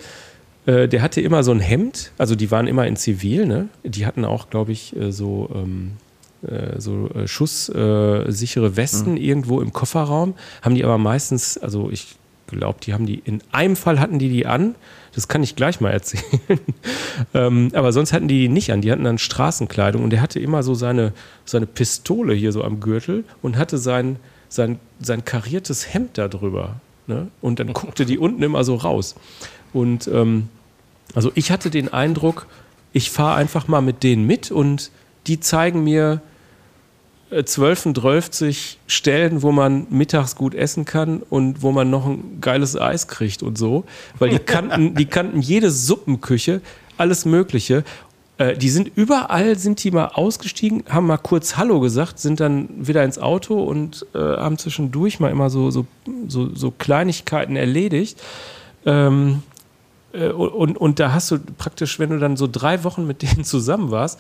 äh, 0.68 0.88
der 0.88 1.02
hatte 1.02 1.22
immer 1.22 1.44
so 1.44 1.52
ein 1.52 1.60
Hemd, 1.60 2.12
also 2.18 2.36
die 2.36 2.52
waren 2.52 2.68
immer 2.68 2.86
in 2.86 2.96
Zivil, 2.98 3.48
ne? 3.48 3.70
Die 3.84 4.06
hatten 4.06 4.26
auch, 4.26 4.50
glaube 4.50 4.74
ich, 4.74 4.96
äh, 4.96 5.12
so, 5.12 5.50
ähm, 5.56 5.94
äh, 6.46 6.80
so 6.80 7.10
schusssichere 7.26 8.76
Westen 8.76 9.12
mhm. 9.12 9.18
irgendwo 9.18 9.62
im 9.62 9.74
Kofferraum. 9.74 10.36
Haben 10.62 10.76
die 10.76 10.84
aber 10.84 10.98
meistens, 10.98 11.58
also 11.58 11.90
ich 11.90 12.18
glaube, 12.48 12.80
die 12.84 12.94
haben 12.94 13.06
die, 13.06 13.22
in 13.24 13.42
einem 13.52 13.76
Fall 13.78 14.00
hatten 14.00 14.20
die 14.20 14.30
die 14.30 14.46
an, 14.46 14.76
das 15.16 15.28
kann 15.30 15.42
ich 15.42 15.56
gleich 15.56 15.80
mal 15.80 15.92
erzählen. 15.92 16.24
ähm, 17.34 17.70
aber 17.74 17.94
sonst 17.94 18.12
hatten 18.12 18.28
die 18.28 18.42
die 18.42 18.50
nicht 18.50 18.72
an, 18.72 18.82
die 18.82 18.92
hatten 18.92 19.06
dann 19.06 19.18
Straßenkleidung 19.18 20.04
und 20.04 20.10
der 20.12 20.22
hatte 20.22 20.40
immer 20.40 20.64
so 20.64 20.74
seine, 20.74 21.14
seine 21.46 21.66
Pistole 21.66 22.34
hier 22.34 22.52
so 22.52 22.64
am 22.64 22.82
Gürtel 22.82 23.24
und 23.42 23.58
hatte 23.58 23.78
sein, 23.78 24.18
sein, 24.50 24.80
sein 25.00 25.24
kariertes 25.24 25.94
Hemd 25.94 26.18
da 26.18 26.28
drüber. 26.28 26.76
Ne? 27.08 27.30
Und 27.42 27.60
dann 27.60 27.74
guckte 27.74 28.06
die 28.06 28.18
unten 28.18 28.44
immer 28.44 28.64
so 28.64 28.76
raus. 28.76 29.16
Und 29.74 30.08
ähm, 30.08 30.50
also 31.16 31.32
ich 31.36 31.52
hatte 31.52 31.70
den 31.70 31.92
Eindruck, 31.92 32.48
ich 32.94 33.12
fahre 33.12 33.36
einfach 33.36 33.68
mal 33.68 33.82
mit 33.82 34.04
denen 34.04 34.26
mit 34.26 34.52
und 34.52 34.92
die 35.28 35.40
zeigen 35.40 35.84
mir 35.84 36.22
12, 37.30 37.94
12 37.94 38.78
Stellen, 38.88 39.42
wo 39.42 39.52
man 39.52 39.88
mittags 39.90 40.36
gut 40.36 40.56
essen 40.56 40.86
kann 40.86 41.22
und 41.30 41.62
wo 41.62 41.72
man 41.72 41.90
noch 41.90 42.06
ein 42.06 42.40
geiles 42.40 42.80
Eis 42.80 43.08
kriegt 43.08 43.44
und 43.44 43.58
so. 43.58 43.84
Weil 44.18 44.30
die 44.30 44.40
kannten, 44.40 44.96
die 44.96 45.06
kannten 45.06 45.42
jede 45.42 45.70
Suppenküche, 45.70 46.62
alles 46.98 47.26
Mögliche. 47.26 47.84
Äh, 48.38 48.58
die 48.58 48.70
sind 48.70 48.92
überall, 48.96 49.58
sind 49.58 49.84
die 49.84 49.92
mal 49.92 50.08
ausgestiegen, 50.08 50.84
haben 50.90 51.08
mal 51.08 51.18
kurz 51.18 51.58
Hallo 51.58 51.80
gesagt, 51.80 52.20
sind 52.20 52.40
dann 52.40 52.70
wieder 52.78 53.04
ins 53.04 53.18
Auto 53.20 53.64
und 53.64 54.06
äh, 54.14 54.20
haben 54.20 54.58
zwischendurch 54.58 55.20
mal 55.20 55.32
immer 55.32 55.50
so, 55.50 55.72
so, 55.72 55.86
so, 56.28 56.54
so 56.54 56.72
Kleinigkeiten 56.72 57.56
erledigt. 57.56 58.22
Ähm, 58.86 59.44
äh, 60.14 60.30
und, 60.30 60.78
und 60.78 61.00
da 61.00 61.14
hast 61.14 61.32
du 61.32 61.40
praktisch, 61.58 62.00
wenn 62.00 62.10
du 62.10 62.20
dann 62.20 62.38
so 62.38 62.48
drei 62.52 62.84
Wochen 62.84 63.08
mit 63.08 63.22
denen 63.24 63.44
zusammen 63.44 63.92
warst, 63.92 64.20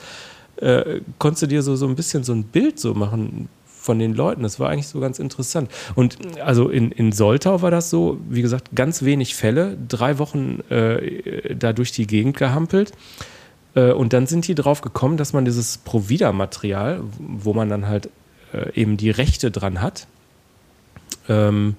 äh, 0.57 1.01
konntest 1.19 1.43
du 1.43 1.47
dir 1.47 1.61
so, 1.61 1.75
so 1.75 1.87
ein 1.87 1.95
bisschen 1.95 2.23
so 2.23 2.33
ein 2.33 2.43
Bild 2.43 2.79
so 2.79 2.93
machen 2.93 3.49
von 3.79 3.99
den 3.99 4.15
Leuten. 4.15 4.43
Das 4.43 4.59
war 4.59 4.69
eigentlich 4.69 4.87
so 4.87 4.99
ganz 4.99 5.19
interessant. 5.19 5.69
Und 5.95 6.17
also 6.41 6.69
in, 6.69 6.91
in 6.91 7.11
Soltau 7.11 7.61
war 7.61 7.71
das 7.71 7.89
so, 7.89 8.19
wie 8.27 8.41
gesagt, 8.41 8.75
ganz 8.75 9.03
wenig 9.03 9.35
Fälle, 9.35 9.77
drei 9.87 10.17
Wochen 10.17 10.59
äh, 10.69 11.55
da 11.55 11.71
durch 11.71 11.91
die 11.91 12.07
Gegend 12.07 12.35
gehampelt. 12.35 12.91
Äh, 13.77 13.91
und 13.91 14.11
dann 14.11 14.27
sind 14.27 14.47
die 14.47 14.55
drauf 14.55 14.81
gekommen, 14.81 15.15
dass 15.15 15.31
man 15.31 15.45
dieses 15.45 15.77
Provida-Material, 15.77 17.01
wo 17.19 17.53
man 17.53 17.69
dann 17.69 17.87
halt 17.87 18.09
äh, 18.51 18.73
eben 18.73 18.97
die 18.97 19.11
Rechte 19.11 19.51
dran 19.51 19.81
hat, 19.81 20.07
ähm, 21.29 21.75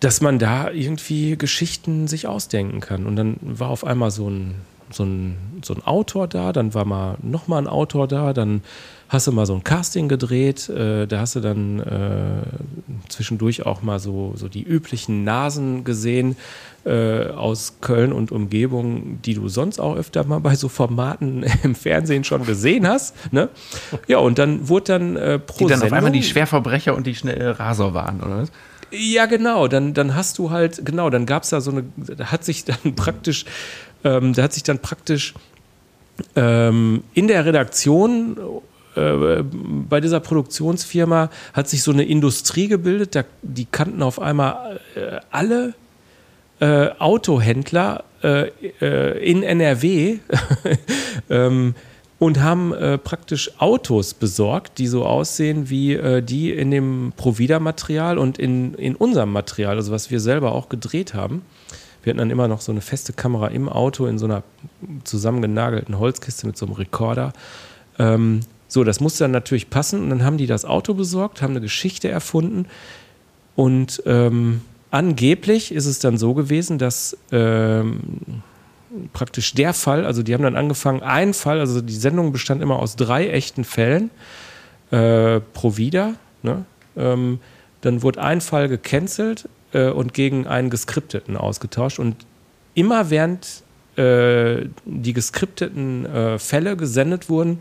dass 0.00 0.20
man 0.20 0.38
da 0.38 0.70
irgendwie 0.70 1.36
Geschichten 1.38 2.06
sich 2.06 2.28
ausdenken 2.28 2.80
kann. 2.80 3.06
Und 3.06 3.16
dann 3.16 3.38
war 3.40 3.70
auf 3.70 3.84
einmal 3.84 4.10
so 4.10 4.28
ein, 4.28 4.56
so 4.90 5.04
ein, 5.04 5.36
so 5.62 5.74
ein 5.74 5.82
Autor 5.84 6.28
da, 6.28 6.52
dann 6.52 6.74
war 6.74 6.84
mal 6.84 7.16
nochmal 7.22 7.62
ein 7.62 7.68
Autor 7.68 8.06
da, 8.08 8.32
dann 8.32 8.62
hast 9.08 9.26
du 9.26 9.32
mal 9.32 9.46
so 9.46 9.54
ein 9.54 9.64
Casting 9.64 10.08
gedreht, 10.08 10.68
äh, 10.68 11.06
da 11.06 11.20
hast 11.20 11.36
du 11.36 11.40
dann 11.40 11.80
äh, 11.80 13.08
zwischendurch 13.08 13.64
auch 13.64 13.82
mal 13.82 13.98
so, 13.98 14.32
so 14.36 14.48
die 14.48 14.62
üblichen 14.62 15.24
Nasen 15.24 15.84
gesehen 15.84 16.36
äh, 16.84 17.28
aus 17.30 17.74
Köln 17.80 18.12
und 18.12 18.32
Umgebung, 18.32 19.20
die 19.22 19.34
du 19.34 19.48
sonst 19.48 19.78
auch 19.80 19.96
öfter 19.96 20.24
mal 20.24 20.40
bei 20.40 20.54
so 20.54 20.68
Formaten 20.68 21.44
im 21.62 21.74
Fernsehen 21.74 22.24
schon 22.24 22.44
gesehen 22.44 22.86
hast. 22.86 23.14
Ne? 23.32 23.48
Ja, 24.08 24.18
und 24.18 24.38
dann 24.38 24.68
wurde 24.68 24.84
dann 24.84 25.16
äh, 25.16 25.38
pro 25.38 25.58
Die 25.58 25.70
dann 25.70 25.80
Sendung, 25.80 25.86
auf 25.86 25.92
einmal 25.92 26.12
die 26.12 26.22
Schwerverbrecher 26.22 26.94
und 26.94 27.06
die 27.06 27.14
schnell 27.14 27.50
Raser 27.50 27.94
waren, 27.94 28.20
oder 28.20 28.42
was? 28.42 28.52
Ja, 28.92 29.26
genau. 29.26 29.66
Dann, 29.66 29.94
dann 29.94 30.14
hast 30.14 30.38
du 30.38 30.50
halt, 30.50 30.84
genau, 30.86 31.10
dann 31.10 31.26
gab 31.26 31.42
es 31.42 31.50
da 31.50 31.60
so 31.60 31.72
eine, 31.72 31.84
da 31.96 32.26
hat 32.26 32.44
sich 32.44 32.64
dann 32.64 32.94
praktisch, 32.94 33.44
ähm, 34.06 34.32
da 34.32 34.42
hat 34.44 34.52
sich 34.52 34.62
dann 34.62 34.78
praktisch 34.78 35.34
ähm, 36.34 37.02
in 37.12 37.28
der 37.28 37.44
Redaktion 37.44 38.36
äh, 38.96 39.42
bei 39.42 40.00
dieser 40.00 40.20
Produktionsfirma 40.20 41.30
hat 41.52 41.68
sich 41.68 41.82
so 41.82 41.92
eine 41.92 42.04
Industrie 42.04 42.68
gebildet, 42.68 43.24
die 43.42 43.66
kannten 43.66 44.02
auf 44.02 44.20
einmal 44.20 44.80
äh, 44.94 45.18
alle 45.30 45.74
äh, 46.60 46.88
Autohändler 46.98 48.04
in 48.22 49.42
NRW. 49.44 50.18
ähm, 51.30 51.74
und 52.18 52.40
haben 52.40 52.72
praktisch 53.04 53.52
Autos 53.60 54.14
besorgt, 54.14 54.78
die 54.78 54.86
so 54.86 55.04
aussehen 55.04 55.68
wie 55.68 56.22
die 56.22 56.50
in 56.50 56.70
dem 56.70 57.12
Provida-Material 57.14 58.16
und 58.16 58.38
in, 58.38 58.72
in 58.74 58.96
unserem 58.96 59.30
Material, 59.32 59.76
also 59.76 59.92
was 59.92 60.10
wir 60.10 60.18
selber 60.18 60.52
auch 60.52 60.70
gedreht 60.70 61.12
haben. 61.12 61.42
Wir 62.06 62.12
hatten 62.12 62.18
dann 62.18 62.30
immer 62.30 62.46
noch 62.46 62.60
so 62.60 62.70
eine 62.70 62.82
feste 62.82 63.12
Kamera 63.12 63.48
im 63.48 63.68
Auto 63.68 64.06
in 64.06 64.16
so 64.16 64.26
einer 64.26 64.44
zusammengenagelten 65.02 65.98
Holzkiste 65.98 66.46
mit 66.46 66.56
so 66.56 66.64
einem 66.64 66.76
Rekorder. 66.76 67.32
Ähm, 67.98 68.42
so, 68.68 68.84
das 68.84 69.00
musste 69.00 69.24
dann 69.24 69.32
natürlich 69.32 69.70
passen 69.70 70.04
und 70.04 70.10
dann 70.10 70.22
haben 70.22 70.38
die 70.38 70.46
das 70.46 70.64
Auto 70.64 70.94
besorgt, 70.94 71.42
haben 71.42 71.50
eine 71.50 71.62
Geschichte 71.62 72.08
erfunden 72.08 72.66
und 73.56 74.04
ähm, 74.06 74.60
angeblich 74.92 75.74
ist 75.74 75.86
es 75.86 75.98
dann 75.98 76.16
so 76.16 76.32
gewesen, 76.34 76.78
dass 76.78 77.16
ähm, 77.32 77.98
praktisch 79.12 79.54
der 79.54 79.74
Fall, 79.74 80.06
also 80.06 80.22
die 80.22 80.32
haben 80.32 80.44
dann 80.44 80.54
angefangen, 80.54 81.02
ein 81.02 81.34
Fall, 81.34 81.58
also 81.58 81.80
die 81.80 81.92
Sendung 81.92 82.30
bestand 82.30 82.62
immer 82.62 82.78
aus 82.78 82.94
drei 82.94 83.30
echten 83.30 83.64
Fällen 83.64 84.10
äh, 84.92 85.40
pro 85.40 85.76
wieder. 85.76 86.14
Ne? 86.44 86.64
Ähm, 86.96 87.40
dann 87.80 88.02
wurde 88.02 88.22
ein 88.22 88.40
Fall 88.40 88.68
gecancelt 88.68 89.48
äh, 89.76 89.90
und 89.90 90.14
gegen 90.14 90.46
einen 90.46 90.70
geskripteten 90.70 91.36
ausgetauscht. 91.36 91.98
Und 91.98 92.16
immer 92.74 93.10
während 93.10 93.62
äh, 93.96 94.66
die 94.84 95.12
geskripteten 95.12 96.06
äh, 96.06 96.38
Fälle 96.38 96.76
gesendet 96.76 97.28
wurden, 97.28 97.58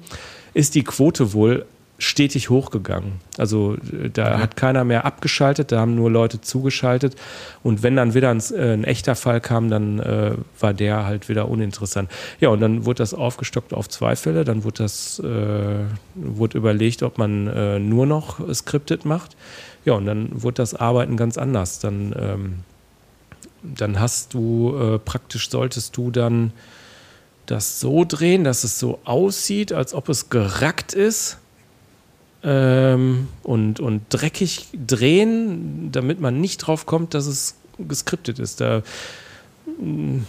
ist 0.54 0.76
die 0.76 0.84
Quote 0.84 1.34
wohl 1.34 1.66
stetig 1.98 2.50
hochgegangen. 2.50 3.14
Also 3.38 3.76
äh, 3.76 4.10
da 4.10 4.38
mhm. 4.38 4.42
hat 4.42 4.56
keiner 4.58 4.84
mehr 4.84 5.06
abgeschaltet, 5.06 5.72
da 5.72 5.80
haben 5.80 5.96
nur 5.96 6.12
Leute 6.12 6.42
zugeschaltet. 6.42 7.16
Und 7.64 7.84
wenn 7.84 7.96
dann 7.96 8.14
wieder 8.14 8.32
ein, 8.32 8.42
äh, 8.54 8.74
ein 8.74 8.84
echter 8.84 9.16
Fall 9.16 9.40
kam, 9.40 9.70
dann 9.70 10.00
äh, 10.00 10.32
war 10.60 10.74
der 10.74 11.06
halt 11.06 11.30
wieder 11.30 11.48
uninteressant. 11.48 12.12
Ja, 12.40 12.50
und 12.50 12.60
dann 12.60 12.86
wurde 12.86 12.98
das 12.98 13.14
aufgestockt 13.14 13.74
auf 13.74 13.88
zwei 13.88 14.16
Fälle. 14.16 14.44
Dann 14.44 14.64
wurde 14.66 14.84
das 14.84 15.20
äh, 15.20 15.86
wurde 16.16 16.58
überlegt, 16.58 17.02
ob 17.04 17.18
man 17.18 17.48
äh, 17.48 17.80
nur 17.80 18.06
noch 18.06 18.40
scripted 18.54 19.06
macht. 19.06 19.38
Ja, 19.86 19.94
und 19.94 20.06
dann 20.06 20.42
wurde 20.42 20.56
das 20.56 20.74
Arbeiten 20.74 21.16
ganz 21.16 21.38
anders. 21.38 21.80
Dann, 21.80 22.14
ähm, 22.18 22.60
dann 23.62 24.00
hast 24.00 24.34
du 24.34 24.76
äh, 24.78 25.00
praktisch 25.00 25.50
solltest 25.50 25.96
du 25.96 26.12
dann 26.12 26.52
das 27.46 27.80
so 27.80 28.04
drehen, 28.06 28.44
dass 28.44 28.64
es 28.64 28.80
so 28.80 29.00
aussieht, 29.06 29.72
als 29.72 29.94
ob 29.94 30.10
es 30.10 30.30
gerackt 30.30 30.94
ist 30.94 31.38
ähm, 32.44 33.28
und, 33.44 33.80
und 33.80 34.02
dreckig 34.10 34.68
drehen, 34.74 35.92
damit 35.92 36.20
man 36.20 36.42
nicht 36.42 36.58
drauf 36.58 36.88
kommt, 36.88 37.14
dass 37.14 37.28
es 37.28 37.56
geskriptet 37.78 38.40
ist. 38.40 38.62
Da, 38.62 38.82
mm, 39.80 40.20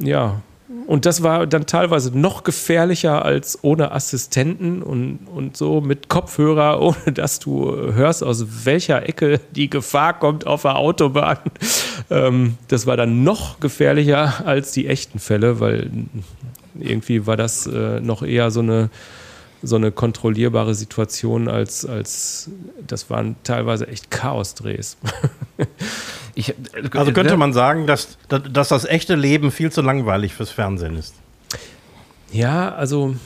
ja, 0.00 0.42
und 0.86 1.06
das 1.06 1.22
war 1.22 1.46
dann 1.46 1.66
teilweise 1.66 2.16
noch 2.16 2.42
gefährlicher 2.42 3.24
als 3.24 3.62
ohne 3.62 3.92
Assistenten 3.92 4.82
und, 4.82 5.20
und 5.32 5.56
so 5.56 5.80
mit 5.80 6.08
Kopfhörer, 6.08 6.80
ohne 6.82 7.12
dass 7.12 7.38
du 7.38 7.70
hörst, 7.70 8.24
aus 8.24 8.64
welcher 8.64 9.08
Ecke 9.08 9.40
die 9.52 9.70
Gefahr 9.70 10.18
kommt 10.18 10.46
auf 10.46 10.62
der 10.62 10.76
Autobahn. 10.76 11.38
Ähm, 12.10 12.56
das 12.68 12.86
war 12.86 12.96
dann 12.96 13.22
noch 13.22 13.60
gefährlicher 13.60 14.46
als 14.46 14.72
die 14.72 14.86
echten 14.88 15.18
Fälle, 15.18 15.60
weil 15.60 15.90
irgendwie 16.78 17.26
war 17.26 17.36
das 17.36 17.66
äh, 17.66 18.00
noch 18.00 18.22
eher 18.22 18.50
so 18.50 18.60
eine 18.60 18.90
so 19.62 19.76
eine 19.76 19.90
kontrollierbare 19.90 20.74
Situation, 20.74 21.48
als, 21.48 21.84
als 21.84 22.50
das 22.86 23.10
waren 23.10 23.36
teilweise 23.42 23.88
echt 23.88 24.10
Chaos-Drehs. 24.10 24.98
Ich, 26.38 26.54
also 26.92 27.12
könnte 27.12 27.32
ne? 27.32 27.36
man 27.38 27.52
sagen, 27.52 27.86
dass, 27.86 28.18
dass 28.28 28.68
das 28.68 28.84
echte 28.84 29.14
Leben 29.14 29.50
viel 29.50 29.72
zu 29.72 29.80
langweilig 29.80 30.34
fürs 30.34 30.50
Fernsehen 30.50 30.96
ist. 30.96 31.14
Ja, 32.30 32.74
also. 32.74 33.16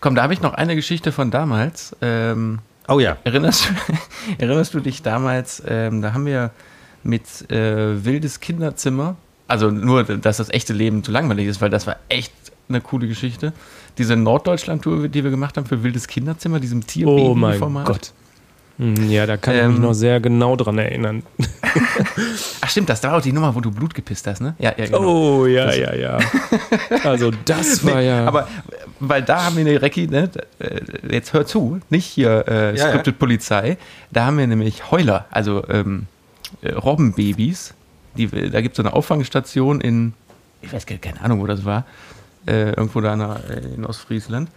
Komm, 0.00 0.14
da 0.14 0.22
habe 0.22 0.32
ich 0.32 0.40
noch 0.40 0.54
eine 0.54 0.74
Geschichte 0.74 1.12
von 1.12 1.30
damals. 1.30 1.94
Ähm, 2.00 2.60
oh 2.88 2.98
ja. 2.98 3.18
Erinnerst, 3.24 3.70
erinnerst 4.38 4.74
du 4.74 4.80
dich 4.80 5.02
damals, 5.02 5.62
ähm, 5.66 6.02
da 6.02 6.12
haben 6.12 6.26
wir 6.26 6.50
mit 7.02 7.50
äh, 7.50 8.04
Wildes 8.04 8.40
Kinderzimmer, 8.40 9.16
also 9.46 9.70
nur, 9.70 10.02
dass 10.04 10.38
das 10.38 10.48
echte 10.48 10.72
Leben 10.72 11.04
zu 11.04 11.12
langweilig 11.12 11.46
ist, 11.46 11.60
weil 11.60 11.70
das 11.70 11.86
war 11.86 11.96
echt 12.08 12.32
eine 12.68 12.80
coole 12.80 13.06
Geschichte 13.06 13.52
diese 13.98 14.16
Norddeutschland-Tour, 14.16 15.08
die 15.08 15.24
wir 15.24 15.30
gemacht 15.30 15.56
haben 15.56 15.66
für 15.66 15.82
Wildes 15.82 16.06
Kinderzimmer, 16.06 16.60
diesem 16.60 16.86
tier 16.86 17.06
Oh 17.06 17.34
mein 17.34 17.60
Gott. 17.84 18.12
Hm, 18.78 19.08
ja, 19.08 19.24
da 19.24 19.38
kann 19.38 19.54
ähm, 19.54 19.60
ich 19.60 19.66
mich 19.68 19.76
ähm. 19.76 19.82
noch 19.82 19.94
sehr 19.94 20.20
genau 20.20 20.54
dran 20.54 20.78
erinnern. 20.78 21.22
Ach 22.60 22.68
stimmt, 22.68 22.90
das 22.90 23.02
war 23.02 23.16
auch 23.16 23.22
die 23.22 23.32
Nummer, 23.32 23.54
wo 23.54 23.60
du 23.60 23.70
Blut 23.70 23.94
gepisst 23.94 24.26
hast, 24.26 24.40
ne? 24.40 24.54
Ja, 24.58 24.74
ja, 24.76 24.84
genau. 24.84 25.40
Oh, 25.40 25.46
ja, 25.46 25.66
das, 25.66 25.78
ja, 25.78 25.94
ja. 25.94 26.18
Also 27.02 27.30
das 27.46 27.84
war 27.86 27.96
nee, 27.96 28.08
ja... 28.08 28.26
Aber, 28.26 28.48
weil 29.00 29.22
da 29.22 29.44
haben 29.44 29.56
wir 29.56 29.64
eine 29.64 29.80
Recki, 29.80 30.06
ne? 30.06 30.30
Äh, 30.58 30.80
jetzt 31.10 31.32
hör 31.32 31.46
zu, 31.46 31.80
nicht 31.88 32.04
hier 32.04 32.46
äh, 32.48 32.76
Scripted 32.76 33.14
ja, 33.14 33.18
Polizei, 33.18 33.78
da 34.10 34.26
haben 34.26 34.36
wir 34.36 34.46
nämlich 34.46 34.90
Heuler, 34.90 35.24
also 35.30 35.66
ähm, 35.68 36.06
äh, 36.60 36.72
Robbenbabys. 36.72 37.72
Die, 38.18 38.28
da 38.28 38.60
gibt 38.60 38.74
es 38.74 38.76
so 38.76 38.82
eine 38.82 38.92
Auffangstation 38.92 39.80
in, 39.80 40.12
ich 40.60 40.72
weiß 40.72 40.84
keine 40.86 41.20
Ahnung, 41.22 41.40
wo 41.40 41.46
das 41.46 41.64
war, 41.64 41.84
äh, 42.46 42.70
irgendwo 42.70 43.00
da 43.00 43.14
in 43.74 43.86
Ostfriesland. 43.86 44.50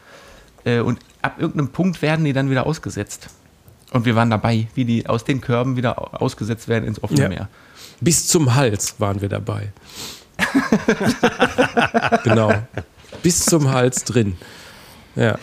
Äh, 0.65 0.79
und 0.79 0.99
ab 1.21 1.35
irgendeinem 1.37 1.69
Punkt 1.69 2.01
werden 2.01 2.25
die 2.25 2.33
dann 2.33 2.49
wieder 2.49 2.65
ausgesetzt. 2.65 3.29
Und 3.91 4.05
wir 4.05 4.15
waren 4.15 4.29
dabei, 4.29 4.67
wie 4.75 4.85
die 4.85 5.07
aus 5.07 5.23
den 5.23 5.41
Körben 5.41 5.75
wieder 5.75 6.21
ausgesetzt 6.21 6.67
werden 6.67 6.85
ins 6.85 7.01
offene 7.01 7.21
ja. 7.21 7.29
Meer. 7.29 7.49
Bis 8.01 8.27
zum 8.27 8.55
Hals 8.55 8.95
waren 8.99 9.21
wir 9.21 9.29
dabei. 9.29 9.71
genau. 12.23 12.51
Bis 13.23 13.45
zum 13.45 13.71
Hals 13.71 14.03
drin. 14.03 14.37
Ja. 15.15 15.37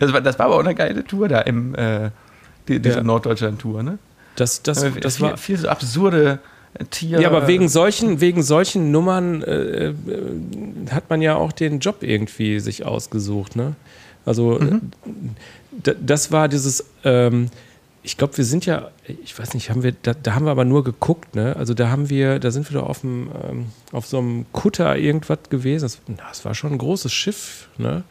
Das 0.00 0.12
war, 0.12 0.20
das 0.20 0.38
war 0.38 0.46
aber 0.46 0.56
auch 0.56 0.60
eine 0.60 0.74
geile 0.74 1.04
Tour 1.04 1.28
da 1.28 1.40
im 1.40 1.74
äh, 1.74 2.10
die, 2.68 2.80
diese 2.80 2.98
ja. 2.98 3.02
Norddeutschland-Tour, 3.02 3.82
ne? 3.82 3.98
Das, 4.36 4.62
das, 4.62 4.80
das, 4.80 4.94
das 5.00 5.20
war 5.20 5.36
viel 5.36 5.58
so 5.58 5.68
absurde 5.68 6.40
Tier. 6.90 7.20
Ja, 7.20 7.28
aber 7.28 7.46
wegen 7.46 7.68
solchen, 7.68 8.20
wegen 8.20 8.42
solchen 8.42 8.90
Nummern 8.90 9.42
äh, 9.42 9.90
äh, 9.90 9.94
hat 10.90 11.08
man 11.08 11.22
ja 11.22 11.36
auch 11.36 11.52
den 11.52 11.78
Job 11.78 11.98
irgendwie 12.00 12.58
sich 12.58 12.84
ausgesucht. 12.84 13.54
Ne? 13.54 13.76
Also 14.26 14.58
mhm. 14.58 14.90
Das 15.82 16.32
war 16.32 16.48
dieses, 16.48 16.84
ähm, 17.04 17.50
ich 18.04 18.18
glaube, 18.18 18.36
wir 18.36 18.44
sind 18.44 18.66
ja, 18.66 18.90
ich 19.24 19.36
weiß 19.36 19.54
nicht, 19.54 19.70
haben 19.70 19.82
wir, 19.82 19.92
da, 20.02 20.12
da, 20.12 20.34
haben 20.34 20.44
wir 20.44 20.50
aber 20.50 20.66
nur 20.66 20.84
geguckt, 20.84 21.34
ne? 21.34 21.56
Also 21.56 21.72
da 21.72 21.88
haben 21.88 22.10
wir, 22.10 22.38
da 22.38 22.50
sind 22.50 22.70
wir 22.70 22.80
doch 22.80 22.88
auf, 22.88 23.00
dem, 23.00 23.30
ähm, 23.48 23.66
auf 23.92 24.06
so 24.06 24.18
einem 24.18 24.44
Kutter 24.52 24.98
irgendwas 24.98 25.38
gewesen. 25.48 25.84
Das, 25.84 25.98
das, 26.18 26.44
war 26.44 26.54
schon 26.54 26.72
ein 26.72 26.78
großes 26.78 27.10
Schiff, 27.10 27.68
ne? 27.78 28.04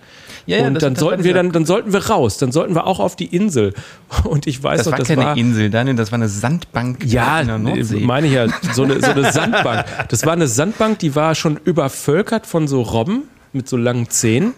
Ja, 0.47 0.57
ja, 0.57 0.67
und 0.67 0.81
dann 0.81 0.95
sollten 0.95 1.23
wir 1.23 1.35
dann, 1.35 1.51
dann 1.51 1.65
sollten 1.65 1.93
wir 1.93 2.07
raus, 2.07 2.39
dann 2.39 2.51
sollten 2.51 2.73
wir 2.73 2.87
auch 2.87 2.99
auf 2.99 3.15
die 3.15 3.27
Insel. 3.35 3.75
Und 4.23 4.47
ich 4.47 4.61
weiß 4.61 4.79
das 4.79 4.87
noch, 4.87 4.91
war 4.93 4.99
das 4.99 5.07
keine 5.07 5.25
war 5.25 5.37
Insel, 5.37 5.69
Daniel, 5.69 5.95
das 5.95 6.11
war 6.11 6.17
eine 6.17 6.27
Sandbank 6.27 7.05
ja, 7.05 7.41
in 7.41 7.47
der 7.47 7.59
Nordsee. 7.59 7.99
meine 7.99 8.27
ich 8.27 8.33
ja, 8.33 8.47
so 8.73 8.83
eine, 8.83 8.99
so 8.99 9.11
eine 9.11 9.31
Sandbank. 9.31 9.85
Das 10.09 10.25
war 10.25 10.33
eine 10.33 10.47
Sandbank, 10.47 10.99
die 10.99 11.15
war 11.15 11.35
schon 11.35 11.57
übervölkert 11.63 12.47
von 12.47 12.67
so 12.67 12.81
Robben 12.81 13.29
mit 13.53 13.69
so 13.69 13.77
langen 13.77 14.09
Zähnen. 14.09 14.53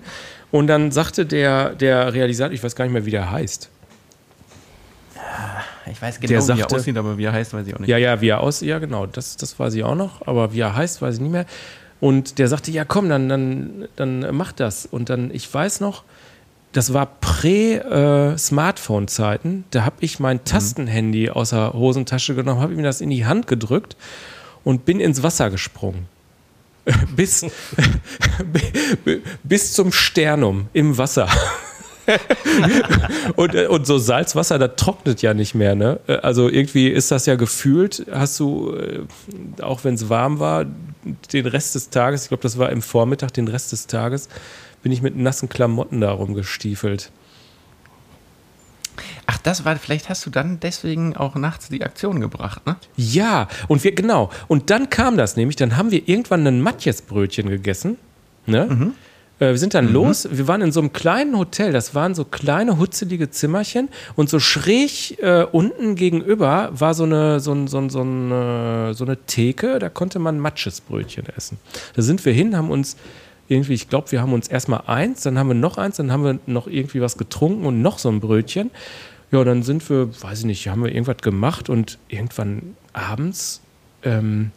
Und 0.52 0.68
dann 0.68 0.92
sagte 0.92 1.26
der, 1.26 1.76
der 1.76 2.14
Realisator, 2.14 2.54
ich 2.54 2.64
weiß 2.64 2.76
gar 2.76 2.86
nicht 2.86 2.94
mehr, 2.94 3.06
wie 3.06 3.12
der 3.12 3.32
heißt. 3.32 3.70
Ich 5.92 6.02
weiß 6.02 6.20
genau, 6.20 6.42
sagte, 6.42 6.58
wie 6.58 6.66
er 6.66 6.78
aussieht, 6.78 6.98
aber 6.98 7.16
wie 7.18 7.26
er 7.26 7.34
heißt, 7.34 7.54
weiß 7.54 7.68
ich 7.68 7.76
auch 7.76 7.80
nicht. 7.80 7.90
Ja, 7.90 7.98
ja, 7.98 8.22
wie 8.22 8.30
er 8.30 8.40
aussieht, 8.42 8.70
ja 8.70 8.80
genau, 8.80 9.06
das, 9.06 9.38
das 9.38 9.60
weiß 9.60 9.76
ich 9.76 9.84
auch 9.84 9.94
noch, 9.96 10.26
aber 10.26 10.52
wie 10.54 10.62
er 10.62 10.76
heißt, 10.76 11.00
weiß 11.02 11.16
ich 11.16 11.22
nicht 11.22 11.32
mehr. 11.32 11.46
Und 12.00 12.40
der 12.40 12.48
sagte, 12.48 12.72
ja 12.72 12.86
komm, 12.86 13.10
dann, 13.10 13.30
dann, 13.30 13.88
dann 13.96 14.36
mach 14.36 14.52
das. 14.52 14.86
Und 14.86 15.10
dann, 15.10 15.32
ich 15.32 15.52
weiß 15.54 15.82
noch, 15.82 16.04
das 16.72 16.94
war 16.94 17.06
Prä-Smartphone-Zeiten. 17.22 19.66
Da 19.72 19.86
habe 19.86 19.98
ich 20.02 20.20
mein 20.20 20.38
mhm. 20.38 20.46
Tastenhandy 20.46 21.30
aus 21.30 21.52
der 21.52 21.74
Hosentasche 21.74 22.34
genommen, 22.36 22.62
habe 22.62 22.74
ihm 22.74 22.84
das 22.84 23.02
in 23.02 23.10
die 23.10 23.26
Hand 23.26 23.48
gedrückt 23.48 23.98
und 24.64 24.86
bin 24.86 25.00
ins 25.00 25.24
Wasser 25.24 25.50
gesprungen. 25.50 26.08
bis, 27.16 27.46
bis 29.44 29.74
zum 29.74 29.92
Sternum 29.92 30.68
im 30.74 30.98
Wasser. 30.98 31.28
und, 33.36 33.56
und 33.56 33.88
so 33.88 33.98
Salzwasser, 33.98 34.60
das 34.60 34.72
trocknet 34.76 35.22
ja 35.22 35.34
nicht 35.34 35.56
mehr. 35.56 35.76
Ne? 35.76 36.00
Also 36.22 36.50
irgendwie 36.50 36.90
ist 36.90 37.12
das 37.12 37.26
ja 37.26 37.36
gefühlt, 37.36 38.06
hast 38.12 38.40
du, 38.40 38.76
äh, 38.76 39.02
auch 39.62 39.84
wenn 39.84 39.96
es 39.96 40.10
warm 40.10 40.40
war, 40.40 40.66
den 41.34 41.46
Rest 41.46 41.76
des 41.76 41.90
Tages, 41.90 42.24
ich 42.24 42.28
glaube, 42.30 42.44
das 42.44 42.58
war 42.58 42.70
im 42.72 42.82
Vormittag, 42.82 43.34
den 43.34 43.48
Rest 43.48 43.72
des 43.72 43.88
Tages, 43.88 44.30
bin 44.84 44.92
ich 44.92 45.02
mit 45.02 45.16
nassen 45.16 45.50
Klamotten 45.50 46.02
da 46.02 46.12
rumgestiefelt. 46.12 47.12
Ach, 49.28 49.38
das 49.40 49.66
war, 49.66 49.76
vielleicht 49.78 50.10
hast 50.10 50.26
du 50.26 50.30
dann 50.30 50.60
deswegen 50.60 51.16
auch 51.18 51.36
nachts 51.36 51.70
die 51.70 51.84
Aktion 51.84 52.20
gebracht, 52.20 52.66
ne? 52.66 52.76
Ja, 52.96 53.48
und 53.68 53.84
wir, 53.84 53.94
genau. 53.94 54.30
Und 54.48 54.70
dann 54.70 54.90
kam 54.90 55.18
das 55.18 55.36
nämlich, 55.36 55.56
dann 55.56 55.78
haben 55.78 55.92
wir 55.92 56.08
irgendwann 56.08 56.46
ein 56.46 56.62
Matjesbrötchen 56.62 57.50
gegessen, 57.50 57.98
ne? 58.46 58.68
Mhm. 58.68 58.94
Äh, 59.40 59.48
wir 59.48 59.58
sind 59.58 59.74
dann 59.74 59.88
mhm. 59.88 59.94
los. 59.94 60.28
Wir 60.32 60.48
waren 60.48 60.62
in 60.62 60.72
so 60.72 60.80
einem 60.80 60.94
kleinen 60.94 61.38
Hotel. 61.38 61.72
Das 61.72 61.96
waren 61.96 62.16
so 62.16 62.26
kleine, 62.26 62.78
hutzelige 62.78 63.30
Zimmerchen. 63.30 63.90
Und 64.16 64.30
so 64.30 64.40
schräg 64.40 65.20
äh, 65.22 65.46
unten 65.52 65.96
gegenüber 65.96 66.70
war 66.74 66.94
so 66.94 67.04
eine, 67.04 67.40
so, 67.40 67.52
ein, 67.54 67.68
so, 67.68 67.80
ein, 67.80 67.90
so, 67.90 68.02
eine, 68.02 68.94
so 68.94 69.06
eine 69.06 69.18
Theke. 69.26 69.80
Da 69.80 69.90
konnte 69.90 70.20
man 70.20 70.40
Matschesbrötchen 70.40 71.26
essen. 71.36 71.58
Da 71.96 72.02
sind 72.02 72.24
wir 72.26 72.34
hin, 72.34 72.56
haben 72.56 72.72
uns 72.72 72.96
irgendwie, 73.48 73.74
ich 73.74 73.90
glaube, 73.90 74.12
wir 74.12 74.22
haben 74.22 74.34
uns 74.34 74.48
erstmal 74.48 74.84
eins, 74.88 75.22
dann 75.22 75.38
haben 75.38 75.50
wir 75.50 75.54
noch 75.54 75.78
eins, 75.78 75.98
dann 75.98 76.12
haben 76.12 76.24
wir 76.24 76.40
noch 76.48 76.66
irgendwie 76.66 77.00
was 77.02 77.16
getrunken 77.16 77.68
und 77.68 77.82
noch 77.82 78.00
so 78.00 78.10
ein 78.10 78.20
Brötchen. 78.20 78.72
Ja, 79.32 79.44
dann 79.44 79.64
sind 79.64 79.90
wir, 79.90 80.10
weiß 80.22 80.40
ich 80.40 80.46
nicht, 80.46 80.68
haben 80.68 80.84
wir 80.84 80.92
irgendwas 80.92 81.18
gemacht 81.18 81.70
und 81.70 81.98
irgendwann 82.08 82.76
abends 82.94 83.62
ähm, 84.04 84.52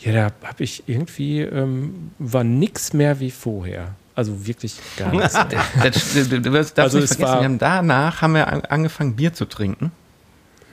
ja, 0.00 0.12
da 0.12 0.48
habe 0.48 0.64
ich 0.64 0.84
irgendwie, 0.86 1.40
ähm, 1.40 2.10
war 2.18 2.44
nichts 2.44 2.92
mehr 2.92 3.20
wie 3.20 3.30
vorher. 3.30 3.94
Also 4.14 4.46
wirklich 4.46 4.76
gar 4.96 5.10
nichts 5.12 5.32
das, 5.32 6.74
das, 6.74 6.78
also 6.78 6.98
es 6.98 7.18
war, 7.20 7.40
wir 7.40 7.44
haben 7.44 7.58
danach 7.58 8.22
haben 8.22 8.34
wir 8.34 8.70
angefangen, 8.70 9.16
Bier 9.16 9.32
zu 9.32 9.46
trinken. 9.46 9.90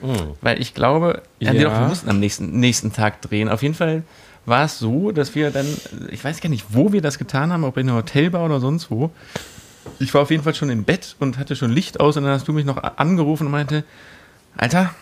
Mhm. 0.00 0.34
Weil 0.40 0.60
ich 0.60 0.74
glaube, 0.74 1.22
ja. 1.38 1.52
wir, 1.52 1.64
doch, 1.64 1.72
wir 1.72 1.88
mussten 1.88 2.10
am 2.10 2.20
nächsten, 2.20 2.60
nächsten 2.60 2.92
Tag 2.92 3.20
drehen. 3.22 3.48
Auf 3.48 3.62
jeden 3.62 3.74
Fall 3.74 4.02
war 4.44 4.64
es 4.64 4.78
so, 4.78 5.12
dass 5.12 5.34
wir 5.34 5.50
dann, 5.50 5.66
ich 6.10 6.22
weiß 6.22 6.40
gar 6.40 6.50
nicht, 6.50 6.66
wo 6.70 6.92
wir 6.92 7.00
das 7.00 7.18
getan 7.18 7.52
haben, 7.52 7.64
ob 7.64 7.76
in 7.76 7.88
einer 7.88 7.98
Hotelbar 7.98 8.44
oder 8.44 8.60
sonst 8.60 8.90
wo. 8.90 9.10
Ich 9.98 10.12
war 10.14 10.22
auf 10.22 10.30
jeden 10.30 10.42
Fall 10.42 10.54
schon 10.54 10.70
im 10.70 10.84
Bett 10.84 11.16
und 11.18 11.38
hatte 11.38 11.56
schon 11.56 11.70
Licht 11.70 12.00
aus 12.00 12.16
und 12.16 12.24
dann 12.24 12.32
hast 12.32 12.48
du 12.48 12.52
mich 12.52 12.64
noch 12.64 12.82
angerufen 12.96 13.46
und 13.46 13.52
meinte, 13.52 13.84
Alter, 14.56 14.94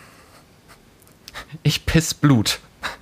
ich 1.62 1.86
piss 1.86 2.14
Blut. 2.14 2.60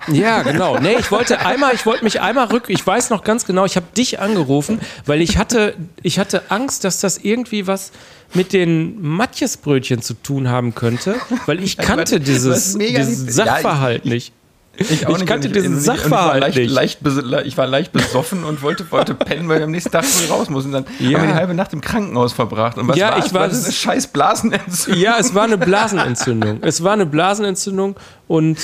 Ja, 0.09 0.43
genau. 0.43 0.79
Nee, 0.79 0.97
ich 0.99 1.11
wollte 1.11 1.41
einmal, 1.41 1.74
ich 1.74 1.85
wollte 1.87 2.05
mich 2.05 2.20
einmal 2.20 2.47
rück, 2.47 2.64
ich 2.68 2.85
weiß 2.85 3.11
noch 3.11 3.22
ganz 3.22 3.45
genau, 3.45 3.64
ich 3.64 3.76
habe 3.76 3.87
dich 3.97 4.20
angerufen, 4.20 4.81
weil 5.07 5.20
ich 5.20 5.37
hatte, 5.37 5.76
ich 6.03 6.18
hatte 6.18 6.51
Angst, 6.51 6.85
dass 6.85 7.01
das 7.01 7.18
irgendwie 7.18 7.66
was 7.66 7.93
mit 8.35 8.53
den 8.53 9.01
Matjesbrötchen 9.01 10.03
zu 10.03 10.14
tun 10.14 10.49
haben 10.49 10.74
könnte, 10.74 11.16
weil 11.47 11.62
ich 11.62 11.76
kannte 11.76 12.20
dieses, 12.20 12.76
dieses 12.76 13.35
Sachverhalt 13.35 14.05
ja, 14.05 14.07
ich, 14.07 14.11
nicht. 14.11 14.33
Ich, 14.79 15.07
auch 15.07 15.11
ich 15.11 15.18
nicht, 15.18 15.26
kannte 15.26 15.49
diesen 15.49 15.81
Sachverhalt 15.81 16.57
ich 16.57 16.70
leicht, 16.70 17.01
leicht, 17.03 17.47
ich 17.47 17.59
war 17.59 17.66
leicht 17.66 17.93
besoffen 17.93 18.45
und 18.45 18.62
wollte, 18.62 18.89
wollte 18.93 19.14
pennen, 19.14 19.49
weil 19.49 19.59
ich 19.59 19.64
am 19.64 19.72
nächsten 19.72 19.91
Tag 19.91 20.05
früh 20.05 20.33
raus 20.33 20.49
muss. 20.49 20.64
Und 20.64 20.72
dann 20.72 20.87
ja. 21.01 21.18
haben 21.18 21.26
wir 21.26 21.33
die 21.33 21.39
halbe 21.39 21.55
Nacht 21.55 21.72
im 21.72 21.81
Krankenhaus 21.81 22.33
verbracht. 22.33 22.79
Und 22.79 22.87
was 22.87 22.97
ja, 22.97 23.11
war 23.11 23.18
ich 23.18 23.35
war 23.35 23.49
das 23.49 23.64
eine 23.64 23.72
scheiß 23.72 24.07
Blasenentzündung. 24.09 25.03
Ja, 25.03 25.16
es 25.18 25.35
war 25.35 25.45
eine 25.45 25.59
Blasenentzündung. 25.59 26.59
es 26.62 26.83
war 26.85 26.93
eine 26.93 27.07
Blasenentzündung 27.07 27.97
und 28.29 28.59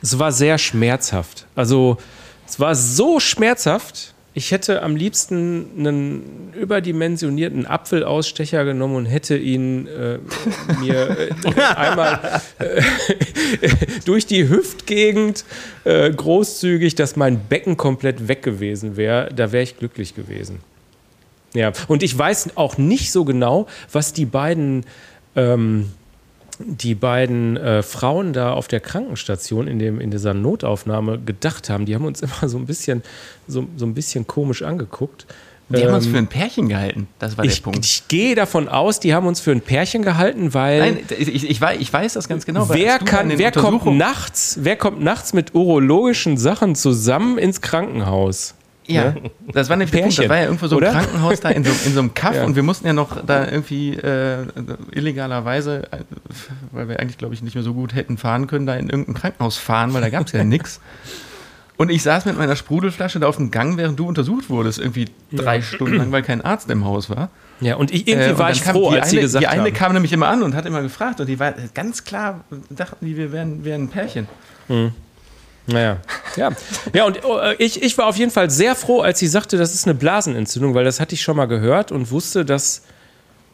es 0.00 0.18
war 0.18 0.32
sehr 0.32 0.56
schmerzhaft. 0.56 1.46
Also 1.54 1.98
es 2.46 2.58
war 2.58 2.74
so 2.74 3.20
schmerzhaft, 3.20 4.11
ich 4.34 4.50
hätte 4.50 4.82
am 4.82 4.96
liebsten 4.96 5.66
einen 5.78 6.52
überdimensionierten 6.58 7.66
Apfelausstecher 7.66 8.64
genommen 8.64 8.96
und 8.96 9.06
hätte 9.06 9.36
ihn 9.36 9.86
äh, 9.86 10.18
mir 10.80 11.16
äh, 11.18 11.60
einmal 11.76 12.40
äh, 12.58 12.82
durch 14.06 14.24
die 14.26 14.48
Hüftgegend 14.48 15.44
äh, 15.84 16.10
großzügig, 16.10 16.94
dass 16.94 17.16
mein 17.16 17.40
Becken 17.40 17.76
komplett 17.76 18.28
weg 18.28 18.42
gewesen 18.42 18.96
wäre. 18.96 19.28
Da 19.34 19.52
wäre 19.52 19.64
ich 19.64 19.78
glücklich 19.78 20.14
gewesen. 20.14 20.60
Ja, 21.54 21.72
und 21.88 22.02
ich 22.02 22.16
weiß 22.16 22.56
auch 22.56 22.78
nicht 22.78 23.12
so 23.12 23.26
genau, 23.26 23.66
was 23.90 24.14
die 24.14 24.24
beiden 24.24 24.86
ähm, 25.36 25.90
die 26.66 26.94
beiden 26.94 27.56
äh, 27.56 27.82
Frauen 27.82 28.32
da 28.32 28.52
auf 28.52 28.68
der 28.68 28.80
Krankenstation 28.80 29.66
in, 29.66 29.78
dem, 29.78 30.00
in 30.00 30.10
dieser 30.10 30.34
Notaufnahme 30.34 31.18
gedacht 31.18 31.70
haben. 31.70 31.86
Die 31.86 31.94
haben 31.94 32.04
uns 32.04 32.22
immer 32.22 32.48
so 32.48 32.58
ein 32.58 32.66
bisschen, 32.66 33.02
so, 33.46 33.66
so 33.76 33.86
ein 33.86 33.94
bisschen 33.94 34.26
komisch 34.26 34.62
angeguckt. 34.62 35.26
Die 35.68 35.80
ähm, 35.80 35.88
haben 35.88 35.94
uns 35.94 36.06
ähm, 36.06 36.12
für 36.12 36.18
ein 36.18 36.26
Pärchen 36.26 36.68
gehalten, 36.68 37.08
das 37.18 37.38
war 37.38 37.44
ich, 37.44 37.56
der 37.56 37.62
Punkt. 37.62 37.84
Ich 37.84 38.08
gehe 38.08 38.34
davon 38.34 38.68
aus, 38.68 39.00
die 39.00 39.14
haben 39.14 39.26
uns 39.26 39.40
für 39.40 39.52
ein 39.52 39.60
Pärchen 39.60 40.02
gehalten, 40.02 40.54
weil. 40.54 40.78
Nein, 40.80 40.98
ich, 41.18 41.48
ich, 41.48 41.60
weiß, 41.60 41.80
ich 41.80 41.92
weiß 41.92 42.14
das 42.14 42.28
ganz 42.28 42.44
genau. 42.44 42.68
Wer, 42.68 42.98
kann, 42.98 43.38
wer, 43.38 43.52
kommt 43.52 43.86
nachts, 43.86 44.58
wer 44.60 44.76
kommt 44.76 45.02
nachts 45.02 45.32
mit 45.32 45.54
urologischen 45.54 46.36
Sachen 46.36 46.74
zusammen 46.74 47.38
ins 47.38 47.60
Krankenhaus? 47.60 48.54
Ja, 48.94 49.12
ne? 49.12 49.30
das 49.52 49.68
war 49.68 49.76
nämlich 49.76 49.92
Pärchen, 49.92 50.22
Das 50.22 50.28
war 50.28 50.36
ja 50.36 50.44
irgendwo 50.44 50.66
so 50.66 50.78
ein? 50.78 50.92
Krankenhaus 50.92 51.40
da 51.40 51.50
in 51.50 51.64
so, 51.64 51.70
in 51.86 51.94
so 51.94 52.00
einem 52.00 52.14
Kaff 52.14 52.36
ja. 52.36 52.44
und 52.44 52.56
wir 52.56 52.62
mussten 52.62 52.86
ja 52.86 52.92
noch 52.92 53.24
da 53.24 53.46
irgendwie 53.46 53.94
äh, 53.94 54.46
illegalerweise, 54.92 55.88
äh, 55.90 55.98
weil 56.72 56.88
wir 56.88 57.00
eigentlich, 57.00 57.18
glaube 57.18 57.34
ich, 57.34 57.42
nicht 57.42 57.54
mehr 57.54 57.64
so 57.64 57.74
gut 57.74 57.94
hätten 57.94 58.18
fahren 58.18 58.46
können, 58.46 58.66
da 58.66 58.74
in 58.74 58.88
irgendein 58.88 59.14
Krankenhaus 59.14 59.56
fahren, 59.58 59.92
weil 59.94 60.02
da 60.02 60.10
gab 60.10 60.26
es 60.26 60.32
ja 60.32 60.44
nichts. 60.44 60.80
Und 61.76 61.90
ich 61.90 62.02
saß 62.02 62.26
mit 62.26 62.36
meiner 62.36 62.54
Sprudelflasche 62.54 63.18
da 63.18 63.26
auf 63.26 63.36
dem 63.36 63.50
Gang, 63.50 63.76
während 63.76 63.98
du 63.98 64.06
untersucht 64.06 64.50
wurdest, 64.50 64.78
irgendwie 64.78 65.06
drei 65.32 65.56
ja. 65.56 65.62
Stunden 65.62 65.96
lang, 65.96 66.12
weil 66.12 66.22
kein 66.22 66.40
Arzt 66.40 66.70
im 66.70 66.84
Haus 66.84 67.10
war. 67.10 67.30
Ja, 67.60 67.76
und 67.76 67.90
ich, 67.92 68.06
irgendwie 68.06 68.28
äh, 68.28 68.32
und 68.32 68.38
war 68.38 68.50
ich 68.50 68.62
froh, 68.62 68.90
als 68.90 69.04
eine, 69.04 69.10
sie 69.10 69.16
gesagt 69.16 69.42
Die 69.42 69.48
eine 69.48 69.62
haben. 69.64 69.72
kam 69.72 69.92
nämlich 69.92 70.12
immer 70.12 70.28
an 70.28 70.42
und 70.42 70.54
hat 70.54 70.66
immer 70.66 70.82
gefragt 70.82 71.20
und 71.20 71.28
die 71.28 71.38
war 71.38 71.54
ganz 71.74 72.04
klar, 72.04 72.44
dachten 72.70 73.06
die, 73.06 73.16
wir 73.16 73.32
wären, 73.32 73.64
wären 73.64 73.84
ein 73.84 73.88
Pärchen. 73.88 74.28
Mhm. 74.68 74.92
Naja, 75.66 75.98
ja. 76.36 76.50
Ja, 76.92 77.04
und 77.04 77.18
äh, 77.18 77.54
ich, 77.58 77.82
ich 77.82 77.96
war 77.96 78.06
auf 78.06 78.16
jeden 78.16 78.32
Fall 78.32 78.50
sehr 78.50 78.74
froh, 78.74 79.00
als 79.00 79.20
sie 79.20 79.28
sagte, 79.28 79.56
das 79.56 79.74
ist 79.74 79.86
eine 79.86 79.94
Blasenentzündung, 79.94 80.74
weil 80.74 80.84
das 80.84 80.98
hatte 80.98 81.14
ich 81.14 81.22
schon 81.22 81.36
mal 81.36 81.46
gehört 81.46 81.92
und 81.92 82.10
wusste, 82.10 82.44
dass, 82.44 82.82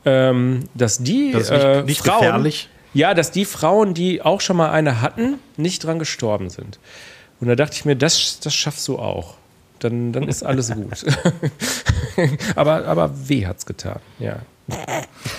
ähm, 0.05 0.65
dass 0.75 0.99
die 0.99 1.33
das 1.33 1.45
ist 1.45 1.51
nicht, 1.51 1.65
äh, 1.65 1.83
nicht 1.83 2.01
Frauen, 2.01 2.21
gefährlich. 2.21 2.69
Ja, 2.95 3.13
dass 3.13 3.31
die 3.31 3.45
Frauen, 3.45 3.93
die 3.93 4.23
auch 4.23 4.41
schon 4.41 4.57
mal 4.57 4.71
eine 4.71 5.03
hatten, 5.03 5.39
nicht 5.57 5.85
dran 5.85 5.99
gestorben 5.99 6.49
sind. 6.49 6.79
Und 7.41 7.49
da 7.49 7.55
dachte 7.55 7.75
ich 7.77 7.85
mir, 7.85 7.95
das, 7.95 8.41
das 8.41 8.55
schaffst 8.55 8.89
du 8.89 8.99
auch. 8.99 9.35
Dann, 9.79 10.13
dann 10.13 10.27
ist 10.27 10.43
alles 10.43 10.73
gut. 10.73 11.05
aber, 12.57 12.87
aber 12.87 13.29
weh 13.29 13.47
hat's 13.47 13.67
getan, 13.67 14.01
ja. 14.19 14.39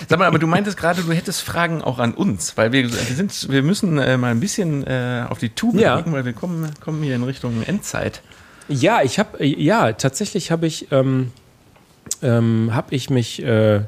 Sag 0.08 0.18
mal, 0.18 0.26
aber 0.26 0.38
du 0.38 0.46
meintest 0.46 0.76
gerade, 0.76 1.02
du 1.02 1.12
hättest 1.12 1.42
Fragen 1.42 1.82
auch 1.82 1.98
an 1.98 2.14
uns, 2.14 2.56
weil 2.56 2.72
wir, 2.72 2.84
wir, 2.84 3.14
sind, 3.14 3.48
wir 3.50 3.62
müssen 3.62 3.98
äh, 3.98 4.16
mal 4.16 4.30
ein 4.30 4.40
bisschen 4.40 4.84
äh, 4.86 5.24
auf 5.28 5.38
die 5.38 5.50
Tube 5.50 5.76
ja. 5.76 6.02
weil 6.06 6.24
wir 6.24 6.32
kommen, 6.32 6.68
kommen 6.80 7.02
hier 7.02 7.14
in 7.14 7.22
Richtung 7.22 7.62
Endzeit. 7.62 8.22
Ja, 8.68 9.02
ich 9.02 9.18
habe, 9.18 9.44
ja, 9.44 9.92
tatsächlich 9.92 10.50
habe 10.50 10.66
ich, 10.66 10.90
ähm, 10.92 11.32
ähm, 12.22 12.70
habe 12.72 12.94
ich 12.94 13.10
mich 13.10 13.42
äh, 13.42 13.82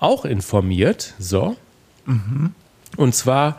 auch 0.00 0.24
informiert, 0.24 1.14
so. 1.18 1.56
Mhm. 2.06 2.54
Und 2.96 3.14
zwar 3.14 3.58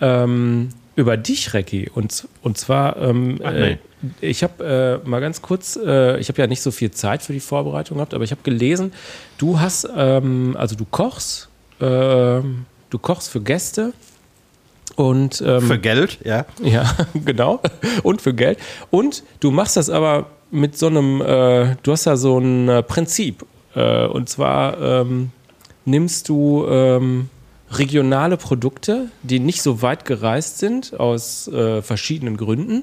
ähm, 0.00 0.70
über 0.96 1.16
dich, 1.16 1.54
Recki. 1.54 1.90
Und, 1.92 2.28
und 2.42 2.58
zwar, 2.58 2.96
ähm, 2.98 3.40
Ach, 3.42 3.52
nee. 3.52 3.72
Äh, 3.72 3.78
ich 4.20 4.42
habe 4.42 5.00
äh, 5.04 5.08
mal 5.08 5.20
ganz 5.20 5.40
kurz, 5.40 5.76
äh, 5.76 6.18
ich 6.18 6.28
habe 6.28 6.40
ja 6.40 6.46
nicht 6.46 6.60
so 6.60 6.70
viel 6.70 6.90
Zeit 6.90 7.22
für 7.22 7.32
die 7.32 7.40
Vorbereitung 7.40 7.96
gehabt, 7.96 8.12
aber 8.12 8.24
ich 8.24 8.32
habe 8.32 8.42
gelesen, 8.42 8.92
du 9.38 9.60
hast, 9.60 9.88
ähm, 9.96 10.56
also 10.58 10.76
du 10.76 10.84
kochst, 10.84 11.48
äh, 11.80 11.84
du 11.84 12.98
kochst 13.00 13.30
für 13.30 13.40
Gäste 13.40 13.94
und 14.96 15.42
ähm, 15.44 15.62
für 15.62 15.78
Geld, 15.78 16.18
ja. 16.24 16.44
Ja, 16.62 16.94
genau. 17.24 17.60
Und 18.02 18.22
für 18.22 18.34
Geld. 18.34 18.58
Und 18.90 19.24
du 19.40 19.50
machst 19.50 19.76
das 19.76 19.90
aber 19.90 20.26
mit 20.50 20.78
so 20.78 20.86
einem, 20.86 21.20
äh, 21.20 21.76
du 21.82 21.92
hast 21.92 22.04
ja 22.04 22.16
so 22.16 22.38
ein 22.38 22.68
äh, 22.68 22.82
Prinzip. 22.82 23.44
Äh, 23.74 24.06
und 24.06 24.28
zwar 24.28 24.80
ähm, 24.80 25.30
nimmst 25.84 26.28
du 26.28 26.66
ähm, 26.68 27.28
regionale 27.78 28.36
Produkte, 28.36 29.10
die 29.22 29.40
nicht 29.40 29.62
so 29.62 29.82
weit 29.82 30.04
gereist 30.04 30.58
sind, 30.58 30.98
aus 30.98 31.48
äh, 31.48 31.82
verschiedenen 31.82 32.36
Gründen 32.36 32.82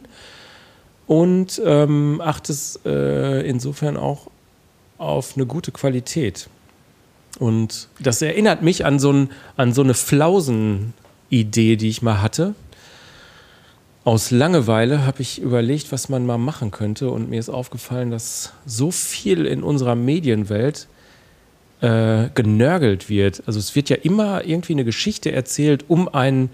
und 1.07 1.61
ähm, 1.65 2.21
achtest 2.23 2.85
äh, 2.85 3.41
insofern 3.41 3.97
auch 3.97 4.27
auf 4.97 5.35
eine 5.35 5.45
gute 5.45 5.71
Qualität. 5.71 6.47
Und 7.39 7.87
das 7.99 8.21
erinnert 8.21 8.61
mich 8.61 8.85
an 8.85 8.99
so, 8.99 9.11
ein, 9.11 9.29
an 9.57 9.73
so 9.73 9.81
eine 9.81 9.93
Flausen-Idee, 9.93 11.75
die 11.75 11.89
ich 11.89 12.01
mal 12.01 12.21
hatte. 12.21 12.53
Aus 14.03 14.31
Langeweile 14.31 15.05
habe 15.05 15.21
ich 15.21 15.41
überlegt, 15.41 15.91
was 15.91 16.09
man 16.09 16.25
mal 16.25 16.37
machen 16.37 16.71
könnte. 16.71 17.09
Und 17.09 17.29
mir 17.29 17.39
ist 17.39 17.49
aufgefallen, 17.49 18.11
dass 18.11 18.53
so 18.65 18.91
viel 18.91 19.45
in 19.45 19.63
unserer 19.63 19.95
Medienwelt 19.95 20.87
äh, 21.81 22.29
genörgelt 22.33 23.09
wird. 23.09 23.43
Also 23.47 23.59
es 23.59 23.75
wird 23.75 23.89
ja 23.89 23.97
immer 23.97 24.45
irgendwie 24.45 24.73
eine 24.73 24.85
Geschichte 24.85 25.31
erzählt 25.31 25.85
um 25.87 26.07
einen 26.07 26.49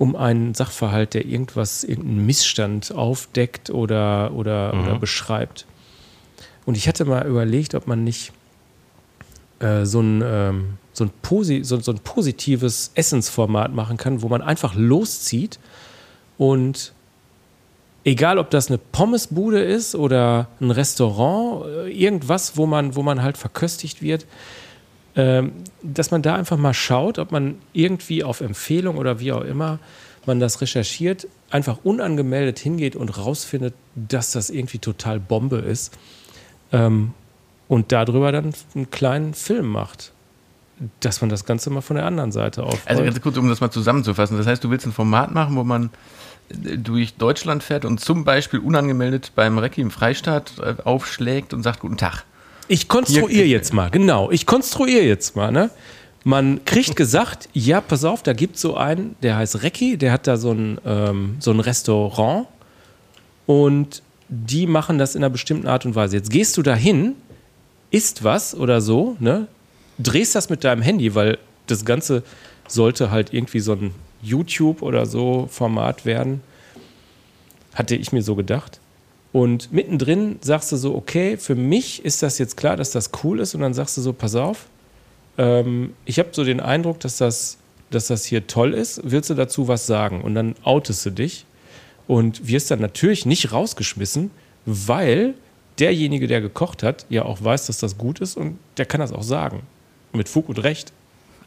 um 0.00 0.16
einen 0.16 0.54
Sachverhalt, 0.54 1.12
der 1.12 1.26
irgendwas, 1.26 1.84
irgendeinen 1.84 2.24
Missstand 2.24 2.90
aufdeckt 2.90 3.68
oder, 3.68 4.32
oder, 4.32 4.74
mhm. 4.74 4.80
oder 4.80 4.98
beschreibt. 4.98 5.66
Und 6.64 6.78
ich 6.78 6.88
hatte 6.88 7.04
mal 7.04 7.26
überlegt, 7.26 7.74
ob 7.74 7.86
man 7.86 8.02
nicht 8.02 8.32
äh, 9.58 9.84
so, 9.84 10.00
ein, 10.00 10.22
ähm, 10.24 10.78
so, 10.94 11.04
ein 11.04 11.10
Posi 11.20 11.64
so, 11.64 11.78
so 11.80 11.92
ein 11.92 11.98
positives 11.98 12.92
Essensformat 12.94 13.74
machen 13.74 13.98
kann, 13.98 14.22
wo 14.22 14.28
man 14.28 14.40
einfach 14.40 14.74
loszieht 14.74 15.58
und 16.38 16.94
egal 18.04 18.38
ob 18.38 18.50
das 18.50 18.68
eine 18.68 18.78
Pommesbude 18.78 19.62
ist 19.62 19.94
oder 19.94 20.48
ein 20.60 20.70
Restaurant, 20.70 21.66
äh, 21.66 21.90
irgendwas, 21.90 22.56
wo 22.56 22.66
man, 22.66 22.96
wo 22.96 23.02
man 23.02 23.22
halt 23.22 23.36
verköstigt 23.36 24.02
wird, 24.02 24.26
ähm, 25.16 25.52
dass 25.82 26.10
man 26.10 26.22
da 26.22 26.34
einfach 26.34 26.56
mal 26.56 26.74
schaut, 26.74 27.18
ob 27.18 27.32
man 27.32 27.56
irgendwie 27.72 28.22
auf 28.24 28.40
Empfehlung 28.40 28.96
oder 28.96 29.20
wie 29.20 29.32
auch 29.32 29.42
immer 29.42 29.78
man 30.26 30.38
das 30.38 30.60
recherchiert, 30.60 31.26
einfach 31.50 31.78
unangemeldet 31.82 32.58
hingeht 32.58 32.94
und 32.94 33.16
rausfindet, 33.16 33.74
dass 33.94 34.32
das 34.32 34.50
irgendwie 34.50 34.78
total 34.78 35.18
Bombe 35.18 35.58
ist 35.58 35.96
ähm, 36.72 37.12
und 37.68 37.92
darüber 37.92 38.30
dann 38.30 38.52
einen 38.74 38.90
kleinen 38.90 39.34
Film 39.34 39.66
macht. 39.66 40.12
Dass 41.00 41.20
man 41.20 41.28
das 41.28 41.44
Ganze 41.44 41.68
mal 41.68 41.82
von 41.82 41.96
der 41.96 42.06
anderen 42.06 42.32
Seite 42.32 42.62
aufbaut. 42.62 42.80
Also 42.86 43.02
ganz 43.04 43.20
kurz, 43.20 43.36
um 43.36 43.48
das 43.50 43.60
mal 43.60 43.70
zusammenzufassen. 43.70 44.38
Das 44.38 44.46
heißt, 44.46 44.64
du 44.64 44.70
willst 44.70 44.86
ein 44.86 44.92
Format 44.92 45.30
machen, 45.30 45.54
wo 45.56 45.62
man 45.62 45.90
durch 46.50 47.14
Deutschland 47.14 47.62
fährt 47.62 47.84
und 47.84 48.00
zum 48.00 48.24
Beispiel 48.24 48.60
unangemeldet 48.60 49.32
beim 49.34 49.58
Recki 49.58 49.80
im 49.80 49.90
Freistaat 49.90 50.52
äh, 50.58 50.82
aufschlägt 50.82 51.54
und 51.54 51.62
sagt 51.62 51.80
Guten 51.80 51.96
Tag. 51.96 52.24
Ich 52.68 52.88
konstruiere 52.88 53.46
jetzt 53.46 53.72
mal, 53.72 53.90
genau. 53.90 54.30
Ich 54.30 54.46
konstruiere 54.46 55.04
jetzt 55.04 55.36
mal, 55.36 55.50
ne? 55.50 55.70
Man 56.22 56.64
kriegt 56.64 56.96
gesagt, 56.96 57.48
ja, 57.52 57.80
pass 57.80 58.04
auf, 58.04 58.22
da 58.22 58.32
gibt 58.32 58.56
es 58.56 58.62
so 58.62 58.76
einen, 58.76 59.16
der 59.22 59.36
heißt 59.36 59.62
Recki, 59.62 59.96
der 59.96 60.12
hat 60.12 60.26
da 60.26 60.36
so 60.36 60.52
ein, 60.52 60.78
ähm, 60.84 61.36
so 61.40 61.50
ein 61.50 61.60
Restaurant 61.60 62.46
und 63.46 64.02
die 64.28 64.66
machen 64.66 64.98
das 64.98 65.14
in 65.14 65.24
einer 65.24 65.30
bestimmten 65.30 65.66
Art 65.66 65.86
und 65.86 65.94
Weise. 65.94 66.16
Jetzt 66.16 66.30
gehst 66.30 66.56
du 66.56 66.62
da 66.62 66.74
hin, 66.74 67.14
isst 67.90 68.22
was 68.22 68.54
oder 68.54 68.80
so, 68.80 69.16
ne? 69.18 69.48
drehst 70.02 70.34
das 70.34 70.50
mit 70.50 70.64
deinem 70.64 70.82
Handy, 70.82 71.14
weil 71.14 71.38
das 71.66 71.84
Ganze 71.84 72.22
sollte 72.68 73.10
halt 73.10 73.32
irgendwie 73.32 73.60
so 73.60 73.72
ein 73.72 73.94
YouTube 74.22 74.82
oder 74.82 75.06
so 75.06 75.48
Format 75.50 76.04
werden. 76.04 76.42
Hatte 77.74 77.96
ich 77.96 78.12
mir 78.12 78.22
so 78.22 78.34
gedacht. 78.34 78.80
Und 79.32 79.72
mittendrin 79.72 80.38
sagst 80.40 80.72
du 80.72 80.76
so, 80.76 80.94
okay, 80.94 81.36
für 81.36 81.54
mich 81.54 82.04
ist 82.04 82.22
das 82.22 82.38
jetzt 82.38 82.56
klar, 82.56 82.76
dass 82.76 82.90
das 82.90 83.10
cool 83.22 83.40
ist. 83.40 83.54
Und 83.54 83.60
dann 83.60 83.74
sagst 83.74 83.96
du 83.96 84.00
so, 84.00 84.12
pass 84.12 84.34
auf, 84.34 84.66
ähm, 85.38 85.94
ich 86.04 86.18
habe 86.18 86.30
so 86.32 86.44
den 86.44 86.60
Eindruck, 86.60 87.00
dass 87.00 87.18
das, 87.18 87.58
dass 87.90 88.08
das 88.08 88.24
hier 88.24 88.46
toll 88.46 88.74
ist. 88.74 89.00
Willst 89.04 89.30
du 89.30 89.34
dazu 89.34 89.68
was 89.68 89.86
sagen? 89.86 90.22
Und 90.22 90.34
dann 90.34 90.56
outest 90.64 91.06
du 91.06 91.10
dich 91.10 91.46
und 92.08 92.48
wirst 92.48 92.70
dann 92.70 92.80
natürlich 92.80 93.24
nicht 93.24 93.52
rausgeschmissen, 93.52 94.32
weil 94.66 95.34
derjenige, 95.78 96.26
der 96.26 96.40
gekocht 96.40 96.82
hat, 96.82 97.06
ja 97.08 97.24
auch 97.24 97.42
weiß, 97.42 97.66
dass 97.66 97.78
das 97.78 97.96
gut 97.96 98.20
ist 98.20 98.36
und 98.36 98.58
der 98.76 98.86
kann 98.86 99.00
das 99.00 99.12
auch 99.12 99.22
sagen. 99.22 99.62
Mit 100.12 100.28
Fug 100.28 100.48
und 100.48 100.58
Recht. 100.58 100.92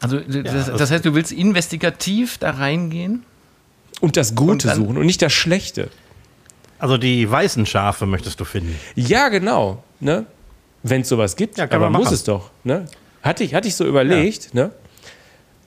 Also 0.04 0.20
das, 0.20 0.68
ja, 0.68 0.76
das 0.76 0.90
heißt, 0.90 1.04
du 1.04 1.14
willst 1.14 1.32
investigativ 1.32 2.38
da 2.38 2.50
reingehen? 2.50 3.24
Und 4.00 4.16
das 4.16 4.34
Gute 4.34 4.68
und 4.68 4.74
suchen 4.74 4.98
und 4.98 5.06
nicht 5.06 5.22
das 5.22 5.32
Schlechte. 5.32 5.88
Also 6.78 6.98
die 6.98 7.30
weißen 7.30 7.64
Schafe 7.64 8.06
möchtest 8.06 8.40
du 8.40 8.44
finden. 8.44 8.78
Ja, 8.94 9.28
genau. 9.28 9.82
Ne? 10.00 10.26
Wenn 10.82 11.00
es 11.00 11.08
sowas 11.08 11.36
gibt, 11.36 11.56
ja, 11.56 11.64
aber 11.70 11.88
muss 11.88 12.12
es 12.12 12.24
doch. 12.24 12.50
Ne? 12.64 12.86
Hatte, 13.22 13.44
ich, 13.44 13.54
hatte 13.54 13.68
ich 13.68 13.74
so 13.74 13.86
überlegt. 13.86 14.50
Ja. 14.52 14.64
Ne? 14.64 14.70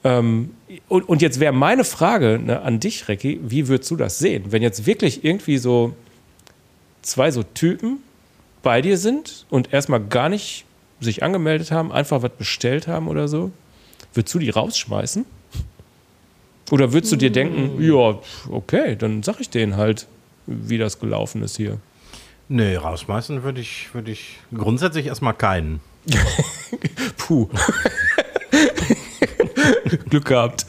Ähm, 0.04 0.50
und, 0.88 1.08
und, 1.08 1.22
jetzt 1.22 1.40
wäre 1.40 1.52
meine 1.52 1.82
Frage 1.82 2.38
ne, 2.38 2.62
an 2.62 2.78
dich, 2.78 3.08
Recki, 3.08 3.40
wie 3.42 3.66
würdest 3.66 3.90
du 3.90 3.96
das 3.96 4.18
sehen? 4.18 4.44
Wenn 4.50 4.62
jetzt 4.62 4.86
wirklich 4.86 5.24
irgendwie 5.24 5.58
so 5.58 5.96
zwei 7.02 7.32
so 7.32 7.42
Typen 7.42 7.98
bei 8.62 8.80
dir 8.80 8.96
sind 8.96 9.46
und 9.50 9.72
erstmal 9.72 10.00
gar 10.00 10.28
nicht 10.28 10.66
sich 11.00 11.22
angemeldet 11.22 11.72
haben, 11.72 11.90
einfach 11.90 12.22
was 12.22 12.32
bestellt 12.32 12.86
haben 12.86 13.08
oder 13.08 13.26
so, 13.26 13.50
würdest 14.14 14.34
du 14.34 14.38
die 14.38 14.50
rausschmeißen? 14.50 15.24
Oder 16.70 16.92
würdest 16.92 17.12
du 17.12 17.16
dir 17.16 17.30
denken, 17.30 17.82
ja, 17.82 18.18
okay, 18.50 18.96
dann 18.96 19.22
sag 19.22 19.40
ich 19.40 19.48
denen 19.48 19.76
halt, 19.76 20.06
wie 20.46 20.78
das 20.78 20.98
gelaufen 20.98 21.42
ist 21.42 21.56
hier? 21.56 21.78
Nee, 22.48 22.76
rausschmeißen 22.76 23.42
würde 23.42 23.60
ich, 23.60 23.88
würd 23.92 24.08
ich 24.08 24.38
grundsätzlich 24.54 25.06
erstmal 25.06 25.34
keinen. 25.34 25.80
Puh. 27.16 27.48
Glück 30.10 30.24
gehabt. 30.26 30.64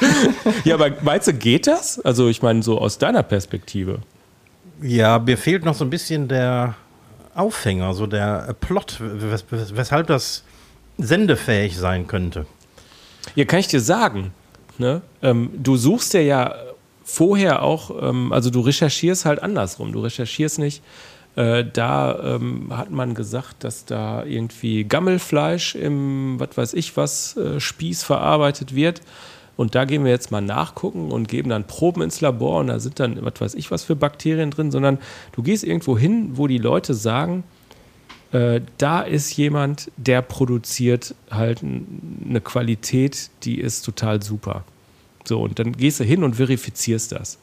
ja, 0.64 0.74
aber 0.74 0.92
meinst 1.02 1.28
du, 1.28 1.34
geht 1.34 1.66
das? 1.66 2.00
Also, 2.00 2.28
ich 2.28 2.42
meine, 2.42 2.62
so 2.62 2.78
aus 2.78 2.98
deiner 2.98 3.22
Perspektive. 3.22 4.00
Ja, 4.82 5.18
mir 5.18 5.36
fehlt 5.36 5.64
noch 5.64 5.74
so 5.74 5.84
ein 5.84 5.90
bisschen 5.90 6.28
der 6.28 6.74
Aufhänger, 7.34 7.94
so 7.94 8.06
der 8.06 8.54
Plot, 8.60 8.96
wes 9.00 9.44
weshalb 9.50 10.06
das 10.06 10.44
sendefähig 11.02 11.76
sein 11.76 12.06
könnte. 12.06 12.46
Ja, 13.34 13.44
kann 13.44 13.60
ich 13.60 13.68
dir 13.68 13.80
sagen. 13.80 14.32
Ne? 14.78 15.02
Ähm, 15.22 15.50
du 15.56 15.76
suchst 15.76 16.14
ja 16.14 16.20
ja 16.20 16.54
vorher 17.04 17.62
auch, 17.62 17.90
ähm, 18.02 18.32
also 18.32 18.50
du 18.50 18.60
recherchierst 18.60 19.24
halt 19.24 19.42
andersrum. 19.42 19.92
Du 19.92 20.00
recherchierst 20.00 20.58
nicht, 20.58 20.82
äh, 21.36 21.64
da 21.64 22.36
ähm, 22.36 22.76
hat 22.76 22.90
man 22.90 23.14
gesagt, 23.14 23.64
dass 23.64 23.84
da 23.84 24.24
irgendwie 24.24 24.84
Gammelfleisch 24.84 25.74
im, 25.74 26.38
was 26.38 26.56
weiß 26.56 26.74
ich 26.74 26.96
was, 26.96 27.36
äh, 27.36 27.60
Spieß 27.60 28.02
verarbeitet 28.02 28.74
wird. 28.74 29.00
Und 29.56 29.74
da 29.74 29.84
gehen 29.84 30.04
wir 30.04 30.10
jetzt 30.10 30.30
mal 30.30 30.40
nachgucken 30.40 31.12
und 31.12 31.28
geben 31.28 31.50
dann 31.50 31.66
Proben 31.66 32.02
ins 32.02 32.22
Labor 32.22 32.60
und 32.60 32.68
da 32.68 32.80
sind 32.80 32.98
dann, 32.98 33.22
was 33.22 33.34
weiß 33.38 33.54
ich 33.54 33.70
was 33.70 33.84
für 33.84 33.94
Bakterien 33.94 34.50
drin, 34.50 34.70
sondern 34.70 34.98
du 35.32 35.42
gehst 35.42 35.64
irgendwo 35.64 35.98
hin, 35.98 36.30
wo 36.34 36.46
die 36.46 36.58
Leute 36.58 36.94
sagen, 36.94 37.44
äh, 38.32 38.60
da 38.78 39.02
ist 39.02 39.36
jemand, 39.36 39.90
der 39.96 40.22
produziert 40.22 41.14
halt 41.30 41.62
eine 41.62 42.40
Qualität, 42.40 43.30
die 43.42 43.58
ist 43.60 43.82
total 43.82 44.22
super. 44.22 44.64
So, 45.24 45.42
und 45.42 45.58
dann 45.58 45.72
gehst 45.72 46.00
du 46.00 46.04
hin 46.04 46.24
und 46.24 46.36
verifizierst 46.36 47.12
das. 47.12 47.38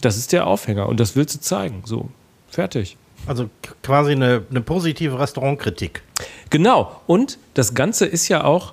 Das 0.00 0.16
ist 0.16 0.32
der 0.32 0.46
Aufhänger 0.46 0.88
und 0.88 0.98
das 0.98 1.14
willst 1.14 1.34
du 1.34 1.40
zeigen. 1.40 1.82
So, 1.84 2.10
fertig. 2.48 2.96
Also 3.26 3.50
quasi 3.82 4.12
eine, 4.12 4.44
eine 4.50 4.62
positive 4.62 5.18
Restaurantkritik. 5.18 6.02
Genau. 6.48 7.00
Und 7.06 7.38
das 7.54 7.74
Ganze 7.74 8.06
ist 8.06 8.28
ja 8.28 8.44
auch, 8.44 8.72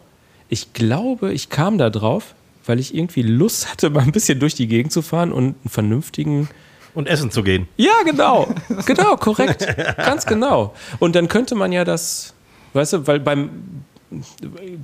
ich 0.50 0.74
glaube, 0.74 1.34
ich 1.34 1.50
kam 1.50 1.78
da 1.78 1.90
drauf, 1.90 2.34
weil 2.66 2.80
ich 2.80 2.96
irgendwie 2.96 3.24
Lust 3.24 3.70
hatte, 3.70 3.90
mal 3.92 4.04
ein 4.04 4.12
bisschen 4.12 4.40
durch 4.40 4.56
die 4.56 4.68
Gegend 4.68 4.92
zu 4.92 5.02
fahren 5.02 5.32
und 5.32 5.44
einen 5.44 5.70
vernünftigen. 5.70 6.50
Und 6.98 7.08
essen 7.08 7.30
zu 7.30 7.44
gehen. 7.44 7.68
Ja, 7.78 8.02
genau. 8.04 8.48
Genau, 8.88 9.18
korrekt. 9.18 9.68
Ganz 9.98 10.26
genau. 10.26 10.74
Und 10.98 11.16
dann 11.16 11.28
könnte 11.28 11.54
man 11.54 11.72
ja 11.72 11.84
das, 11.84 12.34
weißt 12.74 12.94
du, 12.94 13.06
weil 13.06 13.20
beim. 13.20 13.84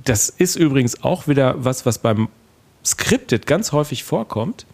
Das 0.04 0.28
ist 0.28 0.54
übrigens 0.54 1.02
auch 1.02 1.26
wieder 1.26 1.56
was, 1.56 1.86
was 1.86 1.98
beim 1.98 2.28
Scripted 2.84 3.48
ganz 3.48 3.72
häufig 3.72 4.04
vorkommt, 4.04 4.64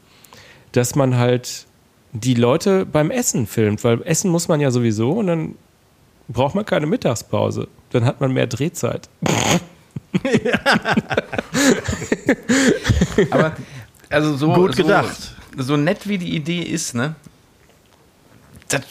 dass 0.73 0.97
man 0.97 1.17
halt 1.17 1.65
die 2.13 2.35
Leute 2.35 2.85
beim 2.85 3.11
Essen 3.11 3.47
filmt, 3.47 3.85
weil 3.85 4.03
Essen 4.03 4.31
muss 4.31 4.49
man 4.49 4.61
ja 4.61 4.71
sowieso 4.71 5.13
und 5.13 5.29
dann 5.29 5.55
braucht 6.29 6.55
man 6.55 6.67
keine 6.67 6.85
Mittagspause. 6.85 7.69
Dann 7.93 8.05
hat 8.05 8.21
man 8.21 8.33
mehr 8.33 8.49
Drehzeit. 8.49 9.09
Aber 13.31 13.57
also 14.11 14.37
so, 14.37 14.53
Gut 14.53 14.77
gedacht. 14.77 15.37
So, 15.57 15.63
so 15.63 15.79
nett 15.79 16.07
wie 16.07 16.19
die 16.19 16.35
Idee 16.37 16.61
ist, 16.61 16.95
ne? 16.95 17.15
Das 18.71 18.83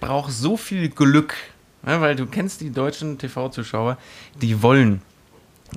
braucht 0.00 0.32
so 0.32 0.56
viel 0.56 0.88
Glück. 0.88 1.34
Ne? 1.82 2.00
Weil 2.00 2.16
du 2.16 2.26
kennst 2.26 2.60
die 2.60 2.70
deutschen 2.70 3.18
TV-Zuschauer, 3.18 3.96
die 4.40 4.62
wollen 4.62 5.02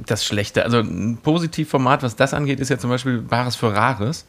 das 0.05 0.25
Schlechte. 0.25 0.63
Also 0.63 0.79
ein 0.79 1.17
Positivformat, 1.21 2.03
was 2.03 2.15
das 2.15 2.33
angeht, 2.33 2.59
ist 2.59 2.69
ja 2.69 2.77
zum 2.77 2.89
Beispiel 2.89 3.21
Bares 3.21 3.55
für 3.55 3.73
Rares. 3.73 4.25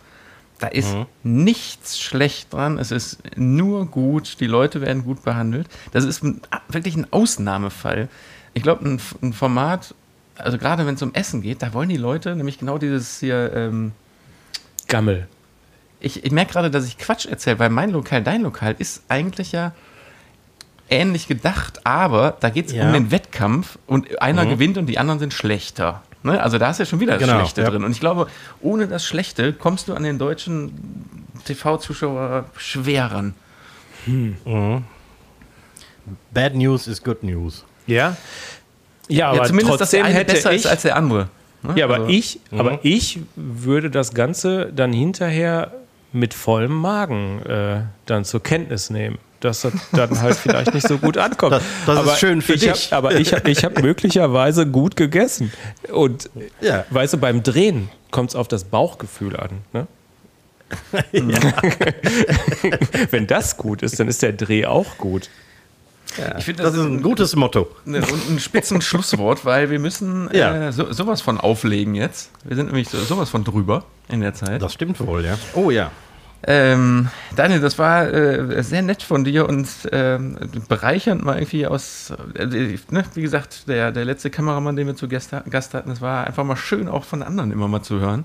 Da 0.58 0.68
ist 0.68 0.94
mhm. 0.94 1.06
nichts 1.22 1.98
schlecht 1.98 2.52
dran. 2.52 2.78
Es 2.78 2.90
ist 2.90 3.18
nur 3.36 3.86
gut. 3.86 4.40
Die 4.40 4.46
Leute 4.46 4.80
werden 4.80 5.04
gut 5.04 5.24
behandelt. 5.24 5.68
Das 5.92 6.04
ist 6.04 6.22
wirklich 6.68 6.96
ein 6.96 7.06
Ausnahmefall. 7.12 8.08
Ich 8.52 8.62
glaube, 8.62 8.84
ein, 8.84 9.00
ein, 9.20 9.32
Format, 9.32 9.94
also 10.36 10.58
gerade 10.58 10.86
wenn 10.86 10.94
es 10.94 11.02
um 11.02 11.12
Essen 11.12 11.42
geht, 11.42 11.62
da 11.62 11.72
wollen 11.72 11.88
die 11.88 11.96
Leute 11.96 12.36
nämlich 12.36 12.58
genau 12.58 12.78
dieses 12.78 13.18
hier. 13.18 13.52
Ähm, 13.52 13.92
Gammel. 14.86 15.26
Ich, 16.04 16.24
ich 16.24 16.32
merke 16.32 16.52
gerade, 16.52 16.70
dass 16.70 16.86
ich 16.86 16.98
Quatsch 16.98 17.26
erzähle, 17.26 17.58
weil 17.58 17.70
mein 17.70 17.90
Lokal, 17.90 18.22
dein 18.22 18.42
Lokal 18.42 18.76
ist 18.78 19.02
eigentlich 19.08 19.52
ja 19.52 19.72
ähnlich 20.90 21.26
gedacht, 21.26 21.80
aber 21.84 22.36
da 22.40 22.50
geht 22.50 22.66
es 22.66 22.72
ja. 22.72 22.86
um 22.86 22.92
den 22.92 23.10
Wettkampf 23.10 23.78
und 23.86 24.20
einer 24.20 24.44
mhm. 24.44 24.50
gewinnt 24.50 24.78
und 24.78 24.86
die 24.86 24.98
anderen 24.98 25.18
sind 25.18 25.32
schlechter. 25.32 26.02
Ne? 26.22 26.42
Also 26.42 26.58
da 26.58 26.70
ist 26.70 26.78
ja 26.78 26.84
schon 26.84 27.00
wieder 27.00 27.14
das 27.14 27.22
genau, 27.22 27.38
Schlechte 27.40 27.62
ja. 27.62 27.70
drin. 27.70 27.84
Und 27.84 27.92
ich 27.92 28.00
glaube, 28.00 28.28
ohne 28.60 28.86
das 28.86 29.04
Schlechte 29.06 29.52
kommst 29.52 29.88
du 29.88 29.94
an 29.94 30.02
den 30.02 30.18
deutschen 30.18 30.72
TV-Zuschauer 31.46 32.46
schwer 32.56 33.06
ran. 33.06 33.34
Hm. 34.04 34.36
Mhm. 34.44 34.84
Bad 36.32 36.54
News 36.54 36.86
is 36.86 37.02
good 37.02 37.22
news. 37.22 37.64
Ja. 37.86 38.16
Ja, 39.08 39.28
aber 39.28 39.38
ja, 39.38 39.44
zumindest, 39.44 39.80
dass 39.80 39.90
der 39.90 40.04
eine 40.04 40.24
besser 40.24 40.52
ich, 40.52 40.64
ist 40.64 40.66
als 40.66 40.82
der 40.82 40.96
andere. 40.96 41.28
Ne? 41.62 41.74
Ja, 41.76 41.86
aber 41.86 41.94
also, 41.94 42.08
ich, 42.08 42.40
mhm. 42.50 42.60
aber 42.60 42.78
ich 42.82 43.20
würde 43.36 43.90
das 43.90 44.12
Ganze 44.12 44.70
dann 44.74 44.92
hinterher 44.92 45.72
mit 46.14 46.32
vollem 46.32 46.74
Magen 46.74 47.42
äh, 47.44 47.82
dann 48.06 48.24
zur 48.24 48.42
Kenntnis 48.42 48.90
nehmen 48.90 49.18
dass 49.44 49.60
das 49.60 49.74
dann 49.92 50.22
halt 50.22 50.36
vielleicht 50.36 50.72
nicht 50.72 50.88
so 50.88 50.96
gut 50.96 51.18
ankommt. 51.18 51.52
Das, 51.52 51.62
das 51.84 51.98
aber 51.98 52.12
ist 52.12 52.18
schön 52.18 52.40
für 52.40 52.56
dich. 52.56 52.92
Hab, 52.92 53.04
aber 53.04 53.20
ich, 53.20 53.30
ich 53.32 53.62
habe 53.62 53.82
möglicherweise 53.82 54.66
gut 54.66 54.96
gegessen. 54.96 55.52
Und 55.92 56.30
ja. 56.62 56.86
weißt 56.88 57.12
du, 57.12 57.18
beim 57.18 57.42
Drehen 57.42 57.90
kommt 58.10 58.30
es 58.30 58.36
auf 58.36 58.48
das 58.48 58.64
Bauchgefühl 58.64 59.36
an. 59.36 59.50
Ne? 59.74 59.86
Wenn 63.10 63.26
das 63.26 63.58
gut 63.58 63.82
ist, 63.82 64.00
dann 64.00 64.08
ist 64.08 64.22
der 64.22 64.32
Dreh 64.32 64.64
auch 64.64 64.96
gut. 64.96 65.28
Ja, 66.18 66.38
ich 66.38 66.44
finde, 66.44 66.62
das, 66.62 66.72
das, 66.72 66.80
ist 66.80 66.86
ein 66.86 67.02
gutes 67.02 67.34
Motto. 67.34 67.68
Und 67.84 67.96
ein 67.96 68.38
spitzen 68.38 68.80
Schlusswort, 68.80 69.44
weil 69.44 69.70
wir 69.70 69.78
müssen 69.78 70.28
ja. 70.32 70.68
äh, 70.68 70.72
so, 70.72 70.92
sowas 70.92 71.20
von 71.20 71.38
auflegen 71.38 71.94
jetzt. 71.94 72.30
Wir 72.44 72.56
sind 72.56 72.66
nämlich 72.66 72.88
so, 72.88 72.98
sowas 72.98 73.30
von 73.30 73.44
drüber 73.44 73.84
in 74.08 74.20
der 74.20 74.34
Zeit. 74.34 74.62
Das 74.62 74.72
stimmt 74.72 75.00
wohl, 75.00 75.24
ja. 75.24 75.38
Oh 75.54 75.70
ja. 75.70 75.90
Ähm, 76.46 77.08
Daniel, 77.36 77.60
das 77.60 77.78
war 77.78 78.12
äh, 78.12 78.62
sehr 78.62 78.82
nett 78.82 79.02
von 79.02 79.24
dir 79.24 79.48
und 79.48 79.66
äh, 79.86 80.18
bereichernd 80.68 81.24
mal 81.24 81.36
irgendwie 81.36 81.66
aus, 81.66 82.12
äh, 82.34 82.46
ne, 82.90 83.04
wie 83.14 83.22
gesagt, 83.22 83.66
der, 83.66 83.92
der 83.92 84.04
letzte 84.04 84.28
Kameramann, 84.28 84.76
den 84.76 84.86
wir 84.86 84.94
zu 84.94 85.08
Gast, 85.08 85.34
Gast 85.48 85.72
hatten, 85.72 85.90
es 85.90 86.02
war 86.02 86.26
einfach 86.26 86.44
mal 86.44 86.56
schön 86.56 86.88
auch 86.88 87.04
von 87.04 87.22
anderen 87.22 87.50
immer 87.50 87.66
mal 87.66 87.82
zu 87.82 87.98
hören. 87.98 88.24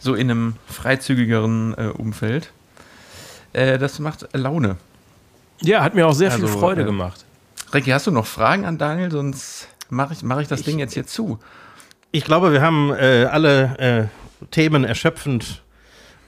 So 0.00 0.14
in 0.14 0.30
einem 0.30 0.56
freizügigeren 0.66 1.74
äh, 1.78 1.86
Umfeld. 1.86 2.52
Äh, 3.54 3.78
das 3.78 3.98
macht 3.98 4.28
Laune. 4.34 4.76
Ja, 5.62 5.82
hat 5.82 5.94
mir 5.94 6.06
auch 6.06 6.12
sehr 6.12 6.32
also, 6.32 6.46
viel 6.46 6.58
Freude 6.58 6.82
äh, 6.82 6.84
gemacht. 6.84 7.24
Ricky, 7.72 7.90
hast 7.90 8.06
du 8.06 8.10
noch 8.10 8.26
Fragen 8.26 8.64
an 8.64 8.78
Daniel? 8.78 9.10
Sonst 9.10 9.68
mache 9.88 10.12
ich, 10.12 10.22
mach 10.22 10.40
ich 10.40 10.48
das 10.48 10.60
ich, 10.60 10.66
Ding 10.66 10.78
jetzt 10.78 10.94
hier 10.94 11.06
zu. 11.06 11.38
Ich 12.10 12.24
glaube, 12.24 12.52
wir 12.52 12.60
haben 12.60 12.92
alle 12.92 14.10
Themen 14.50 14.84
erschöpfend 14.84 15.62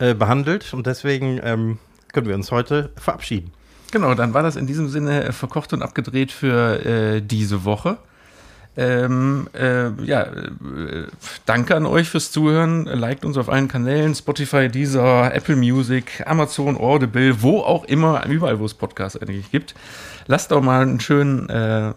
äh, 0.01 0.15
behandelt 0.15 0.75
und 0.75 0.87
deswegen 0.87 1.41
ähm, 1.43 1.79
können 2.13 2.27
wir 2.27 2.35
uns 2.35 2.51
heute 2.51 2.91
verabschieden. 2.97 3.53
Genau, 3.93 4.15
dann 4.15 4.35
war 4.35 4.43
das 4.43 4.57
in 4.57 4.67
diesem 4.67 4.89
Sinne 4.89 5.33
verkocht 5.33 5.73
und 5.73 5.83
abgedreht 5.83 6.33
für 6.33 6.85
äh, 6.85 7.21
diese 7.23 7.65
Woche. 7.65 7.99
Ähm, 8.77 9.47
äh, 9.53 9.91
ja, 10.05 10.23
äh, 10.23 11.07
danke 11.47 11.77
an 11.77 11.87
euch 11.87 12.09
fürs 12.09 12.33
Zuhören. 12.33 12.87
Liked 12.87 13.25
uns 13.25 13.37
auf 13.37 13.49
allen 13.49 13.69
Kanälen: 13.69 14.15
Spotify, 14.15 14.69
Deezer, 14.69 15.33
Apple 15.33 15.57
Music, 15.57 16.25
Amazon, 16.27 16.77
Audible, 16.77 17.41
wo 17.43 17.61
auch 17.61 17.85
immer, 17.85 18.27
überall, 18.27 18.59
wo 18.59 18.65
es 18.65 18.75
Podcasts 18.75 19.21
eigentlich 19.21 19.51
gibt. 19.51 19.75
Lasst 20.27 20.51
doch 20.51 20.63
mal 20.63 20.83
einen 20.83 21.01
schönen 21.01 21.49
äh, 21.49 21.93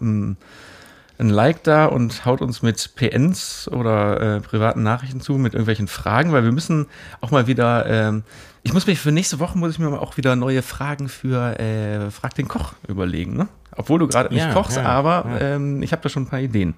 ein 1.20 1.30
Like 1.30 1.64
da 1.64 1.86
und 1.86 2.26
haut 2.26 2.42
uns 2.42 2.62
mit 2.62 2.96
PNs 2.96 3.70
oder 3.72 4.38
äh, 4.38 4.40
privaten 4.42 4.84
Nachrichten 4.84 5.20
zu 5.20 5.34
mit 5.34 5.54
irgendwelchen 5.54 5.88
Fragen, 5.88 6.32
weil 6.32 6.44
wir 6.44 6.52
müssen 6.52 6.88
auch 7.22 7.32
mal 7.32 7.48
wieder, 7.48 7.86
ähm, 7.88 8.24
ich 8.64 8.74
muss 8.74 8.86
mich 8.86 9.00
für 9.00 9.12
nächste 9.12 9.40
Woche 9.40 9.58
muss 9.58 9.72
ich 9.72 9.80
mir 9.80 10.00
auch 10.00 10.18
wieder 10.18 10.36
neue 10.36 10.62
Fragen 10.62 11.10
für 11.10 11.60
äh, 11.60 12.12
Frag 12.12 12.36
den 12.36 12.48
Koch 12.48 12.74
überlegen, 12.88 13.36
ne? 13.36 13.48
Obwohl 13.76 14.00
du 14.00 14.08
gerade 14.08 14.34
nicht 14.34 14.44
ja, 14.44 14.54
kochst, 14.54 14.78
ja, 14.78 14.84
aber 14.84 15.26
ja. 15.30 15.56
Ähm, 15.56 15.84
ich 15.84 15.92
habe 15.92 16.02
da 16.02 16.10
schon 16.10 16.24
ein 16.24 16.28
paar 16.28 16.40
Ideen. 16.40 16.74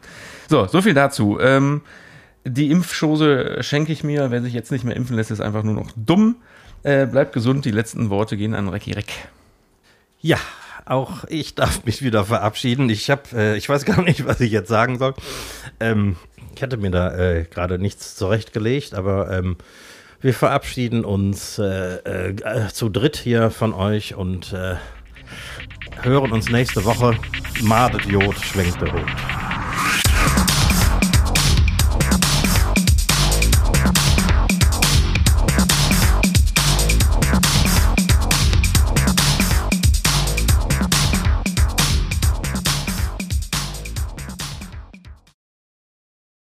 So, 0.50 0.68
so 0.68 0.82
viel 0.82 0.94
dazu. 0.94 1.40
Ähm, 1.40 1.82
die 2.46 2.72
Impfschose 2.72 3.64
schenke 3.64 3.94
ich 3.94 4.04
mir. 4.04 4.32
Wer 4.32 4.42
sich 4.42 4.54
jetzt 4.54 4.72
nicht 4.72 4.84
mehr 4.84 4.96
impfen 4.96 5.16
lässt, 5.16 5.32
ist 5.32 5.40
einfach 5.40 5.64
nur 5.64 5.76
noch 5.76 5.92
dumm. 5.96 6.36
Äh, 6.84 7.06
bleibt 7.06 7.32
gesund. 7.32 7.64
Die 7.64 7.72
letzten 7.72 8.10
Worte 8.10 8.36
gehen 8.36 8.54
an 8.54 8.68
Recki 8.68 8.92
Reck. 8.92 9.14
Ja, 10.20 10.38
auch 10.90 11.24
ich 11.30 11.56
darf 11.56 11.86
mich 11.86 12.02
wieder 12.02 12.26
verabschieden. 12.26 12.90
Ich 12.90 13.10
habe, 13.10 13.24
äh, 13.34 13.58
ich 13.58 13.70
weiß 13.70 13.86
gar 13.86 14.02
nicht, 14.02 14.26
was 14.26 14.40
ich 14.40 14.52
jetzt 14.52 14.70
sagen 14.70 14.98
soll. 14.98 15.14
Ähm, 15.80 16.16
ich 16.56 16.64
hatte 16.64 16.78
mir 16.78 16.92
da 16.92 17.16
äh, 17.16 17.46
gerade 17.46 17.80
nichts 17.80 18.16
zurechtgelegt, 18.16 18.94
aber 18.94 19.32
ähm, 19.32 19.58
wir 20.22 20.34
verabschieden 20.34 21.06
uns 21.06 21.58
äh, 21.60 21.96
äh 21.96 22.68
zu 22.74 22.90
dritt 22.90 23.16
hier 23.16 23.52
von 23.52 23.74
euch 23.74 24.16
und 24.16 24.52
äh, 24.52 24.76
hören 26.02 26.32
uns 26.32 26.50
nächste 26.50 26.84
Woche. 26.84 27.18
Madet 27.62 28.06
Jod, 28.06 28.38
schwenkt 28.38 28.82
der 28.82 28.92
Hut. 28.92 29.69